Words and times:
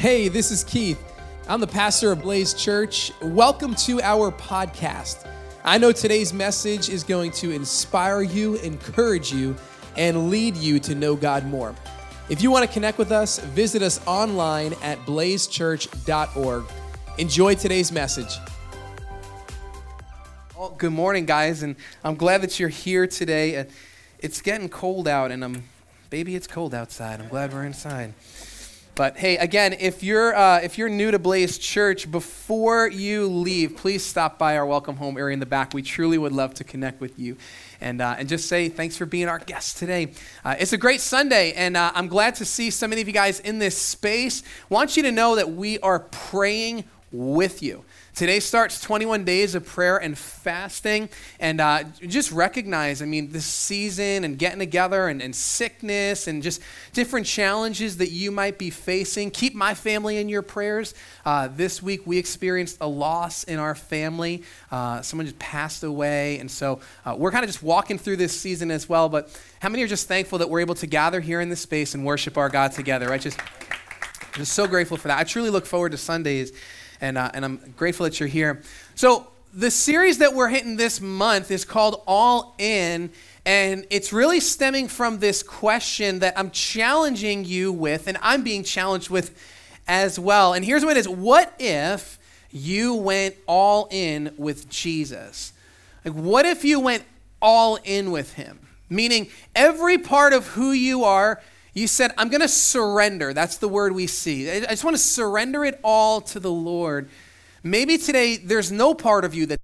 Hey, 0.00 0.28
this 0.28 0.50
is 0.50 0.64
Keith. 0.64 0.98
I'm 1.46 1.60
the 1.60 1.66
pastor 1.66 2.10
of 2.10 2.22
Blaze 2.22 2.54
Church. 2.54 3.12
Welcome 3.20 3.74
to 3.74 4.00
our 4.00 4.32
podcast. 4.32 5.30
I 5.62 5.76
know 5.76 5.92
today's 5.92 6.32
message 6.32 6.88
is 6.88 7.04
going 7.04 7.32
to 7.32 7.50
inspire 7.50 8.22
you, 8.22 8.54
encourage 8.54 9.30
you, 9.30 9.54
and 9.98 10.30
lead 10.30 10.56
you 10.56 10.78
to 10.80 10.94
know 10.94 11.16
God 11.16 11.44
more. 11.44 11.74
If 12.30 12.40
you 12.40 12.50
want 12.50 12.66
to 12.66 12.72
connect 12.72 12.96
with 12.96 13.12
us, 13.12 13.40
visit 13.40 13.82
us 13.82 14.00
online 14.06 14.72
at 14.80 14.98
blazechurch.org. 15.00 16.64
Enjoy 17.18 17.54
today's 17.54 17.92
message. 17.92 18.38
Well, 20.56 20.74
good 20.78 20.92
morning, 20.92 21.26
guys, 21.26 21.62
and 21.62 21.76
I'm 22.02 22.14
glad 22.14 22.40
that 22.40 22.58
you're 22.58 22.70
here 22.70 23.06
today. 23.06 23.58
Uh, 23.58 23.64
it's 24.18 24.40
getting 24.40 24.70
cold 24.70 25.06
out, 25.06 25.30
and 25.30 25.44
I'm, 25.44 25.64
baby, 26.08 26.36
it's 26.36 26.46
cold 26.46 26.72
outside. 26.72 27.20
I'm 27.20 27.28
glad 27.28 27.52
we're 27.52 27.66
inside. 27.66 28.14
But 29.00 29.16
hey, 29.16 29.38
again, 29.38 29.76
if 29.80 30.02
you're 30.02 30.36
uh, 30.36 30.60
if 30.60 30.76
you're 30.76 30.90
new 30.90 31.10
to 31.10 31.18
Blaze 31.18 31.56
Church, 31.56 32.12
before 32.12 32.86
you 32.86 33.28
leave, 33.28 33.74
please 33.74 34.04
stop 34.04 34.38
by 34.38 34.58
our 34.58 34.66
welcome 34.66 34.96
home 34.96 35.16
area 35.16 35.32
in 35.32 35.40
the 35.40 35.46
back. 35.46 35.72
We 35.72 35.80
truly 35.80 36.18
would 36.18 36.32
love 36.32 36.52
to 36.56 36.64
connect 36.64 37.00
with 37.00 37.18
you, 37.18 37.38
and 37.80 38.02
uh, 38.02 38.16
and 38.18 38.28
just 38.28 38.46
say 38.46 38.68
thanks 38.68 38.98
for 38.98 39.06
being 39.06 39.26
our 39.26 39.38
guest 39.38 39.78
today. 39.78 40.12
Uh, 40.44 40.56
it's 40.58 40.74
a 40.74 40.76
great 40.76 41.00
Sunday, 41.00 41.52
and 41.52 41.78
uh, 41.78 41.92
I'm 41.94 42.08
glad 42.08 42.34
to 42.34 42.44
see 42.44 42.68
so 42.68 42.86
many 42.86 43.00
of 43.00 43.08
you 43.08 43.14
guys 43.14 43.40
in 43.40 43.58
this 43.58 43.78
space. 43.78 44.42
Want 44.68 44.98
you 44.98 45.02
to 45.04 45.12
know 45.12 45.36
that 45.36 45.50
we 45.50 45.78
are 45.78 46.00
praying 46.00 46.84
with 47.10 47.62
you. 47.62 47.86
Today 48.14 48.40
starts 48.40 48.80
21 48.80 49.24
days 49.24 49.54
of 49.54 49.64
prayer 49.64 49.96
and 49.96 50.18
fasting. 50.18 51.08
And 51.38 51.60
uh, 51.60 51.84
just 52.06 52.32
recognize, 52.32 53.02
I 53.02 53.06
mean, 53.06 53.30
this 53.30 53.46
season 53.46 54.24
and 54.24 54.38
getting 54.38 54.58
together 54.58 55.08
and, 55.08 55.22
and, 55.22 55.34
sickness 55.34 56.26
and 56.26 56.42
just 56.42 56.60
different 56.92 57.26
challenges 57.26 57.98
that 57.98 58.10
you 58.10 58.30
might 58.30 58.58
be 58.58 58.68
facing. 58.68 59.30
Keep 59.30 59.54
my 59.54 59.74
family 59.74 60.18
in 60.18 60.28
your 60.28 60.42
prayers. 60.42 60.92
Uh, 61.24 61.48
this 61.48 61.82
week 61.82 62.06
we 62.06 62.18
experienced 62.18 62.78
a 62.80 62.86
loss 62.86 63.44
in 63.44 63.58
our 63.58 63.74
family. 63.74 64.42
Uh, 64.70 65.00
someone 65.02 65.26
just 65.26 65.38
passed 65.38 65.84
away. 65.84 66.38
And 66.38 66.50
so 66.50 66.80
uh, 67.06 67.14
we're 67.16 67.30
kind 67.30 67.44
of 67.44 67.48
just 67.48 67.62
walking 67.62 67.96
through 67.96 68.16
this 68.16 68.38
season 68.38 68.70
as 68.70 68.88
well. 68.88 69.08
But 69.08 69.30
how 69.60 69.68
many 69.68 69.82
are 69.84 69.88
just 69.88 70.08
thankful 70.08 70.38
that 70.38 70.50
we're 70.50 70.60
able 70.60 70.74
to 70.76 70.86
gather 70.86 71.20
here 71.20 71.40
in 71.40 71.48
this 71.48 71.60
space 71.60 71.94
and 71.94 72.04
worship 72.04 72.36
our 72.36 72.48
God 72.48 72.72
together, 72.72 73.08
right? 73.08 73.20
Just, 73.20 73.38
just 74.34 74.52
so 74.52 74.66
grateful 74.66 74.96
for 74.96 75.08
that. 75.08 75.18
I 75.18 75.24
truly 75.24 75.50
look 75.50 75.64
forward 75.64 75.92
to 75.92 75.98
Sundays 75.98 76.52
and, 77.00 77.18
uh, 77.18 77.30
and 77.34 77.44
I'm 77.44 77.74
grateful 77.76 78.04
that 78.04 78.20
you're 78.20 78.28
here. 78.28 78.62
So, 78.94 79.26
the 79.52 79.70
series 79.70 80.18
that 80.18 80.34
we're 80.34 80.48
hitting 80.48 80.76
this 80.76 81.00
month 81.00 81.50
is 81.50 81.64
called 81.64 82.02
All 82.06 82.54
In, 82.58 83.10
and 83.44 83.84
it's 83.90 84.12
really 84.12 84.38
stemming 84.38 84.86
from 84.86 85.18
this 85.18 85.42
question 85.42 86.20
that 86.20 86.38
I'm 86.38 86.50
challenging 86.50 87.44
you 87.44 87.72
with, 87.72 88.06
and 88.06 88.16
I'm 88.22 88.44
being 88.44 88.62
challenged 88.62 89.10
with 89.10 89.36
as 89.88 90.20
well. 90.20 90.52
And 90.52 90.64
here's 90.64 90.84
what 90.84 90.96
it 90.96 91.00
is 91.00 91.08
What 91.08 91.52
if 91.58 92.18
you 92.50 92.94
went 92.94 93.34
all 93.46 93.88
in 93.90 94.32
with 94.36 94.68
Jesus? 94.68 95.52
Like, 96.04 96.14
what 96.14 96.46
if 96.46 96.64
you 96.64 96.78
went 96.80 97.04
all 97.42 97.76
in 97.82 98.12
with 98.12 98.34
him? 98.34 98.68
Meaning, 98.88 99.30
every 99.54 99.98
part 99.98 100.32
of 100.32 100.46
who 100.48 100.72
you 100.72 101.04
are 101.04 101.40
you 101.74 101.86
said, 101.86 102.12
I'm 102.18 102.28
going 102.28 102.40
to 102.40 102.48
surrender. 102.48 103.32
That's 103.32 103.58
the 103.58 103.68
word 103.68 103.94
we 103.94 104.06
see. 104.06 104.50
I 104.50 104.60
just 104.60 104.84
want 104.84 104.96
to 104.96 105.02
surrender 105.02 105.64
it 105.64 105.78
all 105.84 106.20
to 106.22 106.40
the 106.40 106.50
Lord. 106.50 107.08
Maybe 107.62 107.98
today 107.98 108.36
there's 108.36 108.72
no 108.72 108.94
part 108.94 109.24
of 109.24 109.34
you 109.34 109.46
that. 109.46 109.60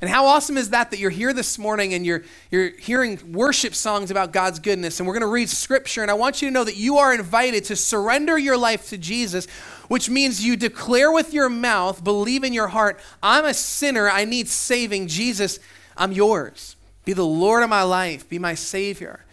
And 0.00 0.08
how 0.08 0.26
awesome 0.26 0.56
is 0.56 0.70
that 0.70 0.92
that 0.92 1.00
you're 1.00 1.10
here 1.10 1.32
this 1.32 1.58
morning 1.58 1.92
and 1.92 2.06
you're, 2.06 2.22
you're 2.52 2.70
hearing 2.70 3.32
worship 3.32 3.74
songs 3.74 4.12
about 4.12 4.32
God's 4.32 4.60
goodness. 4.60 5.00
And 5.00 5.08
we're 5.08 5.14
going 5.14 5.22
to 5.22 5.26
read 5.26 5.48
scripture. 5.48 6.02
And 6.02 6.10
I 6.10 6.14
want 6.14 6.40
you 6.40 6.48
to 6.48 6.52
know 6.52 6.62
that 6.62 6.76
you 6.76 6.98
are 6.98 7.12
invited 7.12 7.64
to 7.64 7.76
surrender 7.76 8.38
your 8.38 8.56
life 8.56 8.88
to 8.90 8.98
Jesus, 8.98 9.46
which 9.88 10.08
means 10.08 10.44
you 10.44 10.56
declare 10.56 11.10
with 11.10 11.34
your 11.34 11.48
mouth, 11.48 12.04
believe 12.04 12.44
in 12.44 12.52
your 12.52 12.68
heart, 12.68 13.00
I'm 13.24 13.44
a 13.44 13.52
sinner. 13.52 14.08
I 14.08 14.24
need 14.24 14.46
saving. 14.46 15.08
Jesus, 15.08 15.58
I'm 15.96 16.12
yours. 16.12 16.76
Be 17.04 17.12
the 17.12 17.26
Lord 17.26 17.64
of 17.64 17.68
my 17.68 17.82
life. 17.82 18.28
Be 18.28 18.38
my 18.38 18.54
Savior. 18.54 19.24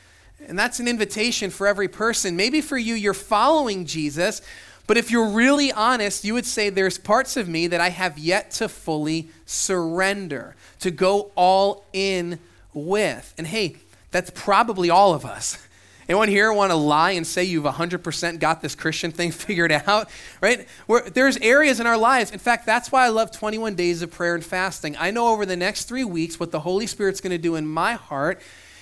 And 0.48 0.58
that's 0.58 0.80
an 0.80 0.88
invitation 0.88 1.50
for 1.50 1.68
every 1.68 1.88
person. 1.88 2.36
Maybe 2.36 2.62
for 2.62 2.78
you, 2.78 2.94
you're 2.94 3.14
following 3.14 3.86
Jesus, 3.86 4.42
but 4.88 4.98
if 4.98 5.10
you're 5.10 5.30
really 5.30 5.72
honest, 5.72 6.24
you 6.24 6.34
would 6.34 6.46
say 6.46 6.70
there's 6.70 6.98
parts 6.98 7.38
of 7.38 7.48
me 7.48 7.68
that 7.68 7.82
I 7.82 7.90
have 7.90 8.18
yet 8.18 8.52
to 8.52 8.70
fully 8.70 9.30
surrender, 9.46 10.56
to 10.80 10.92
go 10.92 11.32
all 11.36 11.86
in 11.92 12.40
with. 12.74 13.34
And 13.38 13.48
hey, 13.48 13.78
that's 14.12 14.32
probably 14.34 14.90
all 14.90 15.14
of 15.14 15.26
us. 15.26 15.58
Anyone 16.08 16.28
here 16.28 16.54
want 16.54 16.72
to 16.72 16.76
lie 16.76 17.12
and 17.12 17.26
say 17.26 17.44
you've 17.44 17.64
100% 17.64 18.40
got 18.40 18.62
this 18.62 18.76
Christian 18.76 19.12
thing 19.12 19.32
figured 19.32 19.72
out? 19.72 20.08
Right? 20.40 20.68
Where 20.86 21.02
there's 21.10 21.38
areas 21.38 21.80
in 21.80 21.88
our 21.88 21.98
lives. 21.98 22.32
In 22.32 22.38
fact, 22.38 22.68
that's 22.68 22.92
why 22.92 23.06
I 23.06 23.10
love 23.10 23.32
21 23.32 23.74
days 23.74 24.04
of 24.04 24.12
prayer 24.12 24.36
and 24.36 24.46
fasting. 24.46 24.96
I 25.00 25.10
know 25.10 25.30
over 25.30 25.48
the 25.48 25.58
next 25.58 25.86
three 25.86 26.04
weeks 26.04 26.40
what 26.40 26.52
the 26.52 26.60
Holy 26.60 26.86
Spirit's 26.86 27.22
going 27.22 27.32
to 27.32 27.40
do 27.40 27.56
in 27.56 27.66
my 27.66 27.94
heart 27.94 28.40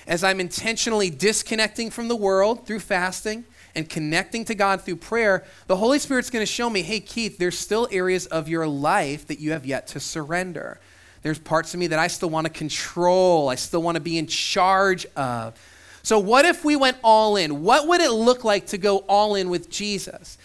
as 0.07 0.23
I'm 0.23 0.39
intentionally 0.39 1.09
disconnecting 1.09 1.89
from 1.89 2.07
the 2.07 2.15
world 2.15 2.65
through 2.65 2.79
fasting 2.79 3.45
and 3.75 3.89
connecting 3.89 4.45
to 4.45 4.55
God 4.55 4.81
through 4.81 4.97
prayer, 4.97 5.43
the 5.67 5.77
Holy 5.77 5.99
Spirit's 5.99 6.29
going 6.29 6.45
to 6.45 6.51
show 6.51 6.69
me, 6.69 6.81
hey, 6.81 6.99
Keith, 6.99 7.37
there's 7.37 7.57
still 7.57 7.87
areas 7.91 8.25
of 8.27 8.47
your 8.47 8.67
life 8.67 9.27
that 9.27 9.39
you 9.39 9.51
have 9.51 9.65
yet 9.65 9.87
to 9.87 9.99
surrender. 9.99 10.79
There's 11.21 11.39
parts 11.39 11.73
of 11.73 11.79
me 11.79 11.87
that 11.87 11.99
I 11.99 12.07
still 12.07 12.29
want 12.29 12.47
to 12.47 12.53
control, 12.53 13.49
I 13.49 13.55
still 13.55 13.81
want 13.81 13.95
to 13.95 14.01
be 14.01 14.17
in 14.17 14.27
charge 14.27 15.05
of. 15.15 15.57
So, 16.03 16.19
what 16.19 16.43
if 16.43 16.65
we 16.65 16.75
went 16.75 16.97
all 17.01 17.37
in? 17.37 17.63
What 17.63 17.87
would 17.87 18.01
it 18.01 18.11
look 18.11 18.43
like 18.43 18.67
to 18.67 18.77
go 18.77 18.99
all 18.99 19.35
in 19.35 19.49
with 19.49 19.69
Jesus? 19.69 20.37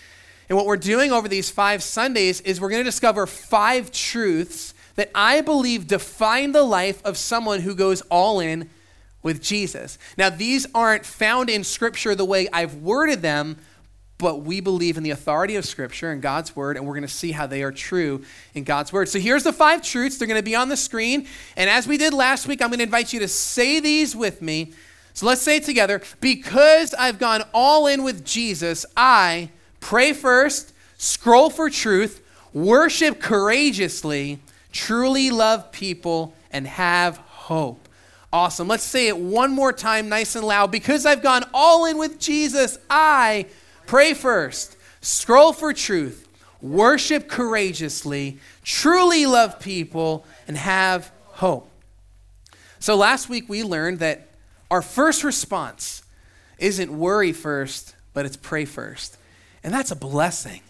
And 0.48 0.56
what 0.56 0.66
we're 0.66 0.76
doing 0.76 1.12
over 1.12 1.28
these 1.28 1.50
five 1.50 1.82
Sundays 1.82 2.40
is 2.42 2.60
we're 2.60 2.70
going 2.70 2.80
to 2.80 2.88
discover 2.88 3.26
five 3.26 3.90
truths 3.90 4.72
that 4.94 5.10
I 5.14 5.40
believe 5.40 5.86
define 5.86 6.52
the 6.52 6.62
life 6.62 7.04
of 7.04 7.16
someone 7.16 7.60
who 7.60 7.74
goes 7.74 8.00
all 8.02 8.40
in 8.40 8.70
with 9.22 9.42
Jesus. 9.42 9.98
Now, 10.16 10.30
these 10.30 10.66
aren't 10.74 11.04
found 11.04 11.50
in 11.50 11.64
Scripture 11.64 12.14
the 12.14 12.24
way 12.24 12.48
I've 12.52 12.76
worded 12.76 13.22
them, 13.22 13.56
but 14.18 14.42
we 14.42 14.60
believe 14.60 14.96
in 14.96 15.02
the 15.02 15.10
authority 15.10 15.56
of 15.56 15.64
Scripture 15.64 16.10
and 16.10 16.20
God's 16.20 16.56
Word, 16.56 16.76
and 16.76 16.86
we're 16.86 16.94
going 16.94 17.02
to 17.02 17.08
see 17.08 17.32
how 17.32 17.46
they 17.46 17.62
are 17.62 17.70
true 17.70 18.24
in 18.54 18.64
God's 18.64 18.92
Word. 18.92 19.08
So 19.08 19.18
here's 19.18 19.44
the 19.44 19.52
five 19.52 19.82
truths. 19.82 20.18
They're 20.18 20.28
going 20.28 20.40
to 20.40 20.44
be 20.44 20.56
on 20.56 20.68
the 20.68 20.76
screen. 20.76 21.26
And 21.56 21.70
as 21.70 21.86
we 21.86 21.96
did 21.98 22.12
last 22.12 22.48
week, 22.48 22.60
I'm 22.60 22.68
going 22.68 22.78
to 22.78 22.84
invite 22.84 23.12
you 23.12 23.20
to 23.20 23.28
say 23.28 23.80
these 23.80 24.16
with 24.16 24.42
me. 24.42 24.72
So 25.14 25.26
let's 25.26 25.42
say 25.42 25.56
it 25.56 25.64
together. 25.64 26.00
Because 26.20 26.94
I've 26.94 27.18
gone 27.18 27.42
all 27.54 27.86
in 27.86 28.02
with 28.02 28.24
Jesus, 28.24 28.84
I 28.96 29.50
pray 29.80 30.12
first, 30.12 30.72
scroll 30.96 31.50
for 31.50 31.70
truth, 31.70 32.24
worship 32.52 33.20
courageously, 33.20 34.40
truly 34.72 35.30
love 35.30 35.70
people, 35.70 36.34
and 36.50 36.66
have 36.66 37.18
hope. 37.18 37.87
Awesome. 38.32 38.68
Let's 38.68 38.84
say 38.84 39.08
it 39.08 39.16
one 39.16 39.52
more 39.52 39.72
time, 39.72 40.08
nice 40.08 40.36
and 40.36 40.46
loud. 40.46 40.70
Because 40.70 41.06
I've 41.06 41.22
gone 41.22 41.44
all 41.54 41.86
in 41.86 41.96
with 41.96 42.18
Jesus, 42.18 42.78
I 42.90 43.46
pray 43.86 44.12
first, 44.12 44.76
scroll 45.00 45.52
for 45.52 45.72
truth, 45.72 46.28
worship 46.60 47.28
courageously, 47.28 48.38
truly 48.62 49.24
love 49.24 49.58
people, 49.60 50.26
and 50.46 50.58
have 50.58 51.10
hope. 51.24 51.70
So 52.80 52.96
last 52.96 53.28
week 53.28 53.48
we 53.48 53.64
learned 53.64 54.00
that 54.00 54.28
our 54.70 54.82
first 54.82 55.24
response 55.24 56.02
isn't 56.58 56.92
worry 56.92 57.32
first, 57.32 57.94
but 58.12 58.26
it's 58.26 58.36
pray 58.36 58.66
first. 58.66 59.16
And 59.64 59.72
that's 59.72 59.90
a 59.90 59.96
blessing. 59.96 60.60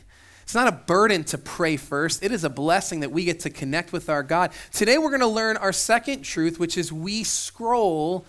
It's 0.48 0.54
not 0.54 0.66
a 0.66 0.72
burden 0.72 1.24
to 1.24 1.36
pray 1.36 1.76
first, 1.76 2.22
it 2.22 2.32
is 2.32 2.42
a 2.42 2.48
blessing 2.48 3.00
that 3.00 3.12
we 3.12 3.26
get 3.26 3.40
to 3.40 3.50
connect 3.50 3.92
with 3.92 4.08
our 4.08 4.22
God. 4.22 4.50
Today, 4.72 4.96
we're 4.96 5.10
going 5.10 5.20
to 5.20 5.26
learn 5.26 5.58
our 5.58 5.74
second 5.74 6.22
truth, 6.22 6.58
which 6.58 6.78
is 6.78 6.90
we 6.90 7.22
scroll 7.22 8.24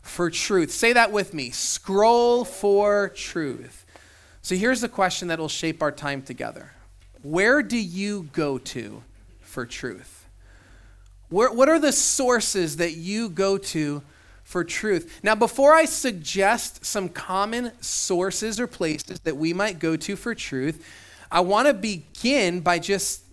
for 0.00 0.30
truth. 0.30 0.70
Say 0.70 0.92
that 0.92 1.10
with 1.10 1.34
me 1.34 1.50
scroll 1.50 2.44
for 2.44 3.08
truth. 3.08 3.84
So, 4.40 4.54
here's 4.54 4.82
the 4.82 4.88
question 4.88 5.26
that 5.26 5.40
will 5.40 5.48
shape 5.48 5.82
our 5.82 5.90
time 5.90 6.22
together 6.22 6.70
Where 7.24 7.60
do 7.60 7.76
you 7.76 8.28
go 8.32 8.58
to 8.58 9.02
for 9.40 9.66
truth? 9.66 10.28
Where, 11.28 11.52
what 11.52 11.68
are 11.68 11.80
the 11.80 11.90
sources 11.90 12.76
that 12.76 12.92
you 12.92 13.28
go 13.28 13.58
to 13.58 14.00
for 14.44 14.62
truth? 14.62 15.18
Now, 15.24 15.34
before 15.34 15.74
I 15.74 15.86
suggest 15.86 16.86
some 16.86 17.08
common 17.08 17.72
sources 17.80 18.60
or 18.60 18.68
places 18.68 19.18
that 19.24 19.36
we 19.36 19.52
might 19.52 19.80
go 19.80 19.96
to 19.96 20.14
for 20.14 20.36
truth, 20.36 20.86
I 21.34 21.40
want 21.40 21.66
to 21.66 21.74
begin 21.74 22.60
by 22.60 22.78
just 22.78 23.24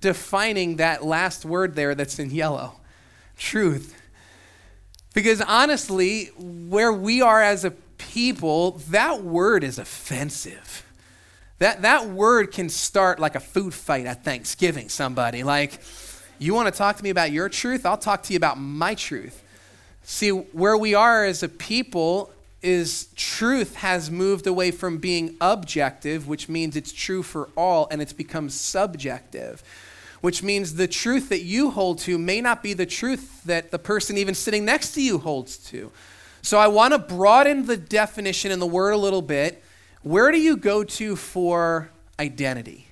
defining 0.00 0.76
that 0.76 1.04
last 1.04 1.44
word 1.44 1.74
there 1.74 1.94
that's 1.94 2.18
in 2.18 2.30
yellow 2.30 2.72
truth. 3.36 4.00
Because 5.12 5.42
honestly, 5.42 6.30
where 6.38 6.90
we 6.90 7.20
are 7.20 7.42
as 7.42 7.66
a 7.66 7.72
people, 7.98 8.80
that 8.88 9.22
word 9.22 9.62
is 9.62 9.78
offensive. 9.78 10.86
That, 11.58 11.82
that 11.82 12.08
word 12.08 12.50
can 12.50 12.70
start 12.70 13.20
like 13.20 13.34
a 13.34 13.40
food 13.40 13.74
fight 13.74 14.06
at 14.06 14.24
Thanksgiving, 14.24 14.88
somebody. 14.88 15.42
Like, 15.42 15.80
you 16.38 16.54
want 16.54 16.72
to 16.72 16.78
talk 16.78 16.96
to 16.96 17.04
me 17.04 17.10
about 17.10 17.30
your 17.30 17.50
truth? 17.50 17.84
I'll 17.84 17.98
talk 17.98 18.22
to 18.22 18.32
you 18.32 18.38
about 18.38 18.58
my 18.58 18.94
truth. 18.94 19.44
See, 20.02 20.30
where 20.30 20.78
we 20.78 20.94
are 20.94 21.26
as 21.26 21.42
a 21.42 21.48
people, 21.50 22.32
is 22.62 23.08
truth 23.16 23.76
has 23.76 24.10
moved 24.10 24.46
away 24.46 24.70
from 24.70 24.98
being 24.98 25.36
objective, 25.40 26.28
which 26.28 26.48
means 26.48 26.76
it's 26.76 26.92
true 26.92 27.22
for 27.22 27.48
all, 27.56 27.88
and 27.90 28.02
it's 28.02 28.12
become 28.12 28.50
subjective, 28.50 29.62
which 30.20 30.42
means 30.42 30.74
the 30.74 30.88
truth 30.88 31.28
that 31.30 31.42
you 31.42 31.70
hold 31.70 31.98
to 32.00 32.18
may 32.18 32.40
not 32.40 32.62
be 32.62 32.72
the 32.74 32.86
truth 32.86 33.42
that 33.44 33.70
the 33.70 33.78
person 33.78 34.18
even 34.18 34.34
sitting 34.34 34.64
next 34.64 34.92
to 34.92 35.02
you 35.02 35.18
holds 35.18 35.56
to. 35.56 35.90
So 36.42 36.58
I 36.58 36.68
want 36.68 36.92
to 36.92 36.98
broaden 36.98 37.66
the 37.66 37.76
definition 37.76 38.50
in 38.50 38.58
the 38.58 38.66
word 38.66 38.92
a 38.92 38.96
little 38.96 39.22
bit. 39.22 39.62
Where 40.02 40.32
do 40.32 40.38
you 40.40 40.56
go 40.56 40.84
to 40.84 41.16
for 41.16 41.90
identity? 42.18 42.88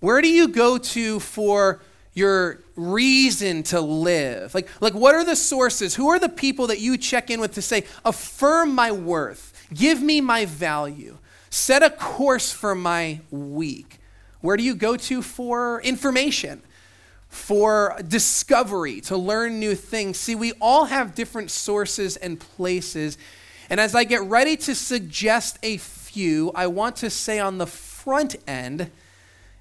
Where 0.00 0.20
do 0.20 0.28
you 0.28 0.48
go 0.48 0.78
to 0.78 1.20
for 1.20 1.80
your 2.18 2.58
reason 2.76 3.62
to 3.64 3.80
live? 3.80 4.54
Like, 4.54 4.68
like 4.80 4.94
what 4.94 5.14
are 5.14 5.24
the 5.24 5.36
sources? 5.36 5.94
Who 5.94 6.08
are 6.08 6.18
the 6.18 6.28
people 6.28 6.66
that 6.66 6.80
you 6.80 6.98
check 6.98 7.30
in 7.30 7.40
with 7.40 7.54
to 7.54 7.62
say, 7.62 7.84
affirm 8.04 8.74
my 8.74 8.90
worth, 8.92 9.66
give 9.72 10.02
me 10.02 10.20
my 10.20 10.44
value, 10.44 11.18
set 11.48 11.82
a 11.82 11.90
course 11.90 12.52
for 12.52 12.74
my 12.74 13.20
week? 13.30 13.98
Where 14.40 14.56
do 14.56 14.62
you 14.62 14.74
go 14.74 14.96
to 14.96 15.22
for 15.22 15.80
information? 15.82 16.62
For 17.28 18.00
discovery, 18.06 19.00
to 19.02 19.16
learn 19.16 19.60
new 19.60 19.74
things. 19.74 20.16
See, 20.18 20.34
we 20.34 20.52
all 20.60 20.86
have 20.86 21.14
different 21.14 21.50
sources 21.50 22.16
and 22.16 22.40
places. 22.40 23.18
And 23.68 23.78
as 23.78 23.94
I 23.94 24.04
get 24.04 24.22
ready 24.22 24.56
to 24.56 24.74
suggest 24.74 25.58
a 25.62 25.76
few, 25.76 26.50
I 26.54 26.68
want 26.68 26.96
to 26.96 27.10
say 27.10 27.38
on 27.38 27.58
the 27.58 27.66
front 27.66 28.36
end, 28.46 28.90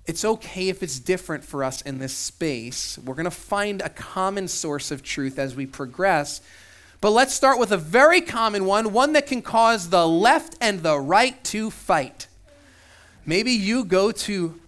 it's 0.07 0.23
okay 0.23 0.69
if 0.69 0.81
it's 0.81 0.99
different 0.99 1.43
for 1.43 1.63
us 1.63 1.81
in 1.81 1.99
this 1.99 2.13
space. 2.13 2.97
We're 2.97 3.13
going 3.13 3.25
to 3.25 3.31
find 3.31 3.81
a 3.81 3.89
common 3.89 4.47
source 4.47 4.89
of 4.89 5.03
truth 5.03 5.37
as 5.37 5.53
we 5.53 5.65
progress. 5.65 6.41
But 7.01 7.11
let's 7.11 7.33
start 7.33 7.59
with 7.59 7.71
a 7.71 7.77
very 7.77 8.21
common 8.21 8.65
one, 8.65 8.93
one 8.93 9.13
that 9.13 9.27
can 9.27 9.41
cause 9.41 9.89
the 9.89 10.07
left 10.07 10.55
and 10.61 10.81
the 10.81 10.97
right 10.97 11.43
to 11.45 11.69
fight. 11.69 12.27
Maybe 13.25 13.51
you 13.51 13.83
go 13.83 14.11
to 14.13 14.59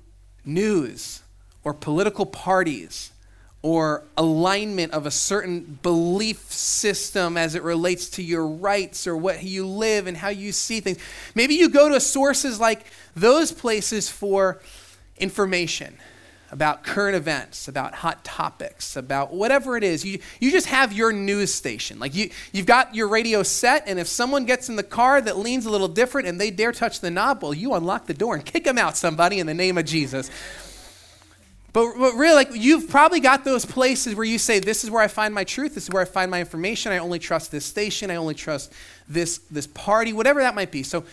news 0.46 1.24
or 1.64 1.74
political 1.74 2.26
parties 2.26 3.12
or 3.62 4.04
alignment 4.18 4.92
of 4.92 5.06
a 5.06 5.12
certain 5.12 5.80
belief 5.82 6.52
system 6.52 7.38
as 7.38 7.56
it 7.56 7.64
relates 7.64 8.10
to 8.10 8.24
your 8.24 8.46
rights 8.46 9.08
or 9.08 9.16
what 9.16 9.44
you 9.44 9.66
live 9.66 10.08
and 10.08 10.18
how 10.18 10.30
you 10.30 10.52
see 10.52 10.82
things. 10.82 10.98
Maybe 11.34 11.56
you 11.56 11.70
go 11.70 11.90
to 11.90 12.00
sources 12.00 12.60
like 12.60 12.86
those 13.16 13.52
places 13.52 14.10
for 14.10 14.62
information 15.19 15.98
about 16.51 16.83
current 16.83 17.16
events, 17.16 17.68
about 17.68 17.94
hot 17.94 18.24
topics, 18.24 18.95
about 18.95 19.31
whatever 19.33 19.77
it 19.77 19.83
is. 19.83 20.04
You, 20.04 20.19
you 20.39 20.51
just 20.51 20.68
have 20.68 20.92
your 20.92 21.13
news 21.13 21.54
station. 21.54 22.00
Like 22.00 22.16
you, 22.16 22.31
you've 22.51 22.66
got 22.66 22.95
your 22.95 23.07
radio 23.07 23.44
set, 23.44 23.83
and 23.88 24.00
if 24.00 24.07
someone 24.07 24.45
gets 24.45 24.68
in 24.68 24.75
the 24.75 24.83
car 24.83 25.21
that 25.21 25.38
leans 25.38 25.66
a 25.66 25.69
little 25.69 25.88
different 25.88 26.27
and 26.27 26.42
they 26.42 26.50
dare 26.50 26.71
touch 26.71 27.01
the 27.01 27.12
knob, 27.12 27.44
well, 27.44 27.54
you 27.54 27.74
unlock 27.74 28.07
the 28.07 28.13
door 28.13 28.36
and 28.36 28.44
kick 28.44 28.63
them 28.63 28.77
out, 28.77 28.98
somebody, 28.98 29.39
in 29.39 29.45
the 29.45 29.54
name 29.54 29.77
of 29.77 29.86
Jesus. 29.86 30.31
But, 31.71 31.94
but 32.00 32.13
really, 32.16 32.33
like 32.33 32.50
you've 32.54 32.89
probably 32.89 33.19
got 33.19 33.44
those 33.44 33.63
places 33.63 34.16
where 34.16 34.25
you 34.25 34.39
say, 34.39 34.60
"This 34.60 34.83
is 34.83 34.89
where 34.89 35.04
I 35.04 35.07
find 35.07 35.36
my 35.36 35.44
truth. 35.44 35.75
This 35.75 35.83
is 35.83 35.92
where 35.92 36.01
I 36.01 36.06
find 36.06 36.31
my 36.31 36.39
information. 36.39 36.92
I 36.92 36.98
only 36.98 37.19
trust 37.19 37.51
this 37.51 37.63
station. 37.63 38.10
I 38.10 38.16
only 38.16 38.33
trust 38.33 38.74
this 39.07 39.38
this 39.51 39.68
party, 39.68 40.12
whatever 40.12 40.42
that 40.42 40.56
might 40.56 40.71
be." 40.71 40.81
So 40.81 41.04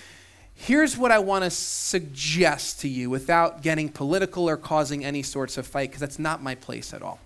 Here's 0.59 0.97
what 0.97 1.13
I 1.13 1.19
want 1.19 1.45
to 1.45 1.51
suggest 1.51 2.81
to 2.81 2.89
you 2.89 3.11
without 3.11 3.63
getting 3.63 3.91
political 3.91 4.49
or 4.49 4.57
causing 4.57 5.05
any 5.05 5.23
sorts 5.23 5.59
of 5.59 5.67
fight, 5.67 5.91
because 5.91 6.01
that's 6.01 6.19
not 6.19 6.43
my 6.43 6.55
place 6.55 6.93
at 6.95 7.03
all. 7.03 7.21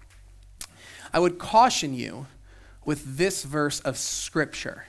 I 1.12 1.20
would 1.20 1.38
caution 1.38 1.94
you 1.94 2.26
with 2.84 3.16
this 3.16 3.44
verse 3.44 3.80
of 3.80 3.96
scripture. 3.96 4.84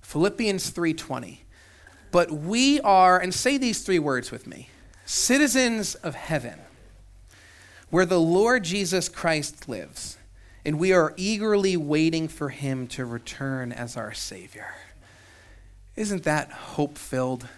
Philippians 0.00 0.70
3:20. 0.70 1.40
But 2.12 2.30
we 2.30 2.80
are 2.80 3.18
and 3.18 3.34
say 3.34 3.58
these 3.58 3.82
three 3.82 3.98
words 3.98 4.30
with 4.30 4.46
me. 4.46 4.70
Citizens 5.04 5.94
of 5.96 6.14
heaven, 6.14 6.60
where 7.90 8.06
the 8.06 8.20
Lord 8.20 8.64
Jesus 8.64 9.08
Christ 9.08 9.68
lives, 9.68 10.18
and 10.64 10.78
we 10.78 10.92
are 10.92 11.14
eagerly 11.16 11.76
waiting 11.76 12.28
for 12.28 12.50
him 12.50 12.86
to 12.88 13.04
return 13.04 13.72
as 13.72 13.96
our 13.96 14.14
savior. 14.14 14.74
Isn't 15.96 16.22
that 16.22 16.50
hope-filled? 16.52 17.48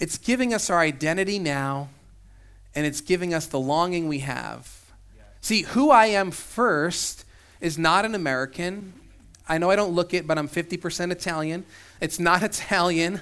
It's 0.00 0.16
giving 0.16 0.54
us 0.54 0.70
our 0.70 0.80
identity 0.80 1.38
now, 1.38 1.90
and 2.74 2.86
it's 2.86 3.02
giving 3.02 3.34
us 3.34 3.46
the 3.46 3.60
longing 3.60 4.08
we 4.08 4.20
have. 4.20 4.86
See, 5.42 5.62
who 5.62 5.90
I 5.90 6.06
am 6.06 6.30
first 6.30 7.26
is 7.60 7.76
not 7.76 8.06
an 8.06 8.14
American. 8.14 8.94
I 9.46 9.58
know 9.58 9.70
I 9.70 9.76
don't 9.76 9.92
look 9.92 10.14
it, 10.14 10.26
but 10.26 10.38
I'm 10.38 10.48
50% 10.48 11.12
Italian. 11.12 11.66
It's 12.00 12.18
not 12.18 12.42
Italian. 12.42 13.20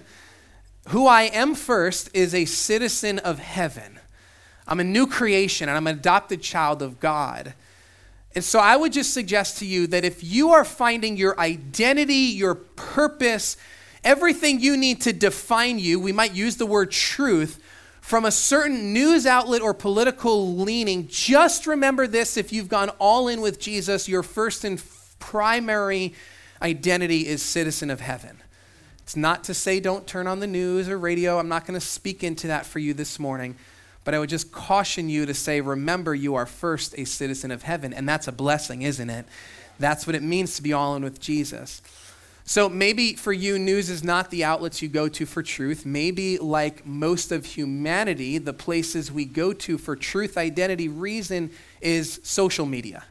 Who 0.91 1.09
I 1.09 1.23
am 1.23 1.57
first 1.57 2.11
is 2.15 2.33
a 2.33 2.45
citizen 2.45 3.19
of 3.19 3.41
heaven. 3.41 3.99
I'm 4.69 4.79
a 4.79 4.85
new 4.85 5.09
creation 5.09 5.69
and 5.69 5.77
I'm 5.77 5.89
an 5.89 5.97
adopted 5.99 6.43
child 6.43 6.81
of 6.81 7.01
God. 7.01 7.55
And 8.37 8.45
so 8.45 8.61
I 8.61 8.77
would 8.77 8.93
just 8.93 9.13
suggest 9.13 9.59
to 9.59 9.67
you 9.67 9.89
that 9.89 10.05
if 10.05 10.23
you 10.23 10.51
are 10.51 10.65
finding 10.65 11.17
your 11.17 11.39
identity, 11.41 12.15
your 12.15 12.55
purpose, 12.55 13.57
everything 14.05 14.61
you 14.61 14.77
need 14.77 15.03
to 15.03 15.13
define 15.13 15.79
you, 15.79 16.01
we 16.01 16.13
might 16.13 16.35
use 16.35 16.57
the 16.57 16.67
word 16.67 16.91
truth, 16.91 17.63
from 18.01 18.25
a 18.25 18.31
certain 18.31 18.95
news 18.95 19.27
outlet 19.27 19.61
or 19.61 19.75
political 19.75 20.55
leaning, 20.57 21.09
just 21.09 21.67
remember 21.67 22.07
this 22.07 22.39
if 22.39 22.55
you've 22.55 22.69
gone 22.69 22.89
all 22.99 23.29
in 23.29 23.43
with 23.43 23.61
Jesus, 23.61 24.09
your 24.09 24.23
first 24.23 24.65
and 24.65 24.83
primary 25.19 26.15
identity 26.63 27.27
is 27.27 27.43
citizen 27.43 27.91
of 27.91 28.01
heaven. 28.01 28.39
It's 29.03 29.17
not 29.17 29.45
to 29.45 29.55
say 29.55 29.79
don't 29.79 30.07
turn 30.07 30.27
on 30.27 30.41
the 30.41 30.47
news 30.47 30.89
or 30.89 30.99
radio. 30.99 31.39
I'm 31.39 31.49
not 31.49 31.67
going 31.67 31.79
to 31.79 31.85
speak 31.85 32.25
into 32.25 32.47
that 32.47 32.67
for 32.67 32.79
you 32.79 32.95
this 32.95 33.19
morning. 33.19 33.57
But 34.05 34.15
I 34.15 34.19
would 34.19 34.31
just 34.31 34.53
caution 34.53 35.11
you 35.11 35.27
to 35.27 35.35
say, 35.35 35.61
remember, 35.61 36.15
you 36.15 36.35
are 36.35 36.47
first 36.47 36.95
a 36.97 37.05
citizen 37.05 37.51
of 37.51 37.63
heaven. 37.63 37.93
And 37.93 38.09
that's 38.09 38.27
a 38.27 38.33
blessing, 38.33 38.81
isn't 38.83 39.11
it? 39.11 39.27
That's 39.79 40.07
what 40.07 40.17
it 40.17 40.23
means 40.23 40.57
to 40.57 40.63
be 40.63 40.73
all 40.73 40.97
in 40.97 41.05
with 41.05 41.21
Jesus. 41.21 41.83
So 42.49 42.71
maybe 42.71 43.13
for 43.13 43.31
you, 43.31 43.59
news 43.59 43.91
is 43.91 44.03
not 44.03 44.31
the 44.31 44.43
outlets 44.43 44.81
you 44.81 44.89
go 44.89 45.07
to 45.07 45.27
for 45.27 45.43
truth. 45.43 45.85
Maybe, 45.85 46.39
like 46.39 46.87
most 46.87 47.31
of 47.31 47.45
humanity, 47.45 48.39
the 48.39 48.55
places 48.55 49.13
we 49.13 49.27
go 49.27 49.53
to 49.53 49.77
for 49.77 49.95
truth, 49.95 50.39
identity, 50.39 50.89
reason 50.89 51.51
is 51.83 52.21
social 52.23 52.65
media. 52.65 53.05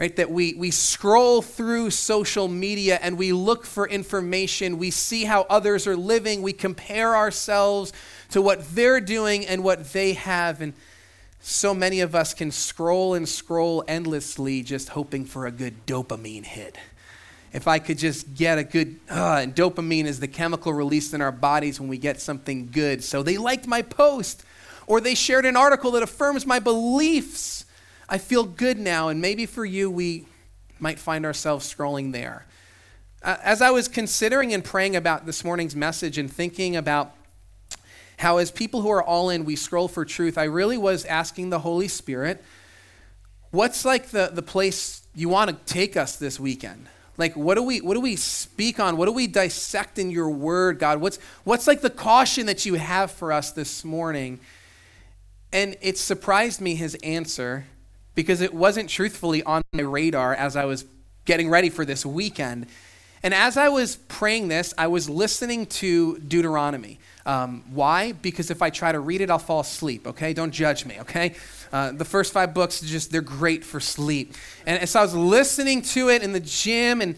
Right? 0.00 0.16
That 0.16 0.30
we, 0.30 0.54
we 0.54 0.70
scroll 0.70 1.42
through 1.42 1.90
social 1.90 2.48
media 2.48 2.98
and 3.02 3.18
we 3.18 3.34
look 3.34 3.66
for 3.66 3.86
information. 3.86 4.78
We 4.78 4.92
see 4.92 5.26
how 5.26 5.42
others 5.50 5.86
are 5.86 5.94
living. 5.94 6.40
We 6.40 6.54
compare 6.54 7.14
ourselves 7.14 7.92
to 8.30 8.40
what 8.40 8.74
they're 8.74 9.02
doing 9.02 9.44
and 9.44 9.62
what 9.62 9.92
they 9.92 10.14
have. 10.14 10.62
And 10.62 10.72
so 11.40 11.74
many 11.74 12.00
of 12.00 12.14
us 12.14 12.32
can 12.32 12.50
scroll 12.50 13.12
and 13.12 13.28
scroll 13.28 13.84
endlessly 13.86 14.62
just 14.62 14.88
hoping 14.88 15.26
for 15.26 15.44
a 15.44 15.50
good 15.50 15.84
dopamine 15.84 16.46
hit 16.46 16.78
if 17.52 17.66
I 17.66 17.78
could 17.78 17.98
just 17.98 18.34
get 18.34 18.58
a 18.58 18.64
good, 18.64 19.00
uh, 19.10 19.40
and 19.42 19.54
dopamine 19.54 20.04
is 20.04 20.20
the 20.20 20.28
chemical 20.28 20.72
released 20.72 21.14
in 21.14 21.22
our 21.22 21.32
bodies 21.32 21.80
when 21.80 21.88
we 21.88 21.98
get 21.98 22.20
something 22.20 22.68
good. 22.70 23.02
So 23.02 23.22
they 23.22 23.38
liked 23.38 23.66
my 23.66 23.82
post, 23.82 24.44
or 24.86 25.00
they 25.00 25.14
shared 25.14 25.46
an 25.46 25.56
article 25.56 25.92
that 25.92 26.02
affirms 26.02 26.46
my 26.46 26.58
beliefs. 26.58 27.64
I 28.08 28.18
feel 28.18 28.44
good 28.44 28.78
now, 28.78 29.08
and 29.08 29.20
maybe 29.20 29.46
for 29.46 29.64
you, 29.64 29.90
we 29.90 30.26
might 30.78 30.98
find 30.98 31.24
ourselves 31.26 31.72
scrolling 31.72 32.12
there. 32.12 32.46
Uh, 33.22 33.36
as 33.42 33.60
I 33.60 33.70
was 33.70 33.88
considering 33.88 34.54
and 34.54 34.64
praying 34.64 34.94
about 34.94 35.26
this 35.26 35.44
morning's 35.44 35.74
message 35.74 36.18
and 36.18 36.32
thinking 36.32 36.76
about 36.76 37.14
how, 38.18 38.38
as 38.38 38.50
people 38.50 38.82
who 38.82 38.90
are 38.90 39.02
all 39.02 39.30
in, 39.30 39.44
we 39.44 39.56
scroll 39.56 39.88
for 39.88 40.04
truth, 40.04 40.38
I 40.38 40.44
really 40.44 40.78
was 40.78 41.04
asking 41.04 41.50
the 41.50 41.60
Holy 41.60 41.88
Spirit, 41.88 42.42
what's 43.50 43.84
like 43.84 44.08
the, 44.08 44.30
the 44.32 44.42
place 44.42 45.02
you 45.14 45.28
want 45.28 45.50
to 45.50 45.72
take 45.72 45.96
us 45.96 46.16
this 46.16 46.38
weekend? 46.38 46.88
Like, 47.18 47.34
what 47.34 47.56
do 47.56 47.62
we 47.64 47.80
what 47.80 47.94
do 47.94 48.00
we 48.00 48.16
speak 48.16 48.78
on? 48.78 48.96
What 48.96 49.06
do 49.06 49.12
we 49.12 49.26
dissect 49.26 49.98
in 49.98 50.10
your 50.10 50.30
word, 50.30 50.78
God? 50.78 51.00
What's 51.00 51.18
what's 51.44 51.66
like 51.66 51.80
the 51.80 51.90
caution 51.90 52.46
that 52.46 52.64
you 52.64 52.74
have 52.74 53.10
for 53.10 53.32
us 53.32 53.50
this 53.50 53.84
morning? 53.84 54.38
And 55.52 55.76
it 55.80 55.98
surprised 55.98 56.60
me 56.60 56.76
his 56.76 56.94
answer 57.02 57.66
because 58.14 58.40
it 58.40 58.54
wasn't 58.54 58.88
truthfully 58.88 59.42
on 59.42 59.62
my 59.72 59.82
radar 59.82 60.32
as 60.34 60.56
I 60.56 60.64
was 60.64 60.84
getting 61.24 61.50
ready 61.50 61.70
for 61.70 61.84
this 61.84 62.06
weekend. 62.06 62.66
And 63.22 63.34
as 63.34 63.56
I 63.56 63.68
was 63.68 63.96
praying 63.96 64.48
this, 64.48 64.72
I 64.78 64.86
was 64.86 65.10
listening 65.10 65.66
to 65.66 66.18
Deuteronomy. 66.18 67.00
Um, 67.26 67.64
why? 67.70 68.12
Because 68.12 68.50
if 68.50 68.62
I 68.62 68.70
try 68.70 68.92
to 68.92 69.00
read 69.00 69.20
it, 69.20 69.30
I'll 69.30 69.38
fall 69.38 69.60
asleep, 69.60 70.06
okay? 70.06 70.32
Don't 70.32 70.52
judge 70.52 70.86
me, 70.86 71.00
okay? 71.00 71.34
Uh, 71.72 71.92
the 71.92 72.04
first 72.04 72.32
five 72.32 72.54
books, 72.54 72.80
just 72.80 73.12
they're 73.12 73.20
great 73.20 73.64
for 73.64 73.80
sleep. 73.80 74.34
And, 74.66 74.80
and 74.80 74.88
so 74.88 75.00
I 75.00 75.02
was 75.02 75.14
listening 75.14 75.82
to 75.82 76.08
it 76.08 76.22
in 76.22 76.32
the 76.32 76.40
gym, 76.40 77.00
and, 77.00 77.16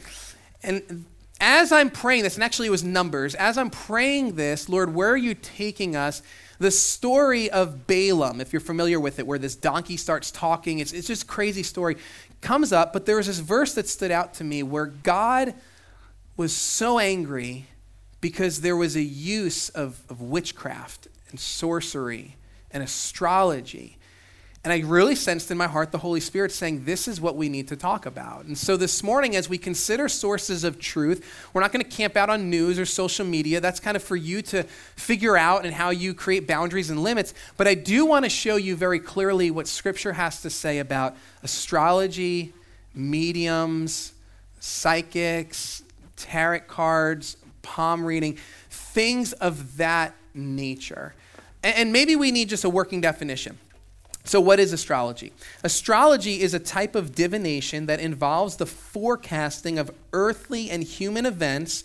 and 0.62 1.04
as 1.40 1.73
I'm 1.73 1.90
praying 1.90 2.25
this, 2.25 2.35
and 2.35 2.45
actually 2.45 2.69
it 2.69 2.71
was 2.71 2.85
Numbers, 2.85 3.35
as 3.35 3.57
I'm 3.57 3.71
praying 3.71 4.35
this, 4.35 4.69
Lord, 4.69 4.95
where 4.95 5.11
are 5.11 5.16
you 5.16 5.35
taking 5.35 5.97
us? 5.97 6.23
The 6.59 6.71
story 6.71 7.50
of 7.50 7.87
Balaam, 7.87 8.40
if 8.40 8.52
you're 8.52 8.61
familiar 8.61 9.00
with 9.00 9.19
it, 9.19 9.26
where 9.26 9.38
this 9.38 9.57
donkey 9.57 9.97
starts 9.97 10.30
talking, 10.30 10.78
it's, 10.80 10.92
it's 10.92 11.07
just 11.07 11.26
crazy 11.26 11.62
story, 11.62 11.97
comes 12.42 12.73
up, 12.73 12.92
but 12.92 13.07
there 13.07 13.16
was 13.16 13.26
this 13.26 13.38
verse 13.38 13.75
that 13.75 13.88
stood 13.88 14.11
out 14.11 14.35
to 14.35 14.45
me 14.45 14.62
where 14.62 14.87
God 14.87 15.54
was 16.37 16.54
so 16.54 16.99
angry 16.99 17.66
because 18.21 18.61
there 18.61 18.76
was 18.76 18.97
a 18.97 19.02
use 19.02 19.71
of, 19.71 20.02
of 20.11 20.21
witchcraft 20.21 21.09
and 21.30 21.40
sorcery 21.40 22.37
and 22.71 22.83
astrology 22.83 23.97
and 24.62 24.75
I 24.75 24.81
really 24.81 25.14
sensed 25.14 25.50
in 25.50 25.57
my 25.57 25.67
heart 25.67 25.90
the 25.90 25.99
Holy 25.99 26.21
Spirit 26.21 26.52
saying, 26.52 26.85
This 26.85 27.09
is 27.09 27.19
what 27.19 27.35
we 27.35 27.49
need 27.49 27.69
to 27.69 27.76
talk 27.76 28.05
about. 28.05 28.45
And 28.45 28.59
so 28.59 28.76
this 28.76 29.02
morning, 29.02 29.35
as 29.35 29.49
we 29.49 29.57
consider 29.57 30.07
sources 30.07 30.64
of 30.64 30.79
truth, 30.79 31.49
we're 31.55 31.62
not 31.62 31.73
going 31.73 31.83
to 31.83 31.90
camp 31.90 32.14
out 32.14 32.29
on 32.29 32.50
news 32.50 32.79
or 32.79 32.85
social 32.85 33.25
media. 33.25 33.61
That's 33.61 33.81
kind 33.81 33.97
of 33.97 34.02
for 34.02 34.17
you 34.17 34.43
to 34.43 34.64
figure 34.97 35.35
out 35.35 35.64
and 35.64 35.73
how 35.73 35.88
you 35.88 36.12
create 36.12 36.47
boundaries 36.47 36.90
and 36.90 37.02
limits. 37.02 37.33
But 37.57 37.69
I 37.69 37.75
do 37.75 38.05
want 38.05 38.26
to 38.26 38.29
show 38.29 38.57
you 38.57 38.76
very 38.76 39.00
clearly 39.00 39.50
what 39.50 39.67
Scripture 39.67 40.12
has 40.12 40.43
to 40.43 40.50
say 40.50 40.79
about 40.79 41.17
astrology, 41.43 42.52
mediums, 42.95 44.12
psychics, 44.61 45.83
tarot 46.17 46.61
cards, 46.69 47.38
palm 47.62 48.05
reading, 48.05 48.37
things 48.69 49.33
of 49.33 49.79
that 49.79 50.14
nature. 50.35 51.14
And 51.62 51.95
maybe 51.95 52.14
we 52.14 52.31
need 52.31 52.50
just 52.50 52.64
a 52.64 52.71
working 52.71 53.00
definition. 53.00 53.59
So, 54.24 54.40
what 54.40 54.60
is 54.60 54.72
astrology? 54.72 55.32
Astrology 55.64 56.40
is 56.40 56.52
a 56.52 56.58
type 56.58 56.94
of 56.94 57.14
divination 57.14 57.86
that 57.86 58.00
involves 58.00 58.56
the 58.56 58.66
forecasting 58.66 59.78
of 59.78 59.90
earthly 60.12 60.70
and 60.70 60.82
human 60.82 61.26
events 61.26 61.84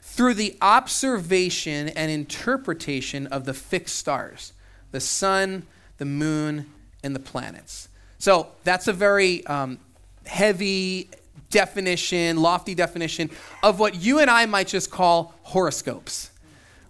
through 0.00 0.34
the 0.34 0.56
observation 0.62 1.88
and 1.88 2.10
interpretation 2.10 3.26
of 3.26 3.44
the 3.44 3.54
fixed 3.54 3.96
stars 3.96 4.52
the 4.92 5.00
sun, 5.00 5.64
the 5.98 6.04
moon, 6.04 6.66
and 7.02 7.14
the 7.14 7.20
planets. 7.20 7.88
So, 8.18 8.48
that's 8.64 8.88
a 8.88 8.92
very 8.92 9.46
um, 9.46 9.78
heavy 10.26 11.10
definition, 11.50 12.38
lofty 12.38 12.74
definition 12.74 13.30
of 13.62 13.78
what 13.78 13.94
you 13.94 14.18
and 14.18 14.30
I 14.30 14.46
might 14.46 14.68
just 14.68 14.90
call 14.90 15.34
horoscopes. 15.42 16.30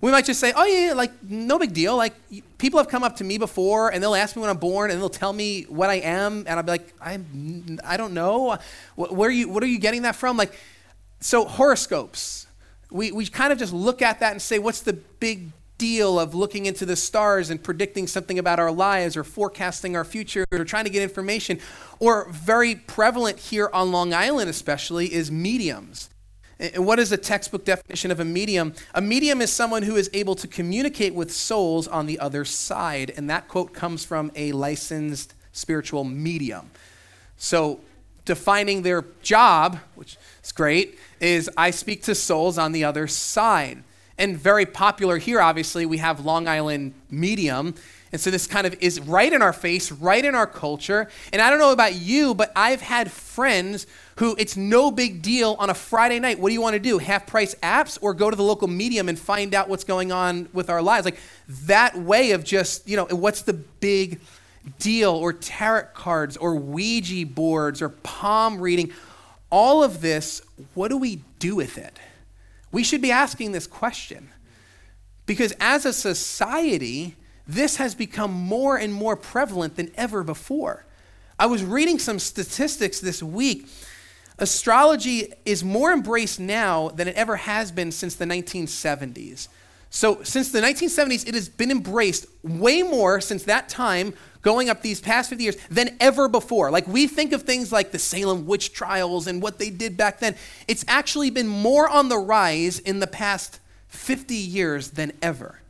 We 0.04 0.10
might 0.10 0.26
just 0.26 0.38
say, 0.38 0.52
oh, 0.54 0.66
yeah, 0.66 0.92
like, 0.92 1.12
no 1.22 1.58
big 1.58 1.72
deal. 1.72 1.96
Like, 1.96 2.12
people 2.58 2.78
have 2.78 2.88
come 2.88 3.02
up 3.02 3.16
to 3.16 3.24
me 3.24 3.38
before 3.38 3.90
and 3.90 4.02
they'll 4.02 4.14
ask 4.14 4.36
me 4.36 4.42
when 4.42 4.50
I'm 4.50 4.58
born 4.58 4.90
and 4.90 5.00
they'll 5.00 5.08
tell 5.08 5.32
me 5.32 5.62
what 5.62 5.88
I 5.88 5.94
am. 5.94 6.40
And 6.40 6.50
I'll 6.50 6.62
be 6.62 6.72
like, 6.72 6.92
I'm, 7.00 7.78
I 7.82 7.96
don't 7.96 8.12
know. 8.12 8.58
Where 8.96 9.30
are 9.30 9.32
you, 9.32 9.48
what 9.48 9.62
are 9.62 9.66
you 9.66 9.78
getting 9.78 10.02
that 10.02 10.14
from? 10.14 10.36
Like, 10.36 10.52
so 11.20 11.46
horoscopes, 11.46 12.46
we, 12.90 13.12
we 13.12 13.24
kind 13.24 13.50
of 13.50 13.58
just 13.58 13.72
look 13.72 14.02
at 14.02 14.20
that 14.20 14.32
and 14.32 14.42
say, 14.42 14.58
what's 14.58 14.82
the 14.82 14.92
big 14.92 15.52
deal 15.78 16.20
of 16.20 16.34
looking 16.34 16.66
into 16.66 16.84
the 16.84 16.96
stars 16.96 17.48
and 17.48 17.64
predicting 17.64 18.06
something 18.06 18.38
about 18.38 18.58
our 18.58 18.70
lives 18.70 19.16
or 19.16 19.24
forecasting 19.24 19.96
our 19.96 20.04
future 20.04 20.44
or 20.52 20.66
trying 20.66 20.84
to 20.84 20.90
get 20.90 21.02
information? 21.02 21.58
Or 21.98 22.30
very 22.30 22.74
prevalent 22.74 23.38
here 23.38 23.70
on 23.72 23.90
Long 23.90 24.12
Island, 24.12 24.50
especially, 24.50 25.14
is 25.14 25.30
mediums. 25.30 26.10
And 26.58 26.86
what 26.86 26.98
is 26.98 27.10
the 27.10 27.16
textbook 27.16 27.64
definition 27.64 28.10
of 28.10 28.20
a 28.20 28.24
medium? 28.24 28.74
A 28.94 29.00
medium 29.00 29.40
is 29.40 29.52
someone 29.52 29.82
who 29.82 29.96
is 29.96 30.08
able 30.12 30.34
to 30.36 30.46
communicate 30.46 31.14
with 31.14 31.32
souls 31.32 31.88
on 31.88 32.06
the 32.06 32.18
other 32.18 32.44
side. 32.44 33.12
And 33.16 33.28
that 33.30 33.48
quote 33.48 33.72
comes 33.72 34.04
from 34.04 34.30
a 34.34 34.52
licensed 34.52 35.34
spiritual 35.52 36.04
medium. 36.04 36.70
So, 37.36 37.80
defining 38.24 38.82
their 38.82 39.04
job, 39.22 39.78
which 39.94 40.16
is 40.42 40.52
great, 40.52 40.98
is 41.20 41.50
I 41.56 41.70
speak 41.70 42.02
to 42.04 42.14
souls 42.14 42.56
on 42.56 42.72
the 42.72 42.84
other 42.84 43.06
side. 43.06 43.82
And 44.16 44.36
very 44.36 44.66
popular 44.66 45.18
here, 45.18 45.40
obviously, 45.40 45.86
we 45.86 45.98
have 45.98 46.24
Long 46.24 46.46
Island 46.46 46.94
Medium. 47.10 47.74
And 48.12 48.20
so 48.20 48.30
this 48.30 48.46
kind 48.46 48.64
of 48.64 48.76
is 48.80 49.00
right 49.00 49.32
in 49.32 49.42
our 49.42 49.52
face, 49.52 49.90
right 49.90 50.24
in 50.24 50.36
our 50.36 50.46
culture. 50.46 51.08
And 51.32 51.42
I 51.42 51.50
don't 51.50 51.58
know 51.58 51.72
about 51.72 51.96
you, 51.96 52.32
but 52.32 52.52
I've 52.54 52.80
had 52.80 53.10
friends 53.10 53.88
who 54.18 54.36
it's 54.38 54.56
no 54.56 54.92
big 54.92 55.20
deal 55.20 55.56
on 55.58 55.68
a 55.68 55.74
Friday 55.74 56.20
night. 56.20 56.38
What 56.38 56.50
do 56.50 56.52
you 56.52 56.60
want 56.60 56.74
to 56.74 56.80
do? 56.80 56.98
Half 56.98 57.26
price 57.26 57.56
apps 57.56 57.98
or 58.00 58.14
go 58.14 58.30
to 58.30 58.36
the 58.36 58.44
local 58.44 58.68
medium 58.68 59.08
and 59.08 59.18
find 59.18 59.52
out 59.52 59.68
what's 59.68 59.82
going 59.82 60.12
on 60.12 60.48
with 60.52 60.70
our 60.70 60.80
lives? 60.80 61.04
Like 61.04 61.18
that 61.48 61.98
way 61.98 62.30
of 62.30 62.44
just, 62.44 62.88
you 62.88 62.96
know, 62.96 63.06
what's 63.10 63.42
the 63.42 63.54
big 63.54 64.20
deal 64.78 65.10
or 65.10 65.32
tarot 65.32 65.88
cards 65.94 66.36
or 66.36 66.54
Ouija 66.54 67.26
boards 67.26 67.82
or 67.82 67.88
palm 67.88 68.60
reading? 68.60 68.92
All 69.50 69.82
of 69.82 70.00
this, 70.00 70.40
what 70.74 70.88
do 70.88 70.96
we 70.96 71.24
do 71.40 71.56
with 71.56 71.78
it? 71.78 71.98
We 72.74 72.82
should 72.82 73.00
be 73.00 73.12
asking 73.12 73.52
this 73.52 73.68
question. 73.68 74.30
Because 75.26 75.54
as 75.60 75.86
a 75.86 75.92
society, 75.92 77.14
this 77.46 77.76
has 77.76 77.94
become 77.94 78.32
more 78.32 78.76
and 78.76 78.92
more 78.92 79.16
prevalent 79.16 79.76
than 79.76 79.92
ever 79.94 80.24
before. 80.24 80.84
I 81.38 81.46
was 81.46 81.62
reading 81.62 82.00
some 82.00 82.18
statistics 82.18 82.98
this 82.98 83.22
week 83.22 83.68
Astrology 84.38 85.32
is 85.44 85.62
more 85.62 85.92
embraced 85.92 86.40
now 86.40 86.88
than 86.88 87.06
it 87.06 87.14
ever 87.14 87.36
has 87.36 87.70
been 87.70 87.92
since 87.92 88.16
the 88.16 88.24
1970s. 88.24 89.46
So, 89.94 90.24
since 90.24 90.50
the 90.50 90.60
1970s, 90.60 91.28
it 91.28 91.34
has 91.34 91.48
been 91.48 91.70
embraced 91.70 92.26
way 92.42 92.82
more 92.82 93.20
since 93.20 93.44
that 93.44 93.68
time, 93.68 94.12
going 94.42 94.68
up 94.68 94.82
these 94.82 95.00
past 95.00 95.30
50 95.30 95.44
years, 95.44 95.56
than 95.70 95.96
ever 96.00 96.26
before. 96.26 96.72
Like, 96.72 96.88
we 96.88 97.06
think 97.06 97.32
of 97.32 97.44
things 97.44 97.70
like 97.70 97.92
the 97.92 98.00
Salem 98.00 98.44
witch 98.44 98.72
trials 98.72 99.28
and 99.28 99.40
what 99.40 99.60
they 99.60 99.70
did 99.70 99.96
back 99.96 100.18
then. 100.18 100.34
It's 100.66 100.84
actually 100.88 101.30
been 101.30 101.46
more 101.46 101.88
on 101.88 102.08
the 102.08 102.18
rise 102.18 102.80
in 102.80 102.98
the 102.98 103.06
past 103.06 103.60
50 103.86 104.34
years 104.34 104.90
than 104.90 105.12
ever. 105.22 105.60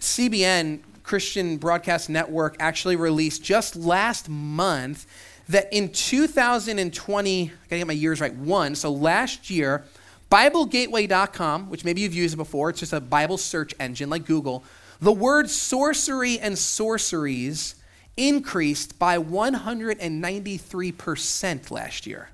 CBN, 0.00 0.80
Christian 1.04 1.58
Broadcast 1.58 2.10
Network, 2.10 2.56
actually 2.58 2.96
released 2.96 3.44
just 3.44 3.76
last 3.76 4.28
month 4.28 5.06
that 5.48 5.72
in 5.72 5.92
2020, 5.92 7.42
I 7.44 7.50
gotta 7.70 7.78
get 7.78 7.86
my 7.86 7.92
years 7.92 8.20
right, 8.20 8.34
one, 8.34 8.74
so 8.74 8.90
last 8.90 9.48
year, 9.48 9.84
BibleGateway.com, 10.30 11.70
which 11.70 11.84
maybe 11.84 12.02
you've 12.02 12.14
used 12.14 12.36
before, 12.36 12.70
it's 12.70 12.78
just 12.80 12.92
a 12.92 13.00
Bible 13.00 13.38
search 13.38 13.74
engine 13.80 14.10
like 14.10 14.26
Google, 14.26 14.62
the 15.00 15.12
word 15.12 15.48
sorcery 15.48 16.38
and 16.38 16.58
sorceries 16.58 17.76
increased 18.16 18.98
by 18.98 19.18
193% 19.18 21.70
last 21.70 22.06
year. 22.06 22.30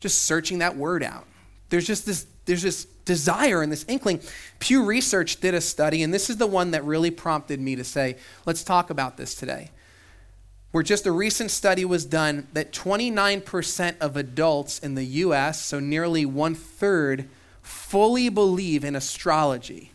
Just 0.00 0.24
searching 0.24 0.58
that 0.58 0.76
word 0.76 1.02
out. 1.02 1.26
There's 1.68 1.86
just 1.86 2.06
this, 2.06 2.26
there's 2.46 2.62
this 2.62 2.86
desire 3.04 3.62
and 3.62 3.70
this 3.70 3.84
inkling. 3.88 4.20
Pew 4.58 4.84
Research 4.84 5.40
did 5.40 5.54
a 5.54 5.60
study, 5.60 6.02
and 6.02 6.12
this 6.12 6.30
is 6.30 6.38
the 6.38 6.46
one 6.46 6.70
that 6.72 6.84
really 6.84 7.10
prompted 7.10 7.60
me 7.60 7.76
to 7.76 7.84
say, 7.84 8.16
let's 8.46 8.64
talk 8.64 8.90
about 8.90 9.16
this 9.16 9.34
today 9.34 9.70
where 10.70 10.82
just 10.82 11.06
a 11.06 11.12
recent 11.12 11.50
study 11.50 11.84
was 11.84 12.04
done 12.04 12.46
that 12.52 12.72
29% 12.72 13.98
of 14.00 14.16
adults 14.16 14.78
in 14.78 14.94
the 14.94 15.04
US, 15.04 15.62
so 15.62 15.80
nearly 15.80 16.26
one 16.26 16.54
third, 16.54 17.28
fully 17.62 18.28
believe 18.28 18.84
in 18.84 18.94
astrology. 18.94 19.92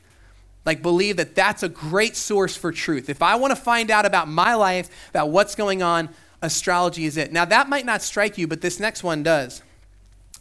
Like, 0.65 0.81
believe 0.81 1.17
that 1.17 1.35
that's 1.35 1.61
a 1.61 1.69
great 1.69 2.15
source 2.15 2.55
for 2.55 2.71
truth. 2.71 3.09
If 3.09 3.21
I 3.21 3.35
want 3.35 3.51
to 3.51 3.61
find 3.61 3.91
out 3.91 4.05
about 4.05 4.29
my 4.29 4.55
life, 4.55 4.89
about 5.09 5.29
what's 5.29 5.55
going 5.55 5.83
on, 5.83 6.09
astrology 6.41 7.05
is 7.05 7.17
it. 7.17 7.31
Now, 7.31 7.45
that 7.45 7.67
might 7.67 7.85
not 7.85 8.01
strike 8.01 8.37
you, 8.37 8.47
but 8.47 8.61
this 8.61 8.79
next 8.79 9.03
one 9.03 9.23
does. 9.23 9.61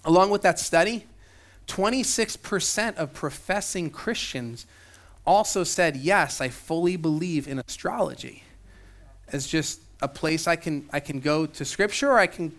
Along 0.05 0.31
with 0.31 0.43
that 0.43 0.59
study, 0.59 1.07
26% 1.67 2.97
of 2.97 3.13
professing 3.13 3.91
Christians 3.91 4.67
also 5.27 5.65
said, 5.65 5.97
Yes, 5.97 6.41
I 6.41 6.49
fully 6.49 6.97
believe 6.97 7.49
in 7.49 7.59
astrology. 7.59 8.45
As 9.29 9.47
just 9.47 9.82
a 10.03 10.09
place 10.09 10.47
I 10.47 10.57
can, 10.57 10.89
I 10.93 11.01
can 11.01 11.21
go 11.21 11.47
to 11.47 11.65
Scripture, 11.65 12.11
or 12.11 12.19
I 12.19 12.27
can, 12.27 12.53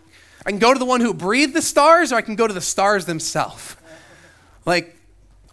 I 0.46 0.50
can 0.50 0.60
go 0.60 0.74
to 0.74 0.80
the 0.80 0.86
one 0.86 1.02
who 1.02 1.14
breathed 1.14 1.54
the 1.54 1.62
stars, 1.62 2.12
or 2.12 2.16
I 2.16 2.22
can 2.22 2.36
go 2.36 2.48
to 2.48 2.54
the 2.54 2.62
stars 2.62 3.06
themselves. 3.06 3.76
Like 4.66 4.98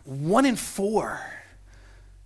one 0.05 0.47
in 0.47 0.57
four. 0.57 1.21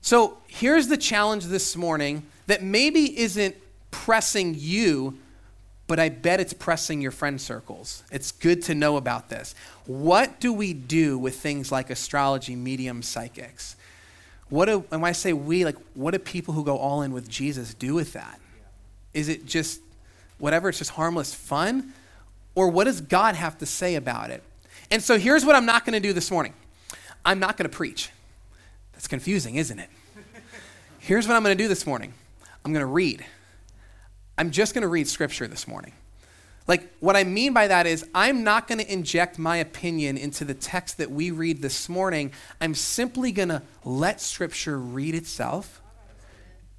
So 0.03 0.39
here's 0.47 0.89
the 0.89 0.97
challenge 0.99 1.47
this 1.47 1.77
morning 1.77 2.25
that 2.47 2.63
maybe 2.63 3.19
isn't 3.19 3.57
pressing 3.91 4.55
you, 4.57 5.19
but 5.87 5.99
I 5.99 6.11
bet 6.11 6.41
it's 6.41 6.53
pressing 6.53 7.01
your 7.01 7.11
friend 7.11 7.41
circles. 7.41 8.03
It's 8.13 8.33
good 8.33 8.63
to 8.65 8.75
know 8.75 8.97
about 8.97 9.31
this. 9.31 9.55
What 9.87 10.41
do 10.41 10.53
we 10.53 10.75
do 10.75 11.19
with 11.19 11.37
things 11.37 11.73
like 11.73 11.91
astrology, 11.91 12.55
medium, 12.55 13.03
psychics? 13.03 13.77
What 14.51 14.67
do, 14.67 14.85
and 14.91 15.01
when 15.01 15.09
I 15.09 15.13
say 15.13 15.33
we, 15.33 15.65
like, 15.65 15.77
what 15.95 16.11
do 16.11 16.19
people 16.19 16.53
who 16.55 16.65
go 16.65 16.77
all 16.77 17.03
in 17.03 17.13
with 17.13 17.29
Jesus 17.29 17.73
do 17.73 17.95
with 17.95 18.13
that? 18.13 18.41
Is 19.15 19.29
it 19.29 19.47
just 19.47 19.81
whatever, 20.39 20.69
it's 20.69 20.79
just 20.79 20.91
harmless 20.91 21.33
fun? 21.33 21.93
Or 22.55 22.69
what 22.69 22.85
does 22.85 23.01
God 23.01 23.35
have 23.35 23.59
to 23.59 23.67
say 23.67 23.95
about 23.95 24.31
it? 24.31 24.43
And 24.91 25.03
so 25.03 25.19
here's 25.19 25.45
what 25.45 25.57
I'm 25.57 25.67
not 25.67 25.85
going 25.85 25.95
to 25.95 26.07
do 26.07 26.13
this 26.13 26.31
morning 26.31 26.55
I'm 27.25 27.39
not 27.39 27.57
going 27.57 27.69
to 27.69 27.75
preach. 27.75 28.11
That's 28.93 29.09
confusing, 29.09 29.57
isn't 29.57 29.79
it? 29.79 29.89
Here's 31.01 31.27
what 31.27 31.35
I'm 31.35 31.43
going 31.43 31.57
to 31.57 31.63
do 31.63 31.69
this 31.69 31.87
morning 31.87 32.13
I'm 32.65 32.73
going 32.73 32.81
to 32.81 32.87
read. 32.87 33.25
I'm 34.39 34.51
just 34.51 34.75
going 34.75 34.83
to 34.83 34.89
read 34.89 35.09
scripture 35.09 35.47
this 35.47 35.67
morning. 35.69 35.93
Like, 36.67 36.91
what 37.01 37.15
I 37.15 37.25
mean 37.25 37.53
by 37.53 37.69
that 37.69 37.87
is, 37.87 38.07
I'm 38.15 38.43
not 38.43 38.67
going 38.69 38.79
to 38.79 38.91
inject 38.91 39.39
my 39.39 39.59
opinion 39.59 40.17
into 40.17 40.45
the 40.45 40.55
text 40.55 40.97
that 40.99 41.11
we 41.11 41.31
read 41.31 41.61
this 41.61 41.89
morning. 41.89 42.33
I'm 42.61 42.75
simply 42.75 43.33
going 43.33 43.51
to 43.51 43.63
let 43.85 44.21
scripture 44.21 44.79
read 44.79 45.15
itself 45.15 45.83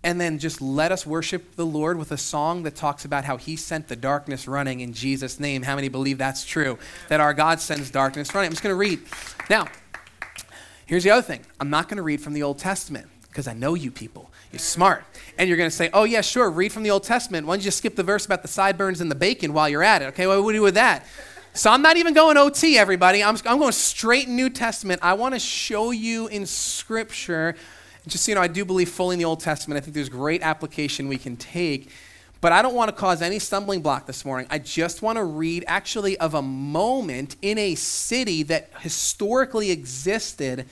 and 0.05 0.21
then 0.21 0.37
just 0.37 0.61
let 0.61 0.91
us 0.91 1.03
worship 1.03 1.55
the 1.55 1.65
Lord 1.65 1.97
with 1.97 2.11
a 2.11 2.17
song 2.17 2.61
that 2.61 2.75
talks 2.75 3.05
about 3.05 3.25
how 3.25 3.37
he 3.37 3.55
sent 3.55 3.87
the 3.87 3.95
darkness 3.95 4.47
running 4.47 4.81
in 4.81 4.93
Jesus' 4.93 5.39
name. 5.39 5.63
How 5.63 5.75
many 5.75 5.89
believe 5.89 6.19
that's 6.19 6.45
true? 6.45 6.77
That 7.09 7.21
our 7.21 7.33
God 7.33 7.59
sends 7.59 7.89
darkness 7.89 8.33
running. 8.35 8.49
I'm 8.49 8.53
just 8.53 8.61
going 8.61 8.71
to 8.71 8.77
read. 8.77 8.99
Now, 9.49 9.67
here's 10.85 11.03
the 11.03 11.09
other 11.09 11.23
thing 11.23 11.43
I'm 11.59 11.71
not 11.71 11.89
going 11.89 11.97
to 11.97 12.03
read 12.03 12.21
from 12.21 12.33
the 12.33 12.43
Old 12.43 12.59
Testament 12.59 13.07
because 13.29 13.47
I 13.47 13.53
know 13.53 13.73
you 13.73 13.89
people. 13.89 14.29
You're 14.51 14.59
smart. 14.59 15.03
And 15.39 15.49
you're 15.49 15.57
going 15.57 15.71
to 15.71 15.75
say, 15.75 15.89
oh, 15.91 16.03
yeah, 16.03 16.21
sure, 16.21 16.51
read 16.51 16.71
from 16.71 16.83
the 16.83 16.91
Old 16.91 17.03
Testament. 17.03 17.47
Why 17.47 17.55
don't 17.55 17.61
you 17.61 17.65
just 17.65 17.79
skip 17.79 17.95
the 17.95 18.03
verse 18.03 18.27
about 18.27 18.43
the 18.43 18.47
sideburns 18.47 19.01
and 19.01 19.09
the 19.09 19.15
bacon 19.15 19.53
while 19.53 19.67
you're 19.67 19.83
at 19.83 20.03
it? 20.03 20.05
Okay, 20.09 20.27
what 20.27 20.35
do 20.35 20.43
we 20.43 20.53
do 20.53 20.61
with 20.61 20.75
that? 20.75 21.03
So 21.55 21.71
I'm 21.71 21.81
not 21.81 21.97
even 21.97 22.13
going 22.13 22.37
OT, 22.37 22.77
everybody. 22.77 23.23
I'm, 23.23 23.37
I'm 23.47 23.57
going 23.57 23.71
straight 23.71 24.29
New 24.29 24.51
Testament. 24.51 25.01
I 25.03 25.13
want 25.13 25.33
to 25.33 25.39
show 25.39 25.89
you 25.89 26.27
in 26.27 26.45
Scripture 26.45 27.55
just 28.07 28.27
you 28.27 28.35
know, 28.35 28.41
I 28.41 28.47
do 28.47 28.65
believe 28.65 28.89
fully 28.89 29.13
in 29.13 29.19
the 29.19 29.25
Old 29.25 29.39
Testament. 29.39 29.77
I 29.77 29.81
think 29.81 29.95
there's 29.95 30.09
great 30.09 30.41
application 30.41 31.07
we 31.07 31.17
can 31.17 31.37
take. 31.37 31.89
But 32.41 32.51
I 32.51 32.61
don't 32.61 32.75
want 32.75 32.89
to 32.89 32.95
cause 32.95 33.21
any 33.21 33.39
stumbling 33.39 33.81
block 33.81 34.05
this 34.05 34.23
morning. 34.23 34.45
I 34.51 34.59
just 34.59 35.01
want 35.01 35.17
to 35.17 35.23
read 35.23 35.63
actually 35.67 36.17
of 36.17 36.35
a 36.35 36.41
moment 36.41 37.37
in 37.41 37.57
a 37.57 37.73
city 37.75 38.43
that 38.43 38.69
historically 38.81 39.71
existed 39.71 40.67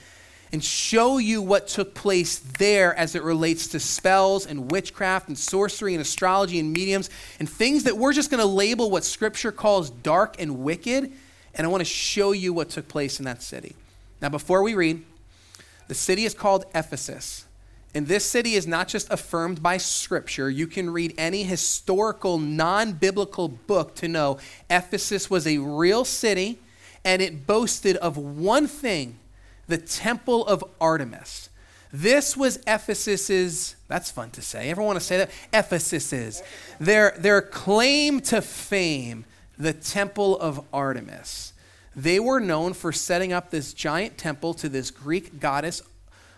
and 0.52 0.62
show 0.62 1.18
you 1.18 1.42
what 1.42 1.66
took 1.66 1.92
place 1.94 2.38
there 2.38 2.94
as 2.94 3.16
it 3.16 3.24
relates 3.24 3.66
to 3.68 3.80
spells 3.80 4.46
and 4.46 4.70
witchcraft 4.70 5.26
and 5.26 5.36
sorcery 5.36 5.94
and 5.94 6.00
astrology 6.00 6.60
and 6.60 6.72
mediums 6.72 7.10
and 7.40 7.48
things 7.48 7.82
that 7.84 7.98
we're 7.98 8.12
just 8.12 8.30
going 8.30 8.40
to 8.40 8.46
label 8.46 8.88
what 8.88 9.02
Scripture 9.02 9.50
calls 9.50 9.90
dark 9.90 10.36
and 10.38 10.60
wicked. 10.60 11.10
And 11.56 11.66
I 11.66 11.70
want 11.70 11.80
to 11.80 11.84
show 11.84 12.30
you 12.30 12.52
what 12.52 12.70
took 12.70 12.86
place 12.86 13.18
in 13.18 13.24
that 13.24 13.42
city. 13.42 13.74
Now, 14.20 14.28
before 14.28 14.62
we 14.62 14.74
read, 14.74 15.04
the 15.88 15.94
city 15.94 16.24
is 16.24 16.34
called 16.34 16.64
Ephesus. 16.74 17.44
And 17.94 18.08
this 18.08 18.28
city 18.28 18.54
is 18.54 18.66
not 18.66 18.88
just 18.88 19.08
affirmed 19.10 19.62
by 19.62 19.76
scripture. 19.76 20.50
You 20.50 20.66
can 20.66 20.90
read 20.90 21.14
any 21.16 21.44
historical, 21.44 22.38
non 22.38 22.92
biblical 22.92 23.46
book 23.48 23.94
to 23.96 24.08
know 24.08 24.38
Ephesus 24.68 25.30
was 25.30 25.46
a 25.46 25.58
real 25.58 26.04
city 26.04 26.58
and 27.04 27.22
it 27.22 27.46
boasted 27.46 27.96
of 27.98 28.16
one 28.16 28.66
thing 28.66 29.18
the 29.66 29.78
temple 29.78 30.46
of 30.46 30.64
Artemis. 30.80 31.48
This 31.92 32.36
was 32.36 32.58
Ephesus's, 32.66 33.76
that's 33.88 34.10
fun 34.10 34.30
to 34.32 34.42
say. 34.42 34.68
Everyone 34.68 34.88
want 34.88 35.00
to 35.00 35.06
say 35.06 35.18
that? 35.18 35.30
Ephesus's. 35.52 36.42
Their, 36.80 37.14
their 37.16 37.40
claim 37.40 38.20
to 38.22 38.42
fame, 38.42 39.24
the 39.56 39.72
temple 39.72 40.38
of 40.38 40.64
Artemis. 40.72 41.52
They 41.96 42.18
were 42.18 42.40
known 42.40 42.72
for 42.72 42.92
setting 42.92 43.32
up 43.32 43.50
this 43.50 43.72
giant 43.72 44.18
temple 44.18 44.54
to 44.54 44.68
this 44.68 44.90
Greek 44.90 45.40
goddess 45.40 45.82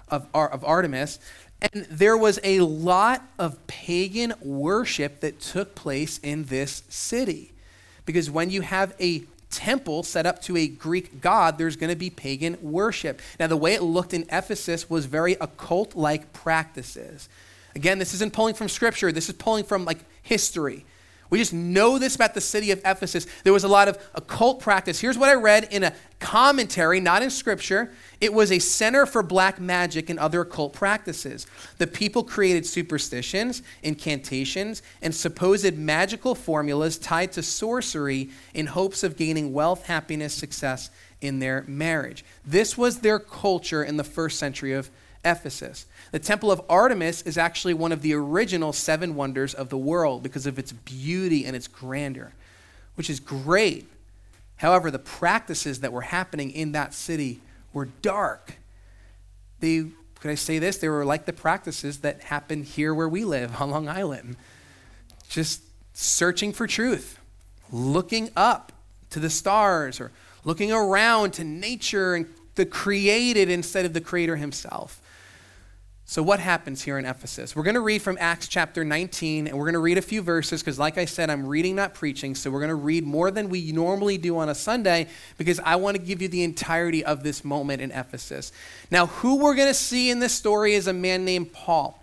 of, 0.08 0.26
of 0.34 0.64
Artemis. 0.64 1.18
And 1.60 1.86
there 1.90 2.16
was 2.16 2.38
a 2.44 2.60
lot 2.60 3.22
of 3.38 3.66
pagan 3.66 4.34
worship 4.40 5.20
that 5.20 5.40
took 5.40 5.74
place 5.74 6.18
in 6.18 6.44
this 6.44 6.82
city. 6.88 7.52
Because 8.04 8.30
when 8.30 8.50
you 8.50 8.60
have 8.60 8.94
a 9.00 9.24
temple 9.50 10.02
set 10.02 10.26
up 10.26 10.42
to 10.42 10.56
a 10.56 10.68
Greek 10.68 11.20
god, 11.20 11.56
there's 11.56 11.76
going 11.76 11.90
to 11.90 11.96
be 11.96 12.10
pagan 12.10 12.58
worship. 12.60 13.20
Now, 13.40 13.46
the 13.46 13.56
way 13.56 13.74
it 13.74 13.82
looked 13.82 14.12
in 14.12 14.26
Ephesus 14.30 14.90
was 14.90 15.06
very 15.06 15.34
occult 15.40 15.94
like 15.96 16.32
practices. 16.32 17.28
Again, 17.74 17.98
this 17.98 18.14
isn't 18.14 18.32
pulling 18.32 18.54
from 18.54 18.68
scripture, 18.68 19.12
this 19.12 19.28
is 19.28 19.34
pulling 19.34 19.64
from 19.64 19.84
like 19.84 19.98
history. 20.22 20.84
We 21.30 21.38
just 21.38 21.52
know 21.52 21.98
this 21.98 22.14
about 22.14 22.34
the 22.34 22.40
city 22.40 22.70
of 22.70 22.80
Ephesus. 22.84 23.26
There 23.44 23.52
was 23.52 23.64
a 23.64 23.68
lot 23.68 23.88
of 23.88 23.98
occult 24.14 24.60
practice. 24.60 25.00
Here's 25.00 25.18
what 25.18 25.28
I 25.28 25.34
read 25.34 25.68
in 25.70 25.82
a 25.82 25.92
commentary, 26.18 27.00
not 27.00 27.22
in 27.22 27.30
scripture. 27.30 27.92
It 28.20 28.32
was 28.32 28.50
a 28.50 28.58
center 28.58 29.06
for 29.06 29.22
black 29.22 29.60
magic 29.60 30.08
and 30.08 30.18
other 30.18 30.42
occult 30.42 30.72
practices. 30.72 31.46
The 31.78 31.86
people 31.86 32.24
created 32.24 32.64
superstitions, 32.64 33.62
incantations, 33.82 34.82
and 35.02 35.14
supposed 35.14 35.76
magical 35.76 36.34
formulas 36.34 36.98
tied 36.98 37.32
to 37.32 37.42
sorcery 37.42 38.30
in 38.54 38.66
hopes 38.66 39.02
of 39.02 39.16
gaining 39.16 39.52
wealth, 39.52 39.86
happiness, 39.86 40.34
success 40.34 40.90
in 41.20 41.38
their 41.38 41.64
marriage. 41.66 42.24
This 42.44 42.78
was 42.78 43.00
their 43.00 43.18
culture 43.18 43.82
in 43.82 43.96
the 43.96 44.04
first 44.04 44.38
century 44.38 44.72
of 44.72 44.90
Ephesus. 45.26 45.86
The 46.12 46.20
Temple 46.20 46.52
of 46.52 46.62
Artemis 46.68 47.22
is 47.22 47.36
actually 47.36 47.74
one 47.74 47.90
of 47.90 48.00
the 48.00 48.14
original 48.14 48.72
seven 48.72 49.16
wonders 49.16 49.52
of 49.52 49.68
the 49.68 49.76
world 49.76 50.22
because 50.22 50.46
of 50.46 50.58
its 50.58 50.72
beauty 50.72 51.44
and 51.44 51.56
its 51.56 51.66
grandeur, 51.66 52.32
which 52.94 53.10
is 53.10 53.18
great. 53.18 53.88
However, 54.56 54.90
the 54.90 55.00
practices 55.00 55.80
that 55.80 55.92
were 55.92 56.02
happening 56.02 56.52
in 56.52 56.72
that 56.72 56.94
city 56.94 57.40
were 57.72 57.86
dark. 58.00 58.56
They, 59.60 59.86
could 60.20 60.30
I 60.30 60.36
say 60.36 60.60
this? 60.60 60.78
They 60.78 60.88
were 60.88 61.04
like 61.04 61.26
the 61.26 61.32
practices 61.32 61.98
that 61.98 62.22
happen 62.22 62.62
here 62.62 62.94
where 62.94 63.08
we 63.08 63.24
live 63.24 63.54
on 63.60 63.70
Long 63.70 63.88
Island. 63.88 64.36
Just 65.28 65.62
searching 65.92 66.52
for 66.52 66.66
truth, 66.66 67.18
looking 67.72 68.30
up 68.36 68.72
to 69.10 69.18
the 69.18 69.30
stars, 69.30 70.00
or 70.00 70.12
looking 70.44 70.70
around 70.70 71.32
to 71.32 71.44
nature 71.44 72.14
and 72.14 72.26
the 72.54 72.64
created 72.64 73.50
instead 73.50 73.84
of 73.84 73.92
the 73.92 74.00
creator 74.00 74.36
himself. 74.36 75.00
So, 76.08 76.22
what 76.22 76.38
happens 76.38 76.82
here 76.82 76.98
in 76.98 77.04
Ephesus? 77.04 77.56
We're 77.56 77.64
going 77.64 77.74
to 77.74 77.80
read 77.80 78.00
from 78.00 78.16
Acts 78.20 78.46
chapter 78.46 78.84
19, 78.84 79.48
and 79.48 79.58
we're 79.58 79.64
going 79.64 79.74
to 79.74 79.80
read 79.80 79.98
a 79.98 80.02
few 80.02 80.22
verses 80.22 80.62
because, 80.62 80.78
like 80.78 80.98
I 80.98 81.04
said, 81.04 81.30
I'm 81.30 81.44
reading, 81.44 81.74
not 81.74 81.94
preaching. 81.94 82.36
So, 82.36 82.48
we're 82.48 82.60
going 82.60 82.68
to 82.68 82.76
read 82.76 83.04
more 83.04 83.32
than 83.32 83.48
we 83.48 83.72
normally 83.72 84.16
do 84.16 84.38
on 84.38 84.48
a 84.48 84.54
Sunday 84.54 85.08
because 85.36 85.58
I 85.58 85.74
want 85.74 85.96
to 85.96 86.02
give 86.02 86.22
you 86.22 86.28
the 86.28 86.44
entirety 86.44 87.04
of 87.04 87.24
this 87.24 87.44
moment 87.44 87.82
in 87.82 87.90
Ephesus. 87.90 88.52
Now, 88.88 89.06
who 89.06 89.38
we're 89.38 89.56
going 89.56 89.66
to 89.66 89.74
see 89.74 90.08
in 90.08 90.20
this 90.20 90.32
story 90.32 90.74
is 90.74 90.86
a 90.86 90.92
man 90.92 91.24
named 91.24 91.52
Paul. 91.52 92.00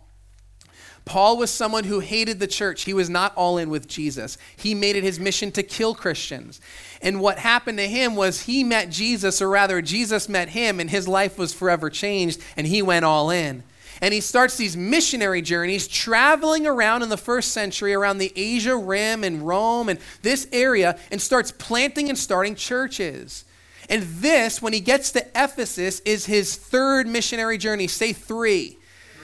Paul 1.05 1.37
was 1.37 1.49
someone 1.49 1.85
who 1.85 2.01
hated 2.01 2.41
the 2.41 2.47
church. 2.47 2.83
He 2.83 2.93
was 2.93 3.09
not 3.09 3.33
all 3.37 3.57
in 3.57 3.69
with 3.69 3.87
Jesus. 3.87 4.37
He 4.57 4.75
made 4.75 4.97
it 4.97 5.03
his 5.05 5.17
mission 5.17 5.49
to 5.53 5.63
kill 5.63 5.95
Christians. 5.95 6.59
And 7.01 7.21
what 7.21 7.39
happened 7.39 7.77
to 7.77 7.87
him 7.87 8.17
was 8.17 8.41
he 8.41 8.65
met 8.65 8.89
Jesus, 8.89 9.41
or 9.41 9.47
rather, 9.47 9.81
Jesus 9.81 10.27
met 10.27 10.49
him, 10.49 10.81
and 10.81 10.89
his 10.89 11.07
life 11.07 11.37
was 11.37 11.53
forever 11.53 11.89
changed, 11.89 12.41
and 12.57 12.67
he 12.67 12.81
went 12.81 13.05
all 13.05 13.29
in 13.29 13.63
and 14.03 14.13
he 14.13 14.19
starts 14.19 14.57
these 14.57 14.75
missionary 14.75 15.41
journeys 15.41 15.87
traveling 15.87 16.67
around 16.67 17.03
in 17.03 17.07
the 17.07 17.15
first 17.15 17.53
century 17.53 17.93
around 17.93 18.17
the 18.17 18.33
Asia 18.35 18.75
Rim 18.75 19.23
and 19.23 19.47
Rome 19.47 19.87
and 19.87 19.97
this 20.21 20.45
area 20.51 20.99
and 21.09 21.21
starts 21.21 21.53
planting 21.53 22.09
and 22.09 22.17
starting 22.17 22.53
churches. 22.53 23.45
And 23.87 24.03
this, 24.03 24.61
when 24.61 24.73
he 24.73 24.81
gets 24.81 25.13
to 25.13 25.25
Ephesus, 25.33 26.01
is 26.01 26.25
his 26.25 26.57
third 26.57 27.07
missionary 27.07 27.57
journey. 27.57 27.87
Say 27.87 28.11
three. 28.11 28.77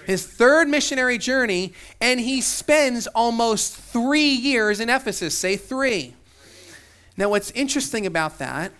His 0.06 0.26
third 0.26 0.70
missionary 0.70 1.18
journey, 1.18 1.74
and 2.00 2.18
he 2.18 2.40
spends 2.40 3.06
almost 3.08 3.76
three 3.76 4.30
years 4.30 4.80
in 4.80 4.90
Ephesus. 4.90 5.38
Say 5.38 5.58
three. 5.58 6.16
Now, 7.18 7.28
what's 7.32 7.52
interesting 7.52 8.06
about 8.06 8.40
that 8.40 8.72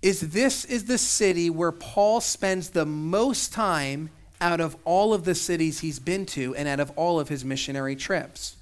is 0.00 0.32
this 0.32 0.64
is 0.64 0.86
the 0.86 0.96
city 0.96 1.50
where 1.50 1.72
Paul 1.72 2.22
spends 2.22 2.70
the 2.70 2.86
most 2.86 3.52
time 3.52 4.08
out 4.40 4.60
of 4.60 4.76
all 4.84 5.12
of 5.12 5.24
the 5.24 5.34
cities 5.34 5.80
he's 5.80 5.98
been 5.98 6.26
to 6.26 6.54
and 6.54 6.66
out 6.66 6.80
of 6.80 6.90
all 6.96 7.20
of 7.20 7.28
his 7.28 7.44
missionary 7.44 7.96
trips. 7.96 8.56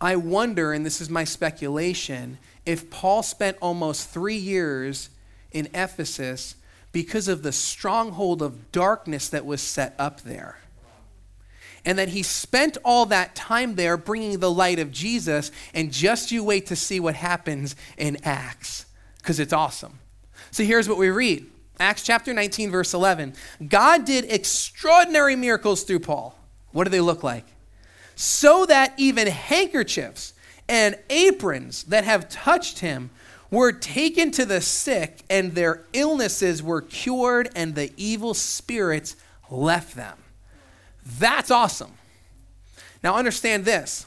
I 0.00 0.16
wonder, 0.16 0.72
and 0.72 0.84
this 0.84 1.00
is 1.00 1.08
my 1.08 1.24
speculation, 1.24 2.38
if 2.66 2.90
Paul 2.90 3.22
spent 3.22 3.56
almost 3.60 4.08
three 4.08 4.36
years 4.36 5.10
in 5.52 5.68
Ephesus 5.74 6.56
because 6.90 7.28
of 7.28 7.42
the 7.42 7.52
stronghold 7.52 8.42
of 8.42 8.72
darkness 8.72 9.28
that 9.28 9.46
was 9.46 9.60
set 9.60 9.94
up 9.98 10.22
there. 10.22 10.58
And 11.84 11.98
that 11.98 12.08
he 12.10 12.22
spent 12.22 12.78
all 12.84 13.06
that 13.06 13.34
time 13.34 13.74
there 13.74 13.96
bringing 13.96 14.38
the 14.38 14.50
light 14.50 14.78
of 14.78 14.92
Jesus, 14.92 15.50
and 15.74 15.92
just 15.92 16.30
you 16.30 16.44
wait 16.44 16.66
to 16.66 16.76
see 16.76 17.00
what 17.00 17.14
happens 17.14 17.74
in 17.96 18.18
Acts, 18.24 18.86
because 19.18 19.40
it's 19.40 19.52
awesome. 19.52 19.98
So 20.50 20.64
here's 20.64 20.88
what 20.88 20.98
we 20.98 21.10
read 21.10 21.46
Acts 21.82 22.04
chapter 22.04 22.32
19, 22.32 22.70
verse 22.70 22.94
11. 22.94 23.34
God 23.68 24.04
did 24.04 24.24
extraordinary 24.30 25.34
miracles 25.34 25.82
through 25.82 25.98
Paul. 25.98 26.38
What 26.70 26.84
do 26.84 26.90
they 26.90 27.00
look 27.00 27.24
like? 27.24 27.44
So 28.14 28.64
that 28.66 28.94
even 28.98 29.26
handkerchiefs 29.26 30.32
and 30.68 30.96
aprons 31.10 31.82
that 31.84 32.04
have 32.04 32.28
touched 32.28 32.78
him 32.78 33.10
were 33.50 33.72
taken 33.72 34.30
to 34.30 34.44
the 34.44 34.60
sick, 34.60 35.24
and 35.28 35.56
their 35.56 35.84
illnesses 35.92 36.62
were 36.62 36.82
cured, 36.82 37.50
and 37.56 37.74
the 37.74 37.90
evil 37.96 38.32
spirits 38.32 39.16
left 39.50 39.96
them. 39.96 40.18
That's 41.04 41.50
awesome. 41.50 41.94
Now, 43.02 43.16
understand 43.16 43.64
this 43.64 44.06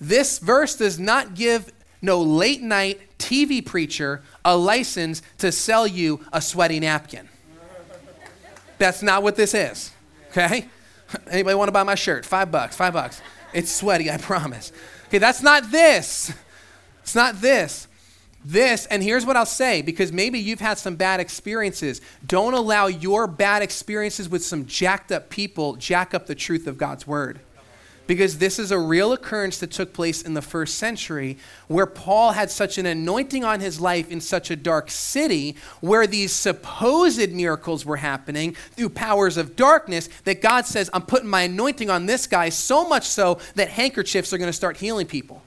this 0.00 0.38
verse 0.38 0.76
does 0.76 0.98
not 0.98 1.34
give 1.34 1.70
no 2.00 2.22
late 2.22 2.62
night 2.62 3.02
TV 3.20 3.64
preacher 3.64 4.22
a 4.44 4.56
license 4.56 5.22
to 5.38 5.52
sell 5.52 5.86
you 5.86 6.24
a 6.32 6.40
sweaty 6.40 6.80
napkin. 6.80 7.28
That's 8.78 9.02
not 9.02 9.22
what 9.22 9.36
this 9.36 9.54
is. 9.54 9.92
Okay? 10.30 10.66
Anybody 11.30 11.54
want 11.54 11.68
to 11.68 11.72
buy 11.72 11.82
my 11.82 11.94
shirt? 11.94 12.24
Five 12.24 12.50
bucks, 12.50 12.74
five 12.74 12.94
bucks. 12.94 13.20
It's 13.52 13.70
sweaty, 13.70 14.10
I 14.10 14.16
promise. 14.16 14.72
Okay, 15.08 15.18
that's 15.18 15.42
not 15.42 15.70
this. 15.70 16.32
It's 17.02 17.14
not 17.14 17.40
this. 17.40 17.88
This, 18.42 18.86
and 18.86 19.02
here's 19.02 19.26
what 19.26 19.36
I'll 19.36 19.44
say 19.44 19.82
because 19.82 20.12
maybe 20.12 20.38
you've 20.38 20.60
had 20.60 20.78
some 20.78 20.96
bad 20.96 21.20
experiences. 21.20 22.00
Don't 22.26 22.54
allow 22.54 22.86
your 22.86 23.26
bad 23.26 23.62
experiences 23.62 24.30
with 24.30 24.42
some 24.42 24.64
jacked 24.64 25.12
up 25.12 25.28
people 25.28 25.76
jack 25.76 26.14
up 26.14 26.26
the 26.26 26.34
truth 26.34 26.66
of 26.66 26.78
God's 26.78 27.06
word 27.06 27.40
because 28.10 28.38
this 28.38 28.58
is 28.58 28.72
a 28.72 28.78
real 28.78 29.12
occurrence 29.12 29.58
that 29.58 29.70
took 29.70 29.92
place 29.92 30.20
in 30.20 30.34
the 30.34 30.42
first 30.42 30.78
century 30.78 31.38
where 31.68 31.86
Paul 31.86 32.32
had 32.32 32.50
such 32.50 32.76
an 32.76 32.84
anointing 32.84 33.44
on 33.44 33.60
his 33.60 33.80
life 33.80 34.10
in 34.10 34.20
such 34.20 34.50
a 34.50 34.56
dark 34.56 34.90
city 34.90 35.54
where 35.80 36.08
these 36.08 36.32
supposed 36.32 37.30
miracles 37.30 37.86
were 37.86 37.98
happening 37.98 38.56
through 38.72 38.88
powers 38.88 39.36
of 39.36 39.54
darkness 39.54 40.08
that 40.24 40.42
God 40.42 40.66
says, 40.66 40.90
I'm 40.92 41.02
putting 41.02 41.28
my 41.28 41.42
anointing 41.42 41.88
on 41.88 42.06
this 42.06 42.26
guy 42.26 42.48
so 42.48 42.88
much 42.88 43.04
so 43.04 43.38
that 43.54 43.68
handkerchiefs 43.68 44.32
are 44.32 44.38
going 44.38 44.48
to 44.48 44.52
start 44.52 44.78
healing 44.78 45.06
people. 45.06 45.40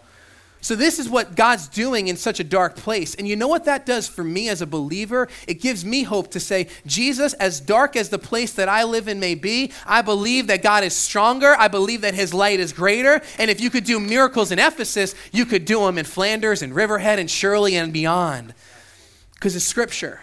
So, 0.63 0.77
this 0.77 0.97
is 0.97 1.09
what 1.09 1.35
God's 1.35 1.67
doing 1.67 2.07
in 2.07 2.15
such 2.15 2.39
a 2.39 2.43
dark 2.43 2.77
place. 2.77 3.15
And 3.15 3.27
you 3.27 3.35
know 3.35 3.49
what 3.49 3.65
that 3.65 3.85
does 3.85 4.07
for 4.07 4.23
me 4.23 4.47
as 4.47 4.61
a 4.61 4.65
believer? 4.65 5.27
It 5.45 5.55
gives 5.55 5.83
me 5.83 6.03
hope 6.03 6.31
to 6.31 6.39
say, 6.39 6.69
Jesus, 6.85 7.33
as 7.33 7.59
dark 7.59 7.97
as 7.97 8.07
the 8.07 8.17
place 8.17 8.53
that 8.53 8.69
I 8.69 8.85
live 8.85 9.09
in 9.09 9.19
may 9.19 9.35
be, 9.35 9.73
I 9.85 10.01
believe 10.01 10.47
that 10.47 10.63
God 10.63 10.85
is 10.85 10.95
stronger. 10.95 11.53
I 11.59 11.67
believe 11.67 11.99
that 11.99 12.13
his 12.13 12.33
light 12.33 12.61
is 12.61 12.71
greater. 12.71 13.21
And 13.37 13.51
if 13.51 13.59
you 13.59 13.69
could 13.69 13.83
do 13.83 13.99
miracles 13.99 14.53
in 14.53 14.59
Ephesus, 14.59 15.15
you 15.33 15.45
could 15.45 15.65
do 15.65 15.81
them 15.81 15.97
in 15.97 16.05
Flanders 16.05 16.61
and 16.61 16.73
Riverhead 16.73 17.19
and 17.19 17.29
Shirley 17.29 17.75
and 17.75 17.91
beyond. 17.91 18.53
Because 19.33 19.57
it's 19.57 19.65
scripture. 19.65 20.21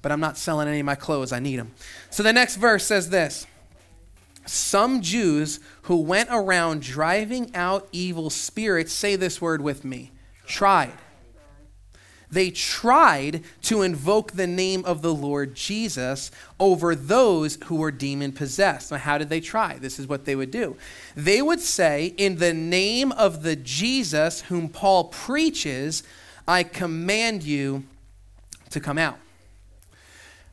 But 0.00 0.12
I'm 0.12 0.20
not 0.20 0.38
selling 0.38 0.68
any 0.68 0.78
of 0.78 0.86
my 0.86 0.94
clothes, 0.94 1.32
I 1.32 1.40
need 1.40 1.56
them. 1.56 1.72
So, 2.10 2.22
the 2.22 2.32
next 2.32 2.54
verse 2.54 2.86
says 2.86 3.10
this 3.10 3.48
some 4.48 5.02
Jews 5.02 5.60
who 5.82 5.96
went 5.96 6.28
around 6.30 6.82
driving 6.82 7.54
out 7.54 7.88
evil 7.92 8.30
spirits, 8.30 8.92
say 8.92 9.16
this 9.16 9.40
word 9.40 9.60
with 9.62 9.84
me, 9.84 10.12
tried. 10.46 10.94
They 12.30 12.50
tried 12.50 13.42
to 13.62 13.82
invoke 13.82 14.32
the 14.32 14.46
name 14.46 14.84
of 14.84 15.00
the 15.00 15.14
Lord 15.14 15.54
Jesus 15.54 16.30
over 16.60 16.94
those 16.94 17.58
who 17.64 17.76
were 17.76 17.90
demon 17.90 18.32
possessed. 18.32 18.90
Now, 18.90 18.98
how 18.98 19.16
did 19.16 19.30
they 19.30 19.40
try? 19.40 19.78
This 19.78 19.98
is 19.98 20.06
what 20.06 20.26
they 20.26 20.36
would 20.36 20.50
do. 20.50 20.76
They 21.16 21.40
would 21.40 21.60
say, 21.60 22.14
In 22.18 22.36
the 22.36 22.52
name 22.52 23.12
of 23.12 23.42
the 23.42 23.56
Jesus 23.56 24.42
whom 24.42 24.68
Paul 24.68 25.04
preaches, 25.04 26.02
I 26.46 26.64
command 26.64 27.44
you 27.44 27.84
to 28.70 28.80
come 28.80 28.98
out. 28.98 29.18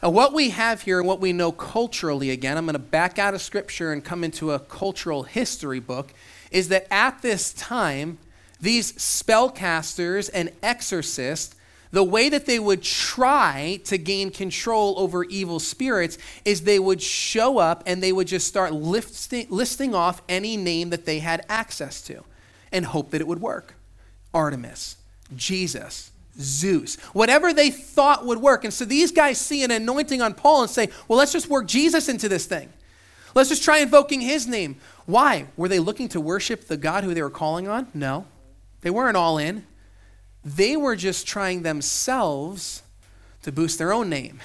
Now, 0.05 0.11
what 0.11 0.33
we 0.33 0.51
have 0.51 0.83
here 0.83 0.99
and 0.99 1.07
what 1.07 1.19
we 1.19 1.33
know 1.33 1.51
culturally, 1.51 2.29
again, 2.29 2.59
I'm 2.59 2.65
going 2.65 2.73
to 2.73 2.79
back 2.79 3.17
out 3.17 3.33
of 3.33 3.41
scripture 3.41 3.91
and 3.91 4.05
come 4.05 4.23
into 4.23 4.51
a 4.51 4.59
cultural 4.59 5.23
history 5.23 5.79
book, 5.79 6.13
is 6.51 6.67
that 6.67 6.85
at 6.91 7.23
this 7.23 7.51
time, 7.51 8.19
these 8.61 8.93
spellcasters 8.93 10.29
and 10.31 10.51
exorcists, 10.61 11.55
the 11.89 12.03
way 12.03 12.29
that 12.29 12.45
they 12.45 12.59
would 12.59 12.83
try 12.83 13.79
to 13.85 13.97
gain 13.97 14.29
control 14.29 14.93
over 14.99 15.23
evil 15.23 15.59
spirits 15.59 16.19
is 16.45 16.61
they 16.61 16.77
would 16.77 17.01
show 17.01 17.57
up 17.57 17.81
and 17.87 18.03
they 18.03 18.11
would 18.11 18.27
just 18.27 18.45
start 18.45 18.73
listing, 18.73 19.47
listing 19.49 19.95
off 19.95 20.21
any 20.29 20.55
name 20.55 20.91
that 20.91 21.05
they 21.07 21.17
had 21.17 21.43
access 21.49 21.99
to 22.03 22.23
and 22.71 22.85
hope 22.85 23.09
that 23.09 23.21
it 23.21 23.27
would 23.27 23.41
work. 23.41 23.73
Artemis, 24.35 24.97
Jesus, 25.35 26.11
Zeus, 26.39 26.95
whatever 27.13 27.53
they 27.53 27.69
thought 27.71 28.25
would 28.25 28.39
work. 28.39 28.63
And 28.63 28.73
so 28.73 28.85
these 28.85 29.11
guys 29.11 29.37
see 29.37 29.63
an 29.63 29.71
anointing 29.71 30.21
on 30.21 30.33
Paul 30.33 30.63
and 30.63 30.69
say, 30.69 30.89
well, 31.07 31.17
let's 31.17 31.31
just 31.31 31.49
work 31.49 31.67
Jesus 31.67 32.09
into 32.09 32.27
this 32.27 32.45
thing. 32.45 32.71
Let's 33.33 33.49
just 33.49 33.63
try 33.63 33.79
invoking 33.79 34.21
his 34.21 34.47
name. 34.47 34.77
Why? 35.05 35.47
Were 35.57 35.67
they 35.67 35.79
looking 35.79 36.07
to 36.09 36.21
worship 36.21 36.67
the 36.67 36.77
God 36.77 37.03
who 37.03 37.13
they 37.13 37.21
were 37.21 37.29
calling 37.29 37.67
on? 37.67 37.87
No. 37.93 38.25
They 38.81 38.89
weren't 38.89 39.17
all 39.17 39.37
in. 39.37 39.65
They 40.43 40.77
were 40.77 40.95
just 40.95 41.27
trying 41.27 41.63
themselves 41.63 42.83
to 43.43 43.51
boost 43.51 43.77
their 43.77 43.91
own 43.91 44.09
name 44.09 44.41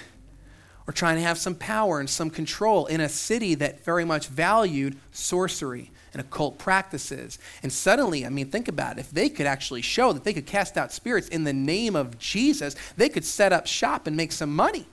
or 0.87 0.92
trying 0.92 1.16
to 1.16 1.22
have 1.22 1.38
some 1.38 1.55
power 1.55 2.00
and 2.00 2.11
some 2.11 2.31
control 2.31 2.87
in 2.87 3.00
a 3.00 3.09
city 3.09 3.55
that 3.55 3.85
very 3.85 4.05
much 4.05 4.26
valued 4.26 4.96
sorcery 5.12 5.90
and 6.12 6.20
occult 6.20 6.59
practices. 6.59 7.38
And 7.62 7.73
suddenly, 7.73 8.27
I 8.27 8.29
mean, 8.29 8.51
think 8.51 8.68
about 8.68 8.99
it. 8.99 9.01
If 9.01 9.11
they 9.11 9.29
could 9.29 9.46
actually 9.46 9.83
show 9.83 10.12
that 10.12 10.25
they 10.25 10.33
could 10.33 10.46
cast 10.46 10.77
out 10.77 10.92
spirits 10.92 11.29
in 11.29 11.44
the 11.44 11.53
name 11.53 11.96
of 11.96 12.18
Jesus, 12.18 12.75
they 12.96 13.09
could 13.09 13.25
set 13.25 13.53
up 13.53 13.66
shop 13.66 14.07
and 14.07 14.16
make 14.16 14.33
some 14.33 14.55
money. 14.55 14.87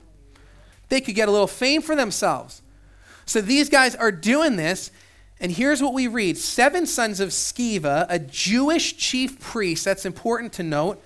They 0.88 1.00
could 1.00 1.14
get 1.14 1.28
a 1.28 1.32
little 1.32 1.46
fame 1.46 1.82
for 1.82 1.96
themselves. 1.96 2.62
So 3.26 3.40
these 3.40 3.68
guys 3.68 3.94
are 3.94 4.12
doing 4.12 4.56
this. 4.56 4.90
And 5.40 5.52
here's 5.52 5.82
what 5.82 5.94
we 5.94 6.08
read 6.08 6.38
Seven 6.38 6.86
sons 6.86 7.20
of 7.20 7.30
Sceva, 7.30 8.06
a 8.08 8.18
Jewish 8.18 8.96
chief 8.96 9.38
priest, 9.40 9.84
that's 9.84 10.06
important 10.06 10.52
to 10.54 10.62
note, 10.62 11.02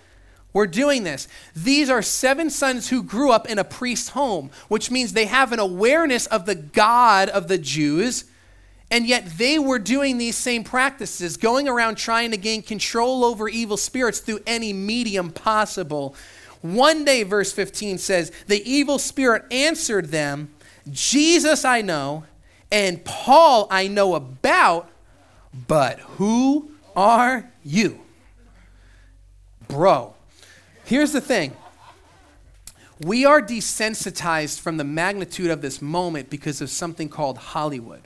were 0.52 0.66
doing 0.66 1.02
this. 1.04 1.28
These 1.56 1.90
are 1.90 2.02
seven 2.02 2.50
sons 2.50 2.90
who 2.90 3.02
grew 3.02 3.30
up 3.30 3.48
in 3.48 3.58
a 3.58 3.64
priest's 3.64 4.10
home, 4.10 4.50
which 4.68 4.90
means 4.90 5.12
they 5.12 5.26
have 5.26 5.52
an 5.52 5.58
awareness 5.58 6.26
of 6.26 6.46
the 6.46 6.54
God 6.54 7.28
of 7.30 7.48
the 7.48 7.58
Jews 7.58 8.24
and 8.92 9.06
yet 9.06 9.38
they 9.38 9.58
were 9.58 9.78
doing 9.78 10.18
these 10.18 10.36
same 10.36 10.62
practices, 10.62 11.38
going 11.38 11.66
around 11.66 11.94
trying 11.94 12.30
to 12.30 12.36
gain 12.36 12.60
control 12.60 13.24
over 13.24 13.48
evil 13.48 13.78
spirits 13.78 14.18
through 14.18 14.40
any 14.46 14.74
medium 14.74 15.30
possible. 15.30 16.14
One 16.60 17.02
day, 17.02 17.22
verse 17.22 17.54
15 17.54 17.96
says, 17.96 18.30
The 18.48 18.62
evil 18.70 18.98
spirit 18.98 19.50
answered 19.50 20.08
them, 20.08 20.52
Jesus 20.90 21.64
I 21.64 21.80
know, 21.80 22.24
and 22.70 23.02
Paul 23.02 23.66
I 23.70 23.88
know 23.88 24.14
about, 24.14 24.90
but 25.66 25.98
who 26.00 26.72
are 26.94 27.50
you? 27.64 27.98
Bro, 29.68 30.12
here's 30.84 31.12
the 31.12 31.22
thing. 31.22 31.56
We 33.00 33.24
are 33.24 33.40
desensitized 33.40 34.60
from 34.60 34.76
the 34.76 34.84
magnitude 34.84 35.50
of 35.50 35.62
this 35.62 35.80
moment 35.80 36.28
because 36.28 36.60
of 36.60 36.68
something 36.68 37.08
called 37.08 37.38
Hollywood. 37.38 38.02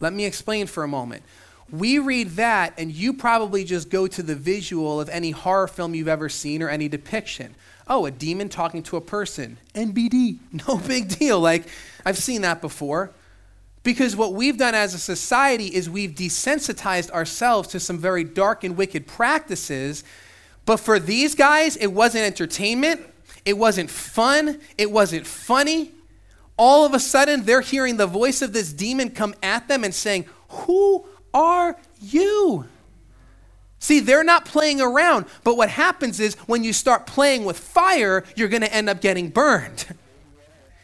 Let 0.00 0.12
me 0.12 0.24
explain 0.24 0.66
for 0.66 0.82
a 0.82 0.88
moment. 0.88 1.22
We 1.70 1.98
read 2.00 2.30
that, 2.30 2.74
and 2.78 2.90
you 2.90 3.12
probably 3.12 3.62
just 3.62 3.90
go 3.90 4.08
to 4.08 4.22
the 4.22 4.34
visual 4.34 5.00
of 5.00 5.08
any 5.08 5.30
horror 5.30 5.68
film 5.68 5.94
you've 5.94 6.08
ever 6.08 6.28
seen 6.28 6.62
or 6.62 6.68
any 6.68 6.88
depiction. 6.88 7.54
Oh, 7.86 8.06
a 8.06 8.10
demon 8.10 8.48
talking 8.48 8.82
to 8.84 8.96
a 8.96 9.00
person. 9.00 9.58
NBD. 9.74 10.38
No 10.68 10.78
big 10.78 11.08
deal. 11.08 11.38
Like, 11.38 11.66
I've 12.04 12.18
seen 12.18 12.42
that 12.42 12.60
before. 12.60 13.12
Because 13.82 14.14
what 14.14 14.34
we've 14.34 14.58
done 14.58 14.74
as 14.74 14.94
a 14.94 14.98
society 14.98 15.66
is 15.66 15.88
we've 15.88 16.10
desensitized 16.10 17.10
ourselves 17.12 17.68
to 17.68 17.80
some 17.80 17.98
very 17.98 18.24
dark 18.24 18.62
and 18.62 18.76
wicked 18.76 19.06
practices. 19.06 20.04
But 20.66 20.78
for 20.78 20.98
these 20.98 21.34
guys, 21.34 21.76
it 21.76 21.88
wasn't 21.88 22.24
entertainment, 22.24 23.00
it 23.44 23.56
wasn't 23.56 23.90
fun, 23.90 24.60
it 24.76 24.90
wasn't 24.90 25.26
funny, 25.26 25.92
all 26.60 26.84
of 26.84 26.92
a 26.92 27.00
sudden 27.00 27.44
they're 27.44 27.62
hearing 27.62 27.96
the 27.96 28.06
voice 28.06 28.42
of 28.42 28.52
this 28.52 28.70
demon 28.70 29.10
come 29.10 29.34
at 29.42 29.66
them 29.66 29.82
and 29.82 29.94
saying, 29.94 30.26
Who 30.50 31.06
are 31.32 31.78
you? 32.02 32.66
See, 33.78 34.00
they're 34.00 34.22
not 34.22 34.44
playing 34.44 34.82
around, 34.82 35.24
but 35.42 35.56
what 35.56 35.70
happens 35.70 36.20
is 36.20 36.34
when 36.46 36.62
you 36.62 36.74
start 36.74 37.06
playing 37.06 37.46
with 37.46 37.58
fire, 37.58 38.24
you're 38.36 38.48
going 38.48 38.60
to 38.60 38.72
end 38.72 38.90
up 38.90 39.00
getting 39.00 39.30
burned. 39.30 39.86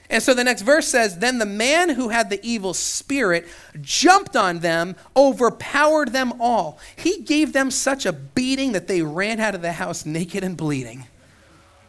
And 0.09 0.23
so 0.23 0.35
the 0.35 0.45
next 0.45 0.63
verse 0.63 0.87
says 0.87 1.19
Then 1.19 1.41
the 1.41 1.45
man 1.45 1.89
who 1.89 2.11
had 2.11 2.31
the 2.31 2.39
evil 2.47 2.75
spirit 2.75 3.45
jumped 3.81 4.37
on 4.37 4.61
them, 4.61 4.95
overpowered 5.17 6.13
them 6.13 6.41
all. 6.41 6.79
He 6.95 7.23
gave 7.23 7.53
them 7.53 7.73
such 7.73 8.07
a 8.07 8.13
beating 8.13 8.71
that 8.71 8.87
they 8.87 9.03
ran 9.03 9.41
out 9.41 9.57
of 9.57 9.63
the 9.63 9.73
house 9.73 10.07
naked 10.07 10.45
and 10.45 10.57
bleeding. 10.57 11.09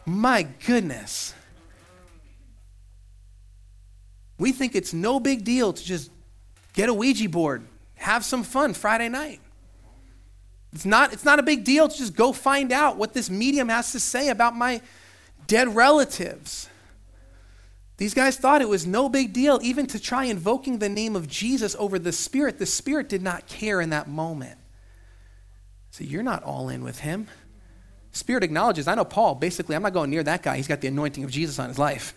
My 0.04 0.48
goodness. 0.66 1.32
We 4.38 4.52
think 4.52 4.74
it's 4.74 4.94
no 4.94 5.18
big 5.18 5.44
deal 5.44 5.72
to 5.72 5.84
just 5.84 6.10
get 6.72 6.88
a 6.88 6.94
Ouija 6.94 7.28
board, 7.28 7.66
have 7.96 8.24
some 8.24 8.44
fun 8.44 8.72
Friday 8.72 9.08
night. 9.08 9.40
It's 10.72 10.84
not, 10.84 11.12
it's 11.12 11.24
not 11.24 11.38
a 11.38 11.42
big 11.42 11.64
deal 11.64 11.88
to 11.88 11.96
just 11.96 12.14
go 12.14 12.32
find 12.32 12.72
out 12.72 12.96
what 12.96 13.14
this 13.14 13.30
medium 13.30 13.68
has 13.68 13.92
to 13.92 14.00
say 14.00 14.28
about 14.28 14.54
my 14.54 14.80
dead 15.46 15.74
relatives. 15.74 16.68
These 17.96 18.14
guys 18.14 18.36
thought 18.36 18.62
it 18.62 18.68
was 18.68 18.86
no 18.86 19.08
big 19.08 19.32
deal 19.32 19.58
even 19.62 19.86
to 19.88 19.98
try 19.98 20.24
invoking 20.24 20.78
the 20.78 20.88
name 20.88 21.16
of 21.16 21.26
Jesus 21.26 21.74
over 21.78 21.98
the 21.98 22.12
Spirit. 22.12 22.58
The 22.58 22.66
Spirit 22.66 23.08
did 23.08 23.22
not 23.22 23.46
care 23.48 23.80
in 23.80 23.90
that 23.90 24.08
moment. 24.08 24.56
So 25.90 26.04
you're 26.04 26.22
not 26.22 26.44
all 26.44 26.68
in 26.68 26.84
with 26.84 27.00
him. 27.00 27.26
Spirit 28.12 28.44
acknowledges, 28.44 28.86
I 28.86 28.94
know 28.94 29.04
Paul, 29.04 29.34
basically, 29.34 29.74
I'm 29.74 29.82
not 29.82 29.94
going 29.94 30.10
near 30.10 30.22
that 30.22 30.42
guy. 30.44 30.56
He's 30.56 30.68
got 30.68 30.80
the 30.80 30.88
anointing 30.88 31.24
of 31.24 31.30
Jesus 31.30 31.58
on 31.58 31.68
his 31.68 31.78
life. 31.78 32.14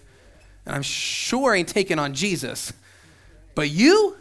And 0.66 0.76
I'm 0.76 0.84
sure 0.84 1.56
ain't 1.56 1.68
taking 1.68 2.00
on 2.00 2.14
Jesus. 2.14 2.72
But 3.56 3.70
you, 3.70 4.18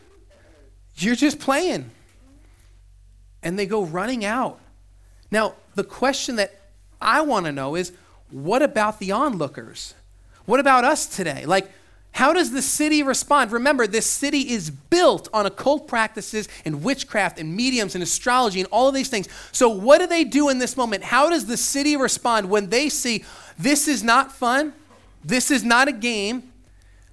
you're 0.96 1.14
just 1.14 1.38
playing. 1.38 1.90
And 3.42 3.58
they 3.58 3.66
go 3.66 3.84
running 3.84 4.24
out. 4.24 4.60
Now, 5.30 5.54
the 5.74 5.84
question 5.84 6.36
that 6.36 6.60
I 7.00 7.20
want 7.22 7.46
to 7.46 7.52
know 7.52 7.74
is 7.74 7.92
what 8.30 8.62
about 8.62 8.98
the 8.98 9.12
onlookers? 9.12 9.94
What 10.46 10.60
about 10.60 10.84
us 10.84 11.06
today? 11.06 11.46
Like, 11.46 11.70
How 12.12 12.32
does 12.32 12.50
the 12.50 12.62
city 12.62 13.02
respond? 13.02 13.52
Remember, 13.52 13.86
this 13.86 14.06
city 14.06 14.50
is 14.50 14.70
built 14.70 15.28
on 15.32 15.46
occult 15.46 15.86
practices 15.86 16.48
and 16.64 16.82
witchcraft 16.82 17.38
and 17.38 17.54
mediums 17.54 17.94
and 17.94 18.02
astrology 18.02 18.60
and 18.60 18.68
all 18.72 18.88
of 18.88 18.94
these 18.94 19.08
things. 19.08 19.28
So, 19.52 19.68
what 19.68 19.98
do 19.98 20.06
they 20.06 20.24
do 20.24 20.48
in 20.48 20.58
this 20.58 20.76
moment? 20.76 21.04
How 21.04 21.30
does 21.30 21.46
the 21.46 21.56
city 21.56 21.96
respond 21.96 22.50
when 22.50 22.68
they 22.68 22.88
see 22.88 23.24
this 23.58 23.86
is 23.86 24.02
not 24.02 24.32
fun? 24.32 24.72
This 25.24 25.50
is 25.50 25.64
not 25.64 25.88
a 25.88 25.92
game. 25.92 26.52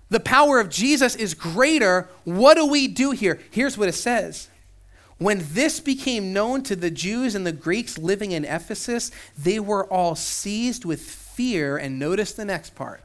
The 0.09 0.19
power 0.19 0.59
of 0.59 0.69
Jesus 0.69 1.15
is 1.15 1.33
greater. 1.33 2.07
What 2.23 2.55
do 2.55 2.65
we 2.65 2.87
do 2.87 3.11
here? 3.11 3.39
Here's 3.51 3.77
what 3.77 3.89
it 3.89 3.93
says. 3.93 4.49
When 5.17 5.43
this 5.51 5.79
became 5.79 6.31
known 6.31 6.63
to 6.63 6.75
the 6.75 6.91
Jews 6.91 7.35
and 7.35 7.45
the 7.45 7.51
Greeks 7.51 7.97
living 7.97 8.31
in 8.31 8.45
Ephesus, 8.45 9.11
they 9.37 9.59
were 9.59 9.85
all 9.91 10.15
seized 10.15 10.85
with 10.85 11.01
fear. 11.01 11.75
And 11.75 11.99
notice 11.99 12.31
the 12.31 12.45
next 12.45 12.75
part 12.75 13.01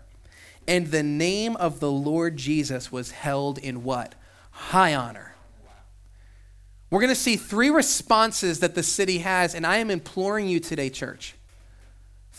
and 0.67 0.89
the 0.89 1.03
name 1.03 1.57
of 1.57 1.81
the 1.81 1.91
Lord 1.91 2.37
Jesus 2.37 2.93
was 2.93 3.11
held 3.11 3.59
in 3.59 3.83
what? 3.83 4.15
High 4.51 4.95
honor. 4.95 5.35
We're 6.91 7.01
going 7.01 7.09
to 7.09 7.15
see 7.15 7.37
three 7.37 7.71
responses 7.71 8.61
that 8.61 8.75
the 8.75 8.83
city 8.83 9.19
has, 9.19 9.55
and 9.55 9.67
I 9.67 9.79
am 9.79 9.91
imploring 9.91 10.49
you 10.49 10.61
today, 10.61 10.91
church, 10.91 11.35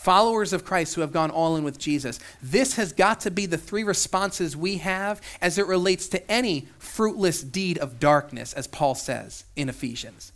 followers 0.04 0.52
of 0.52 0.66
Christ 0.66 0.94
who 0.94 1.00
have 1.00 1.14
gone 1.14 1.30
all 1.30 1.56
in 1.56 1.64
with 1.64 1.78
Jesus, 1.78 2.20
this 2.42 2.76
has 2.76 2.92
got 2.92 3.20
to 3.20 3.30
be 3.30 3.46
the 3.46 3.56
three 3.56 3.82
responses 3.82 4.54
we 4.54 4.76
have 4.76 5.22
as 5.40 5.56
it 5.56 5.66
relates 5.66 6.08
to 6.08 6.30
any 6.30 6.68
fruitless 6.78 7.42
deed 7.42 7.78
of 7.78 7.98
darkness, 7.98 8.52
as 8.52 8.66
Paul 8.66 8.94
says 8.94 9.44
in 9.56 9.70
Ephesians. 9.70 10.32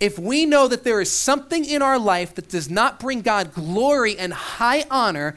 If 0.00 0.18
we 0.18 0.46
know 0.46 0.66
that 0.66 0.82
there 0.82 0.98
is 0.98 1.12
something 1.12 1.66
in 1.66 1.82
our 1.82 1.98
life 1.98 2.34
that 2.36 2.48
does 2.48 2.70
not 2.70 2.98
bring 2.98 3.20
God 3.20 3.52
glory 3.52 4.18
and 4.18 4.32
high 4.32 4.86
honor, 4.90 5.36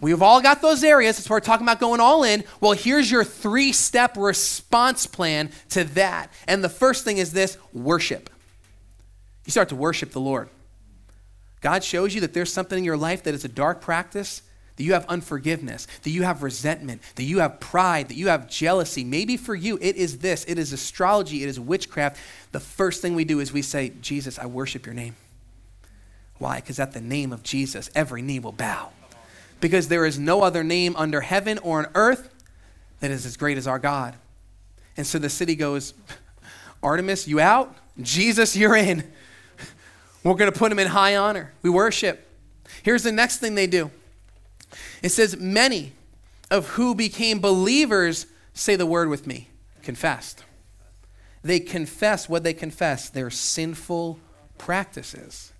We've 0.00 0.22
all 0.22 0.40
got 0.40 0.62
those 0.62 0.84
areas. 0.84 1.16
That's 1.16 1.28
why 1.28 1.34
we're 1.34 1.40
talking 1.40 1.66
about 1.66 1.80
going 1.80 1.98
all 1.98 2.22
in. 2.22 2.44
Well, 2.60 2.70
here's 2.70 3.10
your 3.10 3.24
three 3.24 3.72
step 3.72 4.16
response 4.16 5.08
plan 5.08 5.50
to 5.70 5.82
that. 5.82 6.32
And 6.46 6.62
the 6.62 6.68
first 6.68 7.04
thing 7.04 7.18
is 7.18 7.32
this 7.32 7.58
worship. 7.72 8.30
You 9.44 9.50
start 9.50 9.70
to 9.70 9.74
worship 9.74 10.12
the 10.12 10.20
Lord. 10.20 10.50
God 11.60 11.82
shows 11.82 12.14
you 12.14 12.20
that 12.20 12.34
there's 12.34 12.52
something 12.52 12.78
in 12.78 12.84
your 12.84 12.96
life 12.96 13.22
that 13.24 13.34
is 13.34 13.44
a 13.44 13.48
dark 13.48 13.80
practice, 13.80 14.42
that 14.76 14.84
you 14.84 14.92
have 14.92 15.06
unforgiveness, 15.06 15.86
that 16.02 16.10
you 16.10 16.22
have 16.22 16.42
resentment, 16.42 17.02
that 17.16 17.24
you 17.24 17.40
have 17.40 17.58
pride, 17.58 18.08
that 18.08 18.16
you 18.16 18.28
have 18.28 18.48
jealousy. 18.48 19.04
Maybe 19.04 19.36
for 19.36 19.54
you, 19.54 19.78
it 19.80 19.96
is 19.96 20.18
this 20.18 20.44
it 20.44 20.58
is 20.58 20.72
astrology, 20.72 21.42
it 21.42 21.48
is 21.48 21.58
witchcraft. 21.58 22.18
The 22.52 22.60
first 22.60 23.02
thing 23.02 23.14
we 23.14 23.24
do 23.24 23.40
is 23.40 23.52
we 23.52 23.62
say, 23.62 23.92
Jesus, 24.00 24.38
I 24.38 24.46
worship 24.46 24.86
your 24.86 24.94
name. 24.94 25.16
Why? 26.38 26.56
Because 26.56 26.78
at 26.78 26.92
the 26.92 27.00
name 27.00 27.32
of 27.32 27.42
Jesus, 27.42 27.90
every 27.94 28.22
knee 28.22 28.38
will 28.38 28.52
bow 28.52 28.92
because 29.60 29.88
there 29.88 30.06
is 30.06 30.18
no 30.18 30.42
other 30.42 30.62
name 30.62 30.94
under 30.96 31.20
heaven 31.20 31.58
or 31.58 31.80
on 31.80 31.86
earth 31.94 32.30
that 33.00 33.10
is 33.10 33.26
as 33.26 33.36
great 33.36 33.58
as 33.58 33.66
our 33.66 33.78
God. 33.78 34.14
And 34.96 35.06
so 35.06 35.18
the 35.18 35.30
city 35.30 35.56
goes, 35.56 35.94
Artemis, 36.82 37.28
you 37.28 37.40
out? 37.40 37.74
Jesus, 38.00 38.56
you're 38.56 38.76
in. 38.76 39.10
We're 40.28 40.34
going 40.34 40.52
to 40.52 40.58
put 40.58 40.70
him 40.70 40.78
in 40.78 40.88
high 40.88 41.16
honor. 41.16 41.52
We 41.62 41.70
worship. 41.70 42.28
Here's 42.82 43.02
the 43.02 43.12
next 43.12 43.38
thing 43.38 43.54
they 43.54 43.66
do 43.66 43.90
it 45.02 45.08
says, 45.08 45.38
Many 45.38 45.92
of 46.50 46.68
who 46.70 46.94
became 46.94 47.40
believers, 47.40 48.26
say 48.52 48.76
the 48.76 48.84
word 48.84 49.08
with 49.08 49.26
me, 49.26 49.48
confessed. 49.82 50.44
They 51.42 51.60
confess 51.60 52.28
what 52.28 52.42
they 52.42 52.52
confess, 52.52 53.08
their 53.08 53.30
sinful 53.30 54.18
practices. 54.58 55.52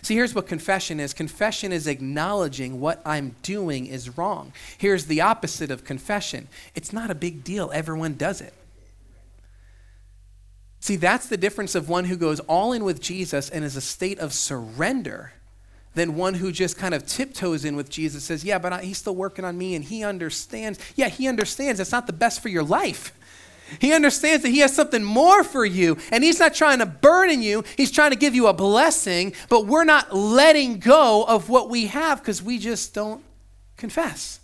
See, 0.00 0.16
here's 0.16 0.34
what 0.34 0.48
confession 0.48 0.98
is 0.98 1.14
confession 1.14 1.72
is 1.72 1.86
acknowledging 1.86 2.80
what 2.80 3.00
I'm 3.04 3.36
doing 3.42 3.86
is 3.86 4.18
wrong. 4.18 4.52
Here's 4.76 5.06
the 5.06 5.20
opposite 5.20 5.70
of 5.70 5.84
confession 5.84 6.48
it's 6.74 6.92
not 6.92 7.12
a 7.12 7.14
big 7.14 7.44
deal, 7.44 7.70
everyone 7.72 8.14
does 8.14 8.40
it. 8.40 8.54
See, 10.82 10.96
that's 10.96 11.28
the 11.28 11.36
difference 11.36 11.76
of 11.76 11.88
one 11.88 12.06
who 12.06 12.16
goes 12.16 12.40
all 12.40 12.72
in 12.72 12.82
with 12.82 13.00
Jesus 13.00 13.48
and 13.48 13.64
is 13.64 13.76
a 13.76 13.80
state 13.80 14.18
of 14.18 14.32
surrender 14.32 15.32
than 15.94 16.16
one 16.16 16.34
who 16.34 16.50
just 16.50 16.76
kind 16.76 16.92
of 16.92 17.06
tiptoes 17.06 17.64
in 17.64 17.76
with 17.76 17.88
Jesus 17.88 18.24
says, 18.24 18.44
Yeah, 18.44 18.58
but 18.58 18.72
I, 18.72 18.82
he's 18.82 18.98
still 18.98 19.14
working 19.14 19.44
on 19.44 19.56
me 19.56 19.76
and 19.76 19.84
he 19.84 20.02
understands. 20.02 20.80
Yeah, 20.96 21.08
he 21.08 21.28
understands 21.28 21.78
it's 21.78 21.92
not 21.92 22.08
the 22.08 22.12
best 22.12 22.40
for 22.40 22.48
your 22.48 22.64
life. 22.64 23.12
He 23.80 23.92
understands 23.92 24.42
that 24.42 24.50
He 24.50 24.58
has 24.58 24.76
something 24.76 25.02
more 25.02 25.42
for 25.42 25.64
you, 25.64 25.96
and 26.10 26.22
He's 26.22 26.38
not 26.38 26.52
trying 26.52 26.80
to 26.80 26.84
burden 26.84 27.40
you. 27.40 27.64
He's 27.74 27.90
trying 27.90 28.10
to 28.10 28.18
give 28.18 28.34
you 28.34 28.48
a 28.48 28.52
blessing, 28.52 29.32
but 29.48 29.64
we're 29.64 29.84
not 29.84 30.14
letting 30.14 30.78
go 30.78 31.24
of 31.24 31.48
what 31.48 31.70
we 31.70 31.86
have 31.86 32.18
because 32.18 32.42
we 32.42 32.58
just 32.58 32.92
don't 32.92 33.24
confess. 33.78 34.40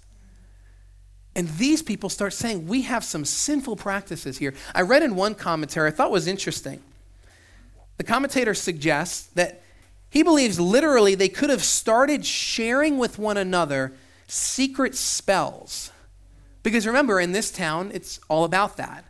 And 1.39 1.49
these 1.51 1.83
people 1.83 2.11
start 2.11 2.33
saying, 2.33 2.67
We 2.67 2.83
have 2.83 3.05
some 3.05 3.25
sinful 3.25 3.77
practices 3.77 4.39
here. 4.39 4.55
I 4.75 4.81
read 4.81 5.05
in 5.05 5.15
one 5.15 5.37
commentary, 5.37 5.87
I 5.87 5.93
thought 5.93 6.11
was 6.11 6.27
interesting. 6.27 6.83
The 7.97 8.03
commentator 8.03 8.55
suggests 8.55 9.29
that 9.35 9.63
he 10.11 10.25
believes 10.25 10.59
literally 10.59 11.15
they 11.15 11.29
could 11.29 11.49
have 11.49 11.63
started 11.63 12.27
sharing 12.27 12.99
with 12.99 13.21
one 13.21 13.37
another 13.37 13.93
secret 14.27 14.97
spells. 14.97 15.93
Because 16.65 16.89
remember, 16.89 17.21
in 17.21 17.31
this 17.31 17.53
town, 17.53 17.93
it's 17.95 18.19
all 18.29 18.43
about 18.43 18.77
that. 18.77 19.05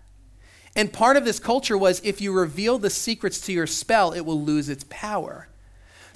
And 0.77 0.93
part 0.93 1.17
of 1.17 1.25
this 1.25 1.39
culture 1.39 1.79
was 1.79 1.99
if 2.05 2.21
you 2.21 2.35
reveal 2.35 2.77
the 2.77 2.91
secrets 2.91 3.41
to 3.47 3.55
your 3.55 3.67
spell, 3.67 4.13
it 4.13 4.27
will 4.27 4.43
lose 4.43 4.69
its 4.69 4.85
power. 4.91 5.48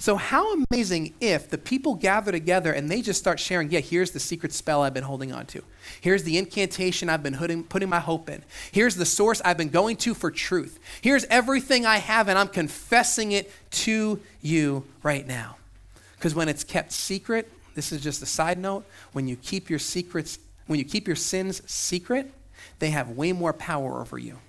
So, 0.03 0.17
how 0.17 0.53
amazing 0.69 1.13
if 1.21 1.49
the 1.49 1.57
people 1.57 1.95
gather 1.95 2.33
together 2.33 2.73
and 2.73 2.91
they 2.91 3.01
just 3.01 3.17
start 3.17 3.39
sharing, 3.39 3.71
yeah, 3.71 3.79
here's 3.79 4.11
the 4.11 4.19
secret 4.19 4.51
spell 4.51 4.81
I've 4.81 4.93
been 4.93 5.05
holding 5.05 5.31
on 5.31 5.45
to. 5.45 5.63
Here's 6.01 6.23
the 6.23 6.37
incantation 6.37 7.07
I've 7.07 7.23
been 7.23 7.37
putting, 7.69 7.87
my 7.87 8.01
hope 8.01 8.29
in. 8.29 8.43
Here's 8.73 8.95
the 8.95 9.05
source 9.05 9.41
I've 9.45 9.57
been 9.57 9.69
going 9.69 9.95
to 9.95 10.13
for 10.13 10.29
truth. 10.29 10.77
Here's 10.99 11.23
everything 11.27 11.85
I 11.85 11.99
have, 11.99 12.27
and 12.27 12.37
I'm 12.37 12.49
confessing 12.49 13.31
it 13.31 13.49
to 13.71 14.19
you 14.41 14.83
right 15.03 15.25
now. 15.25 15.55
Because 16.17 16.35
when 16.35 16.49
it's 16.49 16.65
kept 16.65 16.91
secret, 16.91 17.49
this 17.73 17.93
is 17.93 18.01
just 18.01 18.21
a 18.21 18.25
side 18.25 18.57
note, 18.57 18.85
when 19.13 19.29
you 19.29 19.37
keep 19.37 19.69
your 19.69 19.79
secrets, 19.79 20.37
when 20.67 20.79
you 20.79 20.85
keep 20.85 21.07
your 21.07 21.15
sins 21.15 21.61
secret, 21.65 22.29
they 22.79 22.89
have 22.89 23.11
way 23.11 23.31
more 23.31 23.53
power 23.53 24.01
over 24.01 24.17
you. 24.17 24.39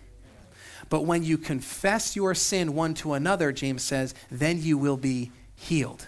But 0.88 1.02
when 1.02 1.22
you 1.22 1.38
confess 1.38 2.16
your 2.16 2.34
sin 2.34 2.74
one 2.74 2.94
to 2.94 3.12
another, 3.12 3.52
James 3.52 3.84
says, 3.84 4.16
then 4.32 4.60
you 4.60 4.76
will 4.76 4.96
be 4.96 5.30
healed. 5.64 6.07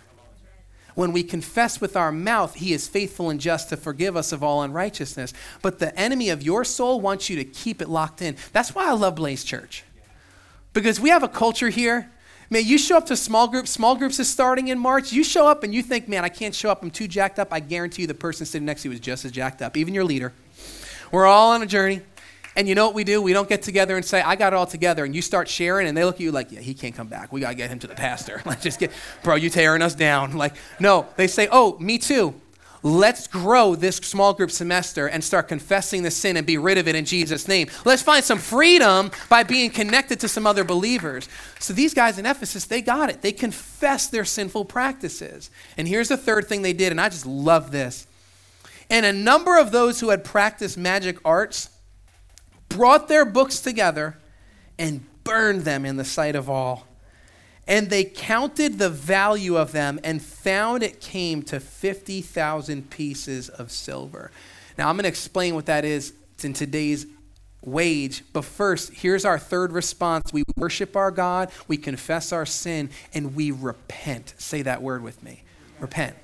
When 0.95 1.13
we 1.13 1.23
confess 1.23 1.79
with 1.79 1.95
our 1.95 2.11
mouth, 2.11 2.55
he 2.55 2.73
is 2.73 2.89
faithful 2.89 3.29
and 3.29 3.39
just 3.39 3.69
to 3.69 3.77
forgive 3.77 4.17
us 4.17 4.33
of 4.33 4.43
all 4.43 4.63
unrighteousness. 4.63 5.35
But 5.61 5.79
the 5.79 5.95
enemy 5.99 6.31
of 6.31 6.43
your 6.43 6.65
soul 6.65 7.03
wants 7.03 7.29
you 7.29 7.37
to 7.37 7.45
keep 7.45 7.83
it 7.83 7.89
locked 7.91 8.23
in. 8.23 8.37
That's 8.53 8.75
why 8.75 8.89
I 8.89 8.93
love 8.93 9.17
Blaze 9.17 9.45
Church. 9.45 9.85
Because 10.73 10.99
we 10.99 11.11
have 11.11 11.23
a 11.23 11.29
culture 11.29 11.69
here. 11.69 12.11
Man, 12.49 12.65
you 12.65 12.79
show 12.79 12.97
up 12.97 13.07
to 13.07 13.17
small 13.17 13.47
groups, 13.49 13.71
small 13.71 13.97
groups 13.97 14.19
is 14.19 14.29
starting 14.29 14.69
in 14.69 14.79
March. 14.79 15.13
You 15.13 15.23
show 15.23 15.47
up 15.47 15.65
and 15.65 15.75
you 15.75 15.83
think, 15.83 16.09
man, 16.09 16.25
I 16.25 16.29
can't 16.31 16.55
show 16.55 16.71
up, 16.71 16.83
I'm 16.83 16.91
too 16.91 17.09
jacked 17.09 17.39
up. 17.39 17.53
I 17.53 17.61
guarantee 17.61 18.03
you 18.03 18.09
the 18.09 18.15
person 18.15 18.47
sitting 18.47 18.65
next 18.65 18.83
to 18.83 18.89
you 18.89 18.95
is 18.95 19.01
just 19.01 19.25
as 19.27 19.33
jacked 19.33 19.61
up, 19.61 19.77
even 19.77 19.93
your 19.93 20.05
leader. 20.05 20.33
We're 21.13 21.27
all 21.27 21.53
on 21.53 21.63
a 21.63 21.67
journey. 21.67 22.01
And 22.57 22.67
you 22.67 22.75
know 22.75 22.87
what 22.87 22.95
we 22.95 23.05
do? 23.05 23.21
We 23.21 23.35
don't 23.35 23.49
get 23.49 23.63
together 23.63 23.97
and 23.97 24.05
say, 24.05 24.23
I 24.23 24.35
got 24.35 24.55
it 24.55 24.57
all 24.57 24.67
together. 24.67 25.05
And 25.05 25.15
you 25.15 25.21
start 25.21 25.47
sharing, 25.47 25.87
and 25.87 25.97
they 25.97 26.05
look 26.05 26.17
at 26.17 26.23
you 26.23 26.33
like, 26.33 26.51
yeah, 26.51 26.61
he 26.61 26.73
can't 26.73 26.95
come 26.95 27.07
back. 27.07 27.31
We 27.31 27.43
got 27.43 27.51
to 27.51 27.55
get 27.55 27.69
him 27.69 27.79
to 27.81 27.87
the 27.87 27.95
pastor. 27.95 28.41
like, 28.47 28.63
just 28.63 28.81
get, 28.81 28.91
bro, 29.23 29.35
you 29.35 29.51
tearing 29.51 29.83
us 29.83 29.95
down. 29.95 30.37
Like, 30.37 30.55
no, 30.81 31.07
they 31.17 31.27
say, 31.27 31.49
oh, 31.53 31.79
me 31.79 31.99
too. 31.99 32.35
Let's 32.83 33.27
grow 33.27 33.75
this 33.75 33.97
small 33.97 34.33
group 34.33 34.51
semester 34.51 35.09
and 35.09 35.23
start 35.23 35.49
confessing 35.49 36.03
the 36.03 36.11
sin 36.11 36.37
and 36.37 36.47
be 36.47 36.57
rid 36.57 36.79
of 36.79 36.89
it 36.89 36.95
in 36.95 37.05
Jesus' 37.05 37.49
name. 37.49 37.69
Let's 37.85 38.03
find 38.03 38.25
some 38.25 38.39
freedom 38.39 39.11
by 39.29 39.43
being 39.43 39.71
connected 39.71 40.21
to 40.21 40.29
some 40.29 40.47
other 40.47 40.65
believers. 40.65 41.29
So 41.59 41.73
these 41.75 41.95
guys 41.95 42.19
in 42.19 42.27
Ephesus, 42.27 42.65
they 42.65 42.81
got 42.81 43.11
it. 43.11 43.23
They 43.23 43.33
confessed 43.33 44.13
their 44.13 44.25
sinful 44.25 44.67
practices. 44.67 45.51
And 45.77 45.89
here's 45.89 46.09
the 46.09 46.17
third 46.17 46.47
thing 46.47 46.63
they 46.63 46.73
did, 46.73 46.93
and 46.93 47.01
I 47.01 47.09
just 47.09 47.27
love 47.27 47.73
this. 47.73 48.07
And 48.89 49.05
a 49.05 49.13
number 49.13 49.59
of 49.59 49.73
those 49.73 50.01
who 50.01 50.11
had 50.11 50.23
practiced 50.23 50.79
magic 50.79 51.19
arts 51.25 51.71
brought 52.69 53.09
their 53.09 53.25
books 53.25 53.61
together 53.61 54.17
and 54.79 55.05
burned 55.25 55.63
them 55.63 55.85
in 55.85 55.97
the 55.97 56.05
sight 56.05 56.37
of 56.37 56.49
all. 56.49 56.87
And 57.69 57.91
they 57.91 58.05
counted 58.05 58.79
the 58.79 58.91
value 58.91 59.57
of 59.57 59.73
them 59.73 59.99
and 60.05 60.23
found 60.23 60.83
it 60.83 61.01
came 61.01 61.43
to 61.45 61.59
50,000 61.59 62.91
pieces 62.91 63.49
of 63.49 63.73
silver. 63.73 64.31
Now, 64.79 64.89
I'm 64.89 64.97
going 64.97 65.03
to 65.03 65.09
explain 65.09 65.55
what 65.55 65.67
that 65.67 65.85
is 65.85 66.13
in 66.45 66.53
today's 66.53 67.07
wage. 67.63 68.23
But 68.33 68.45
first, 68.45 68.93
here's 68.93 69.25
our 69.25 69.39
third 69.39 69.73
response 69.73 70.33
we 70.33 70.45
worship 70.57 70.95
our 70.97 71.11
God, 71.11 71.51
we 71.67 71.77
confess 71.77 72.33
our 72.33 72.47
sin, 72.47 72.91
and 73.13 73.35
we 73.35 73.51
repent. 73.51 74.35
Say 74.39 74.63
that 74.63 74.83
word 74.83 75.03
with 75.03 75.23
me 75.23 75.43
repent. 75.81 76.17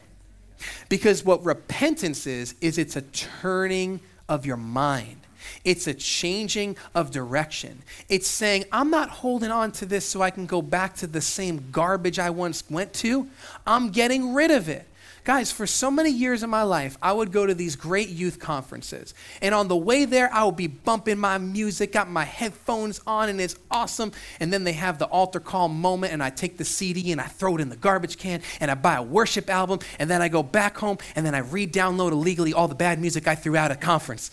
Because 0.88 1.24
what 1.24 1.44
repentance 1.44 2.26
is, 2.26 2.54
is 2.60 2.78
it's 2.78 2.96
a 2.96 3.02
turning 3.02 4.00
of 4.28 4.46
your 4.46 4.56
mind. 4.56 5.18
It's 5.64 5.86
a 5.86 5.94
changing 5.94 6.76
of 6.94 7.10
direction. 7.10 7.82
It's 8.08 8.28
saying, 8.28 8.64
I'm 8.72 8.90
not 8.90 9.08
holding 9.08 9.50
on 9.50 9.72
to 9.72 9.86
this 9.86 10.04
so 10.04 10.22
I 10.22 10.30
can 10.30 10.46
go 10.46 10.62
back 10.62 10.96
to 10.96 11.06
the 11.06 11.20
same 11.20 11.68
garbage 11.70 12.18
I 12.18 12.30
once 12.30 12.64
went 12.70 12.92
to. 12.94 13.28
I'm 13.66 13.90
getting 13.90 14.34
rid 14.34 14.50
of 14.50 14.68
it. 14.68 14.86
Guys, 15.24 15.52
for 15.52 15.68
so 15.68 15.88
many 15.88 16.10
years 16.10 16.42
in 16.42 16.50
my 16.50 16.64
life, 16.64 16.98
I 17.00 17.12
would 17.12 17.30
go 17.30 17.46
to 17.46 17.54
these 17.54 17.76
great 17.76 18.08
youth 18.08 18.40
conferences. 18.40 19.14
And 19.40 19.54
on 19.54 19.68
the 19.68 19.76
way 19.76 20.04
there, 20.04 20.28
I 20.34 20.42
would 20.42 20.56
be 20.56 20.66
bumping 20.66 21.16
my 21.16 21.38
music, 21.38 21.92
got 21.92 22.10
my 22.10 22.24
headphones 22.24 23.00
on, 23.06 23.28
and 23.28 23.40
it's 23.40 23.54
awesome. 23.70 24.10
And 24.40 24.52
then 24.52 24.64
they 24.64 24.72
have 24.72 24.98
the 24.98 25.06
altar 25.06 25.38
call 25.38 25.68
moment, 25.68 26.12
and 26.12 26.24
I 26.24 26.30
take 26.30 26.56
the 26.56 26.64
CD 26.64 27.12
and 27.12 27.20
I 27.20 27.26
throw 27.26 27.54
it 27.54 27.60
in 27.60 27.68
the 27.68 27.76
garbage 27.76 28.18
can, 28.18 28.42
and 28.58 28.68
I 28.68 28.74
buy 28.74 28.96
a 28.96 29.02
worship 29.02 29.48
album, 29.48 29.78
and 30.00 30.10
then 30.10 30.20
I 30.20 30.28
go 30.28 30.42
back 30.42 30.76
home, 30.76 30.98
and 31.14 31.24
then 31.24 31.36
I 31.36 31.38
re 31.38 31.68
download 31.68 32.10
illegally 32.10 32.52
all 32.52 32.66
the 32.66 32.74
bad 32.74 32.98
music 33.00 33.28
I 33.28 33.36
threw 33.36 33.56
out 33.56 33.70
at 33.70 33.80
conference. 33.80 34.32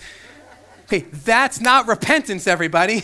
Okay, 0.89 1.05
that's 1.23 1.61
not 1.61 1.87
repentance, 1.87 2.47
everybody. 2.47 3.03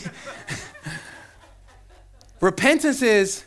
repentance 2.42 3.04
is 3.04 3.46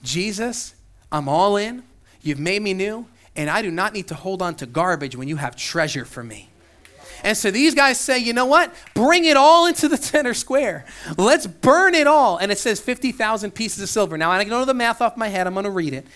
Jesus, 0.00 0.76
I'm 1.10 1.28
all 1.28 1.56
in. 1.56 1.82
You've 2.22 2.38
made 2.38 2.62
me 2.62 2.72
new 2.72 3.06
and 3.34 3.50
I 3.50 3.62
do 3.62 3.72
not 3.72 3.92
need 3.92 4.06
to 4.08 4.14
hold 4.14 4.42
on 4.42 4.54
to 4.56 4.66
garbage 4.66 5.16
when 5.16 5.26
you 5.26 5.38
have 5.38 5.56
treasure 5.56 6.04
for 6.04 6.22
me. 6.22 6.50
And 7.24 7.36
so 7.36 7.50
these 7.50 7.74
guys 7.74 7.98
say, 7.98 8.16
you 8.16 8.32
know 8.32 8.46
what? 8.46 8.72
Bring 8.94 9.24
it 9.24 9.36
all 9.36 9.66
into 9.66 9.88
the 9.88 9.96
center 9.96 10.34
square. 10.34 10.84
Let's 11.18 11.48
burn 11.48 11.96
it 11.96 12.06
all. 12.06 12.36
And 12.36 12.52
it 12.52 12.58
says 12.58 12.78
50,000 12.78 13.50
pieces 13.50 13.82
of 13.82 13.88
silver. 13.88 14.16
Now, 14.16 14.30
I 14.30 14.38
don't 14.38 14.50
know 14.50 14.64
the 14.64 14.72
math 14.72 15.02
off 15.02 15.16
my 15.16 15.26
head. 15.26 15.48
I'm 15.48 15.54
going 15.54 15.64
to 15.64 15.70
read 15.70 15.94
it. 15.94 16.06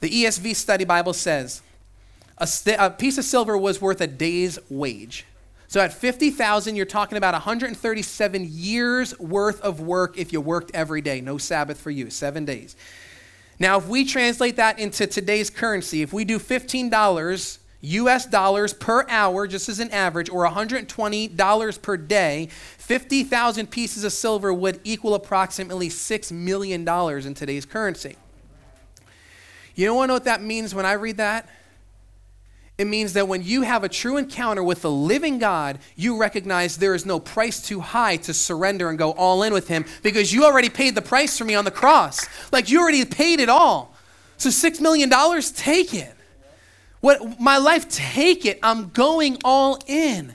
The 0.00 0.10
ESV 0.10 0.54
Study 0.54 0.84
Bible 0.84 1.14
says 1.14 1.62
a, 2.36 2.46
st- 2.46 2.76
a 2.78 2.90
piece 2.90 3.16
of 3.16 3.24
silver 3.24 3.56
was 3.56 3.80
worth 3.80 4.02
a 4.02 4.06
day's 4.06 4.58
wage. 4.68 5.24
So 5.74 5.80
at 5.80 5.92
50,000, 5.92 6.76
you're 6.76 6.86
talking 6.86 7.18
about 7.18 7.32
137 7.32 8.46
years 8.48 9.18
worth 9.18 9.60
of 9.60 9.80
work 9.80 10.16
if 10.16 10.32
you 10.32 10.40
worked 10.40 10.70
every 10.72 11.00
day. 11.00 11.20
No 11.20 11.36
Sabbath 11.36 11.80
for 11.80 11.90
you, 11.90 12.10
seven 12.10 12.44
days. 12.44 12.76
Now, 13.58 13.78
if 13.78 13.88
we 13.88 14.04
translate 14.04 14.54
that 14.54 14.78
into 14.78 15.08
today's 15.08 15.50
currency, 15.50 16.02
if 16.02 16.12
we 16.12 16.24
do 16.24 16.38
$15 16.38 17.58
US 17.80 18.26
dollars 18.26 18.72
per 18.72 19.04
hour, 19.08 19.48
just 19.48 19.68
as 19.68 19.80
an 19.80 19.90
average, 19.90 20.30
or 20.30 20.48
$120 20.48 21.82
per 21.82 21.96
day, 21.96 22.48
50,000 22.78 23.68
pieces 23.68 24.04
of 24.04 24.12
silver 24.12 24.54
would 24.54 24.78
equal 24.84 25.16
approximately 25.16 25.88
$6 25.88 26.30
million 26.30 26.88
in 26.88 27.34
today's 27.34 27.66
currency. 27.66 28.14
You 29.74 29.86
don't 29.86 29.96
want 29.96 30.04
to 30.04 30.08
know 30.10 30.14
what 30.14 30.24
that 30.26 30.40
means 30.40 30.72
when 30.72 30.86
I 30.86 30.92
read 30.92 31.16
that? 31.16 31.48
It 32.76 32.86
means 32.86 33.12
that 33.12 33.28
when 33.28 33.44
you 33.44 33.62
have 33.62 33.84
a 33.84 33.88
true 33.88 34.16
encounter 34.16 34.62
with 34.62 34.82
the 34.82 34.90
living 34.90 35.38
God, 35.38 35.78
you 35.94 36.16
recognize 36.16 36.76
there 36.76 36.94
is 36.94 37.06
no 37.06 37.20
price 37.20 37.62
too 37.62 37.78
high 37.78 38.16
to 38.16 38.34
surrender 38.34 38.88
and 38.88 38.98
go 38.98 39.12
all 39.12 39.44
in 39.44 39.52
with 39.52 39.68
Him 39.68 39.84
because 40.02 40.32
you 40.32 40.44
already 40.44 40.68
paid 40.68 40.96
the 40.96 41.02
price 41.02 41.38
for 41.38 41.44
me 41.44 41.54
on 41.54 41.64
the 41.64 41.70
cross. 41.70 42.26
Like 42.52 42.70
you 42.70 42.80
already 42.80 43.04
paid 43.04 43.38
it 43.38 43.48
all. 43.48 43.94
So 44.38 44.48
$6 44.48 44.80
million, 44.80 45.08
take 45.54 45.94
it. 45.94 46.12
What 47.00 47.38
my 47.38 47.58
life, 47.58 47.88
take 47.88 48.44
it. 48.44 48.58
I'm 48.62 48.88
going 48.88 49.38
all 49.44 49.78
in. 49.86 50.34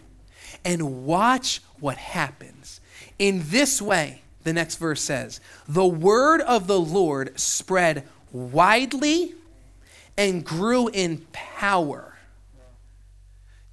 And 0.64 1.06
watch 1.06 1.62
what 1.80 1.98
happens. 1.98 2.80
In 3.18 3.42
this 3.46 3.82
way, 3.82 4.22
the 4.44 4.54
next 4.54 4.78
verse 4.78 5.02
says, 5.02 5.42
the 5.68 5.86
word 5.86 6.40
of 6.42 6.68
the 6.68 6.80
Lord 6.80 7.38
spread 7.38 8.08
widely 8.32 9.34
and 10.18 10.46
grew 10.46 10.88
in 10.88 11.26
power 11.34 12.09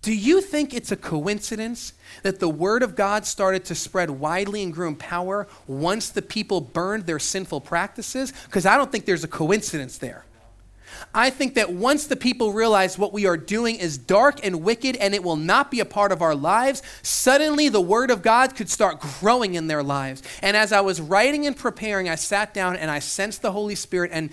do 0.07 0.15
you 0.15 0.41
think 0.41 0.73
it's 0.73 0.93
a 0.93 0.97
coincidence 0.97 1.93
that 2.23 2.39
the 2.39 2.49
word 2.49 2.85
of 2.85 2.95
God 2.95 3.27
started 3.27 3.65
to 3.65 3.75
spread 3.75 4.09
widely 4.09 4.63
and 4.63 4.73
grew 4.73 4.87
in 4.87 4.95
power 4.95 5.49
once 5.67 6.11
the 6.11 6.23
people 6.23 6.61
burned 6.61 7.07
their 7.07 7.19
sinful 7.19 7.63
practices? 7.63 8.33
Because 8.45 8.67
I 8.67 8.77
don't 8.77 8.93
think 8.93 9.05
there's 9.05 9.25
a 9.25 9.29
coincidence 9.29 9.99
there. 9.99 10.25
I 11.13 11.31
think 11.31 11.55
that 11.55 11.73
once 11.73 12.07
the 12.07 12.15
people 12.15 12.53
realize 12.53 12.97
what 12.97 13.13
we 13.13 13.27
are 13.27 13.37
doing 13.37 13.75
is 13.75 13.99
dark 13.99 14.39
and 14.47 14.63
wicked 14.63 14.95
and 14.95 15.13
it 15.13 15.25
will 15.25 15.35
not 15.35 15.73
be 15.73 15.81
a 15.81 15.85
part 15.85 16.13
of 16.13 16.23
our 16.23 16.37
lives, 16.37 16.85
suddenly 17.03 17.69
the 17.69 17.81
Word 17.81 18.13
of 18.13 18.23
God 18.23 18.55
could 18.55 18.71
start 18.71 19.01
growing 19.01 19.55
in 19.55 19.67
their 19.67 19.83
lives. 19.83 20.23
And 20.41 20.57
as 20.57 20.71
I 20.71 20.83
was 20.83 21.01
writing 21.01 21.49
and 21.49 21.57
preparing, 21.57 22.09
I 22.09 22.15
sat 22.15 22.55
down 22.55 22.77
and 22.77 22.93
I 22.93 23.01
sensed 23.01 23.43
the 23.43 23.51
Holy 23.51 23.75
Spirit. 23.75 24.13
And 24.15 24.31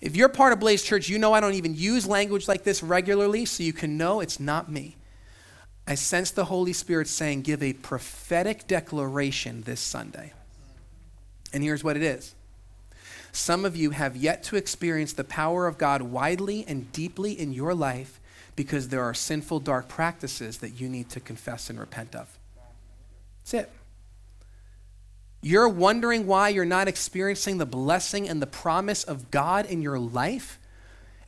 if 0.00 0.16
you're 0.16 0.28
part 0.28 0.52
of 0.52 0.58
Blaze 0.58 0.82
Church, 0.82 1.08
you 1.08 1.20
know 1.20 1.32
I 1.32 1.38
don't 1.38 1.54
even 1.54 1.76
use 1.76 2.08
language 2.08 2.48
like 2.48 2.64
this 2.64 2.82
regularly, 2.82 3.44
so 3.44 3.62
you 3.62 3.72
can 3.72 3.96
know 3.96 4.18
it's 4.18 4.40
not 4.40 4.68
me. 4.68 4.96
I 5.86 5.94
sense 5.96 6.30
the 6.30 6.44
Holy 6.44 6.72
Spirit 6.72 7.08
saying, 7.08 7.42
give 7.42 7.62
a 7.62 7.72
prophetic 7.72 8.66
declaration 8.66 9.62
this 9.62 9.80
Sunday. 9.80 10.32
And 11.52 11.62
here's 11.62 11.84
what 11.84 11.96
it 11.96 12.02
is 12.02 12.34
some 13.32 13.64
of 13.64 13.74
you 13.74 13.90
have 13.90 14.14
yet 14.14 14.42
to 14.44 14.56
experience 14.56 15.14
the 15.14 15.24
power 15.24 15.66
of 15.66 15.78
God 15.78 16.02
widely 16.02 16.64
and 16.68 16.92
deeply 16.92 17.32
in 17.32 17.52
your 17.52 17.74
life 17.74 18.20
because 18.56 18.88
there 18.88 19.02
are 19.02 19.14
sinful, 19.14 19.60
dark 19.60 19.88
practices 19.88 20.58
that 20.58 20.78
you 20.80 20.88
need 20.88 21.08
to 21.10 21.20
confess 21.20 21.70
and 21.70 21.80
repent 21.80 22.14
of. 22.14 22.38
That's 23.40 23.54
it. 23.54 23.70
You're 25.40 25.68
wondering 25.68 26.26
why 26.26 26.50
you're 26.50 26.64
not 26.64 26.88
experiencing 26.88 27.58
the 27.58 27.66
blessing 27.66 28.28
and 28.28 28.40
the 28.40 28.46
promise 28.46 29.02
of 29.02 29.30
God 29.30 29.66
in 29.66 29.82
your 29.82 29.98
life? 29.98 30.58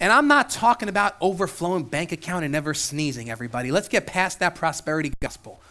And 0.04 0.12
I'm 0.12 0.28
not 0.28 0.50
talking 0.50 0.90
about 0.90 1.16
overflowing 1.18 1.84
bank 1.84 2.12
account 2.12 2.44
and 2.44 2.52
never 2.52 2.74
sneezing, 2.74 3.30
everybody. 3.30 3.70
Let's 3.70 3.88
get 3.88 4.06
past 4.06 4.38
that 4.40 4.54
prosperity 4.54 5.14
gospel. 5.18 5.62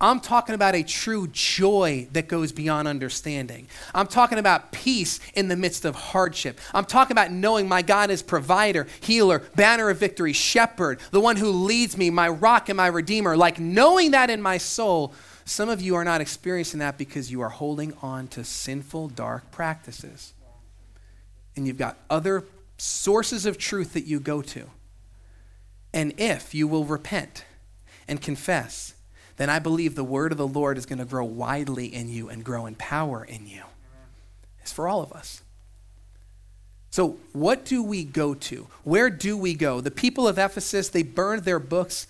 I'm 0.00 0.18
talking 0.18 0.56
about 0.56 0.74
a 0.74 0.82
true 0.82 1.28
joy 1.28 2.08
that 2.10 2.26
goes 2.26 2.50
beyond 2.50 2.88
understanding. 2.88 3.68
I'm 3.94 4.08
talking 4.08 4.38
about 4.38 4.72
peace 4.72 5.20
in 5.34 5.46
the 5.46 5.54
midst 5.54 5.84
of 5.84 5.94
hardship. 5.94 6.58
I'm 6.74 6.84
talking 6.84 7.12
about 7.12 7.30
knowing 7.30 7.68
my 7.68 7.82
God 7.82 8.10
is 8.10 8.24
provider, 8.24 8.88
healer, 9.00 9.38
banner 9.54 9.88
of 9.88 9.98
victory, 9.98 10.32
shepherd, 10.32 10.98
the 11.12 11.20
one 11.20 11.36
who 11.36 11.50
leads 11.50 11.96
me, 11.96 12.10
my 12.10 12.28
rock 12.28 12.68
and 12.70 12.76
my 12.76 12.88
redeemer. 12.88 13.36
Like 13.36 13.60
knowing 13.60 14.10
that 14.10 14.30
in 14.30 14.42
my 14.42 14.58
soul, 14.58 15.14
some 15.44 15.68
of 15.68 15.80
you 15.80 15.94
are 15.94 16.04
not 16.04 16.20
experiencing 16.20 16.80
that 16.80 16.98
because 16.98 17.30
you 17.30 17.40
are 17.40 17.50
holding 17.50 17.94
on 18.02 18.26
to 18.28 18.42
sinful, 18.42 19.10
dark 19.10 19.52
practices. 19.52 20.32
And 21.54 21.68
you've 21.68 21.78
got 21.78 21.98
other 22.10 22.42
sources 22.76 23.46
of 23.46 23.58
truth 23.58 23.92
that 23.92 24.06
you 24.06 24.20
go 24.20 24.42
to. 24.42 24.68
And 25.92 26.12
if 26.18 26.54
you 26.54 26.66
will 26.66 26.84
repent 26.84 27.44
and 28.08 28.20
confess, 28.20 28.94
then 29.36 29.50
I 29.50 29.58
believe 29.58 29.94
the 29.94 30.04
word 30.04 30.32
of 30.32 30.38
the 30.38 30.46
Lord 30.46 30.78
is 30.78 30.86
going 30.86 30.98
to 30.98 31.04
grow 31.04 31.24
widely 31.24 31.86
in 31.86 32.08
you 32.08 32.28
and 32.28 32.44
grow 32.44 32.66
in 32.66 32.74
power 32.74 33.24
in 33.24 33.46
you. 33.46 33.62
It's 34.60 34.72
for 34.72 34.88
all 34.88 35.02
of 35.02 35.12
us. 35.12 35.42
So, 36.90 37.18
what 37.32 37.64
do 37.64 37.82
we 37.82 38.04
go 38.04 38.34
to? 38.34 38.68
Where 38.84 39.10
do 39.10 39.36
we 39.36 39.54
go? 39.54 39.80
The 39.80 39.90
people 39.90 40.28
of 40.28 40.38
Ephesus, 40.38 40.88
they 40.88 41.02
burned 41.02 41.42
their 41.42 41.58
books. 41.58 42.06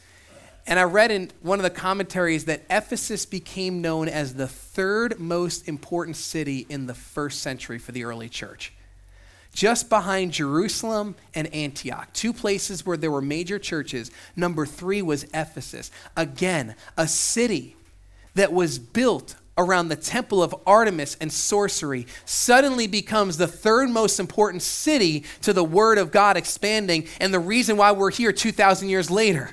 And 0.67 0.79
I 0.79 0.83
read 0.83 1.11
in 1.11 1.31
one 1.41 1.59
of 1.59 1.63
the 1.63 1.71
commentaries 1.71 2.45
that 2.47 2.65
Ephesus 2.71 3.27
became 3.27 3.81
known 3.81 4.09
as 4.09 4.35
the 4.35 4.47
third 4.47 5.19
most 5.19 5.69
important 5.69 6.17
city 6.17 6.67
in 6.69 6.87
the 6.87 6.95
first 6.95 7.41
century 7.41 7.79
for 7.79 7.93
the 7.93 8.05
early 8.05 8.29
church 8.29 8.73
just 9.55 9.89
behind 9.89 10.33
Jerusalem 10.33 11.15
and 11.35 11.53
Antioch, 11.55 12.13
two 12.13 12.33
places 12.33 12.85
where 12.85 12.97
there 12.97 13.11
were 13.11 13.23
major 13.23 13.59
churches. 13.59 14.11
Number 14.37 14.67
three 14.67 15.01
was 15.01 15.25
Ephesus. 15.33 15.91
Again, 16.17 16.75
a 16.97 17.07
city 17.07 17.77
that 18.35 18.53
was 18.53 18.79
built 18.79 19.37
around 19.57 19.89
the 19.89 19.97
temple 19.97 20.43
of 20.43 20.55
Artemis 20.67 21.17
and 21.21 21.33
sorcery 21.33 22.09
suddenly 22.25 22.89
becomes 22.89 23.37
the 23.37 23.47
third 23.47 23.89
most 23.89 24.19
important 24.19 24.63
city 24.63 25.25
to 25.43 25.53
the 25.53 25.63
word 25.63 25.97
of 25.97 26.11
God 26.11 26.37
expanding, 26.37 27.07
and 27.21 27.33
the 27.33 27.39
reason 27.39 27.77
why 27.77 27.93
we're 27.93 28.11
here 28.11 28.33
2,000 28.33 28.89
years 28.89 29.11
later. 29.11 29.51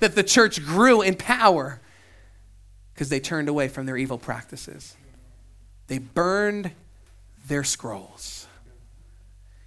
That 0.00 0.14
the 0.14 0.24
church 0.24 0.62
grew 0.62 1.00
in 1.00 1.14
power 1.14 1.80
because 2.92 3.08
they 3.08 3.20
turned 3.20 3.48
away 3.48 3.68
from 3.68 3.86
their 3.86 3.96
evil 3.96 4.18
practices. 4.18 4.96
They 5.86 5.98
burned 5.98 6.72
their 7.46 7.64
scrolls. 7.64 8.45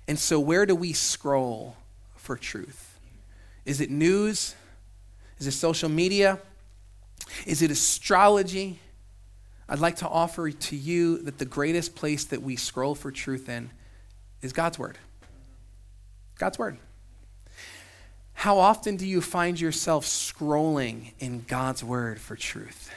And 0.09 0.17
so, 0.17 0.39
where 0.39 0.65
do 0.65 0.73
we 0.73 0.91
scroll 0.91 1.75
for 2.15 2.35
truth? 2.35 2.99
Is 3.63 3.79
it 3.79 3.91
news? 3.91 4.55
Is 5.37 5.45
it 5.45 5.51
social 5.51 5.87
media? 5.87 6.39
Is 7.45 7.61
it 7.61 7.69
astrology? 7.69 8.79
I'd 9.69 9.77
like 9.77 9.97
to 9.97 10.07
offer 10.07 10.49
to 10.49 10.75
you 10.75 11.19
that 11.19 11.37
the 11.37 11.45
greatest 11.45 11.93
place 11.93 12.25
that 12.25 12.41
we 12.41 12.55
scroll 12.55 12.95
for 12.95 13.11
truth 13.11 13.47
in 13.49 13.69
is 14.41 14.51
God's 14.51 14.79
Word. 14.79 14.97
God's 16.39 16.57
Word. 16.57 16.79
How 18.33 18.57
often 18.57 18.97
do 18.97 19.05
you 19.05 19.21
find 19.21 19.61
yourself 19.61 20.07
scrolling 20.07 21.13
in 21.19 21.45
God's 21.47 21.83
Word 21.83 22.19
for 22.19 22.35
truth? 22.35 22.89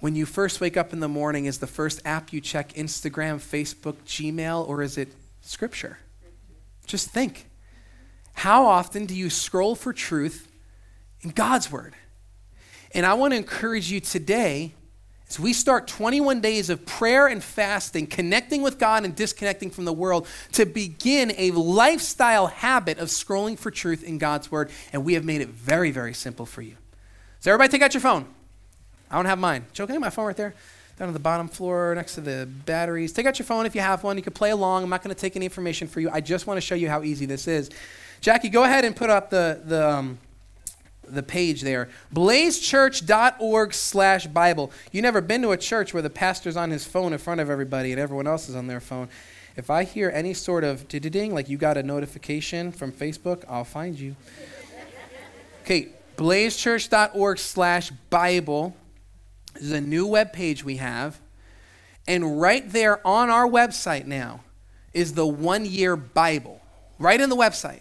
When 0.00 0.16
you 0.16 0.24
first 0.24 0.62
wake 0.62 0.78
up 0.78 0.94
in 0.94 1.00
the 1.00 1.08
morning, 1.08 1.44
is 1.44 1.58
the 1.58 1.66
first 1.66 2.00
app 2.06 2.32
you 2.32 2.40
check 2.40 2.72
Instagram, 2.72 3.36
Facebook, 3.36 3.96
Gmail, 4.06 4.66
or 4.66 4.80
is 4.80 4.96
it 4.96 5.12
Scripture. 5.44 5.98
Just 6.86 7.10
think. 7.10 7.48
How 8.32 8.66
often 8.66 9.06
do 9.06 9.14
you 9.14 9.30
scroll 9.30 9.74
for 9.74 9.92
truth 9.92 10.50
in 11.20 11.30
God's 11.30 11.70
Word? 11.70 11.94
And 12.92 13.04
I 13.04 13.14
want 13.14 13.32
to 13.32 13.36
encourage 13.36 13.90
you 13.90 14.00
today 14.00 14.74
As 15.28 15.40
we 15.40 15.52
start 15.52 15.88
21 15.88 16.40
days 16.40 16.70
of 16.70 16.84
prayer 16.84 17.26
and 17.26 17.42
fasting, 17.42 18.06
connecting 18.06 18.62
with 18.62 18.78
God 18.78 19.04
and 19.04 19.16
disconnecting 19.16 19.70
from 19.70 19.84
the 19.84 19.92
world 19.92 20.28
to 20.52 20.66
begin 20.66 21.32
a 21.36 21.50
lifestyle 21.50 22.46
habit 22.46 22.98
of 22.98 23.08
scrolling 23.08 23.58
for 23.58 23.70
truth 23.70 24.04
in 24.04 24.18
God's 24.18 24.50
Word. 24.52 24.70
And 24.92 25.04
we 25.04 25.14
have 25.14 25.24
made 25.24 25.40
it 25.40 25.48
very, 25.48 25.90
very 25.90 26.14
simple 26.14 26.46
for 26.46 26.62
you. 26.62 26.76
So, 27.40 27.50
everybody, 27.50 27.70
take 27.70 27.82
out 27.82 27.94
your 27.94 28.00
phone. 28.00 28.26
I 29.10 29.16
don't 29.16 29.26
have 29.26 29.38
mine. 29.38 29.66
Joe, 29.72 29.86
can 29.86 29.92
I 29.92 29.94
have 29.94 30.02
my 30.02 30.10
phone 30.10 30.26
right 30.26 30.36
there? 30.36 30.54
Down 30.98 31.08
on 31.08 31.14
the 31.14 31.20
bottom 31.20 31.48
floor 31.48 31.94
next 31.94 32.14
to 32.14 32.20
the 32.20 32.48
batteries. 32.66 33.12
Take 33.12 33.26
out 33.26 33.38
your 33.38 33.46
phone 33.46 33.66
if 33.66 33.74
you 33.74 33.80
have 33.80 34.04
one. 34.04 34.16
You 34.16 34.22
can 34.22 34.32
play 34.32 34.50
along. 34.50 34.84
I'm 34.84 34.90
not 34.90 35.02
going 35.02 35.14
to 35.14 35.20
take 35.20 35.34
any 35.34 35.46
information 35.46 35.88
for 35.88 36.00
you. 36.00 36.08
I 36.10 36.20
just 36.20 36.46
want 36.46 36.56
to 36.56 36.60
show 36.60 36.76
you 36.76 36.88
how 36.88 37.02
easy 37.02 37.26
this 37.26 37.48
is. 37.48 37.70
Jackie, 38.20 38.48
go 38.48 38.62
ahead 38.62 38.84
and 38.84 38.94
put 38.94 39.10
up 39.10 39.28
the, 39.28 39.60
the, 39.64 39.88
um, 39.88 40.18
the 41.08 41.22
page 41.22 41.62
there. 41.62 41.88
blazechurch.org 42.14 43.74
slash 43.74 44.26
Bible. 44.28 44.70
You 44.92 45.02
never 45.02 45.20
been 45.20 45.42
to 45.42 45.50
a 45.50 45.56
church 45.56 45.92
where 45.92 46.02
the 46.02 46.10
pastor's 46.10 46.56
on 46.56 46.70
his 46.70 46.86
phone 46.86 47.12
in 47.12 47.18
front 47.18 47.40
of 47.40 47.50
everybody 47.50 47.90
and 47.90 48.00
everyone 48.00 48.26
else 48.26 48.48
is 48.48 48.54
on 48.54 48.68
their 48.68 48.80
phone. 48.80 49.08
If 49.56 49.70
I 49.70 49.84
hear 49.84 50.10
any 50.10 50.32
sort 50.32 50.64
of 50.64 50.88
ding 50.88 51.34
like 51.34 51.48
you 51.48 51.56
got 51.56 51.76
a 51.76 51.82
notification 51.82 52.72
from 52.72 52.92
Facebook, 52.92 53.44
I'll 53.48 53.64
find 53.64 53.98
you. 53.98 54.16
Okay, 55.62 55.88
blazechurch.org 56.16 57.38
slash 57.38 57.90
Bible. 58.10 58.74
This 59.54 59.64
is 59.64 59.72
a 59.72 59.80
new 59.80 60.06
web 60.06 60.32
page 60.32 60.64
we 60.64 60.76
have. 60.76 61.20
And 62.06 62.40
right 62.40 62.68
there 62.70 63.04
on 63.06 63.30
our 63.30 63.46
website 63.46 64.06
now 64.06 64.40
is 64.92 65.14
the 65.14 65.26
one 65.26 65.64
year 65.64 65.96
Bible, 65.96 66.60
right 66.98 67.20
in 67.20 67.30
the 67.30 67.36
website. 67.36 67.80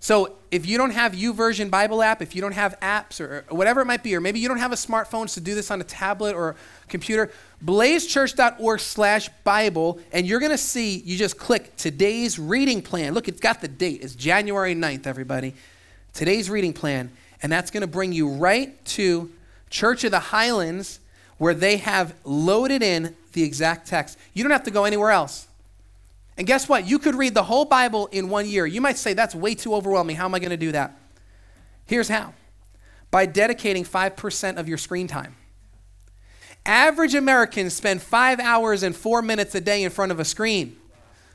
So 0.00 0.36
if 0.50 0.64
you 0.64 0.78
don't 0.78 0.92
have 0.92 1.12
YouVersion 1.12 1.70
Bible 1.70 2.02
app, 2.02 2.22
if 2.22 2.34
you 2.34 2.40
don't 2.40 2.52
have 2.52 2.78
apps 2.80 3.20
or, 3.20 3.44
whatever 3.48 3.80
it 3.80 3.86
might 3.86 4.02
be, 4.02 4.14
or 4.14 4.20
maybe 4.20 4.38
you 4.38 4.46
don't 4.46 4.58
have 4.58 4.72
a 4.72 4.76
smartphone 4.76 5.32
to 5.34 5.40
do 5.40 5.54
this 5.54 5.70
on 5.70 5.80
a 5.80 5.84
tablet 5.84 6.34
or 6.36 6.54
computer, 6.88 7.32
blazechurch.org 7.64 8.80
slash 8.80 9.28
Bible, 9.42 9.98
and 10.12 10.26
you're 10.26 10.38
going 10.38 10.52
to 10.52 10.58
see, 10.58 10.98
you 10.98 11.16
just 11.16 11.36
click 11.36 11.76
today's 11.76 12.38
reading 12.38 12.80
plan. 12.80 13.12
Look, 13.12 13.26
it's 13.26 13.40
got 13.40 13.60
the 13.60 13.68
date. 13.68 14.02
It's 14.02 14.14
January 14.14 14.74
9th, 14.74 15.06
everybody. 15.06 15.54
Today's 16.12 16.48
reading 16.48 16.72
plan. 16.72 17.10
And 17.42 17.50
that's 17.50 17.70
going 17.70 17.80
to 17.82 17.88
bring 17.88 18.12
you 18.12 18.30
right 18.30 18.84
to 18.86 19.30
Church 19.68 20.04
of 20.04 20.12
the 20.12 20.20
Highlands, 20.20 21.00
where 21.38 21.54
they 21.54 21.78
have 21.78 22.14
loaded 22.24 22.82
in 22.82 23.16
the 23.32 23.42
exact 23.42 23.86
text. 23.88 24.18
You 24.34 24.44
don't 24.44 24.52
have 24.52 24.64
to 24.64 24.70
go 24.70 24.84
anywhere 24.84 25.10
else. 25.10 25.46
And 26.36 26.46
guess 26.46 26.68
what? 26.68 26.86
You 26.86 26.98
could 26.98 27.14
read 27.14 27.34
the 27.34 27.42
whole 27.42 27.64
Bible 27.64 28.06
in 28.08 28.28
one 28.28 28.46
year. 28.46 28.66
You 28.66 28.80
might 28.80 28.96
say, 28.96 29.12
that's 29.12 29.34
way 29.34 29.54
too 29.54 29.74
overwhelming. 29.74 30.16
How 30.16 30.26
am 30.26 30.34
I 30.34 30.38
going 30.38 30.50
to 30.50 30.56
do 30.56 30.72
that? 30.72 30.96
Here's 31.86 32.08
how 32.08 32.34
by 33.10 33.24
dedicating 33.24 33.84
5% 33.84 34.58
of 34.58 34.68
your 34.68 34.76
screen 34.76 35.06
time. 35.06 35.34
Average 36.66 37.14
Americans 37.14 37.72
spend 37.72 38.02
five 38.02 38.38
hours 38.38 38.82
and 38.82 38.94
four 38.94 39.22
minutes 39.22 39.54
a 39.54 39.60
day 39.60 39.82
in 39.82 39.90
front 39.90 40.12
of 40.12 40.20
a 40.20 40.24
screen. 40.24 40.76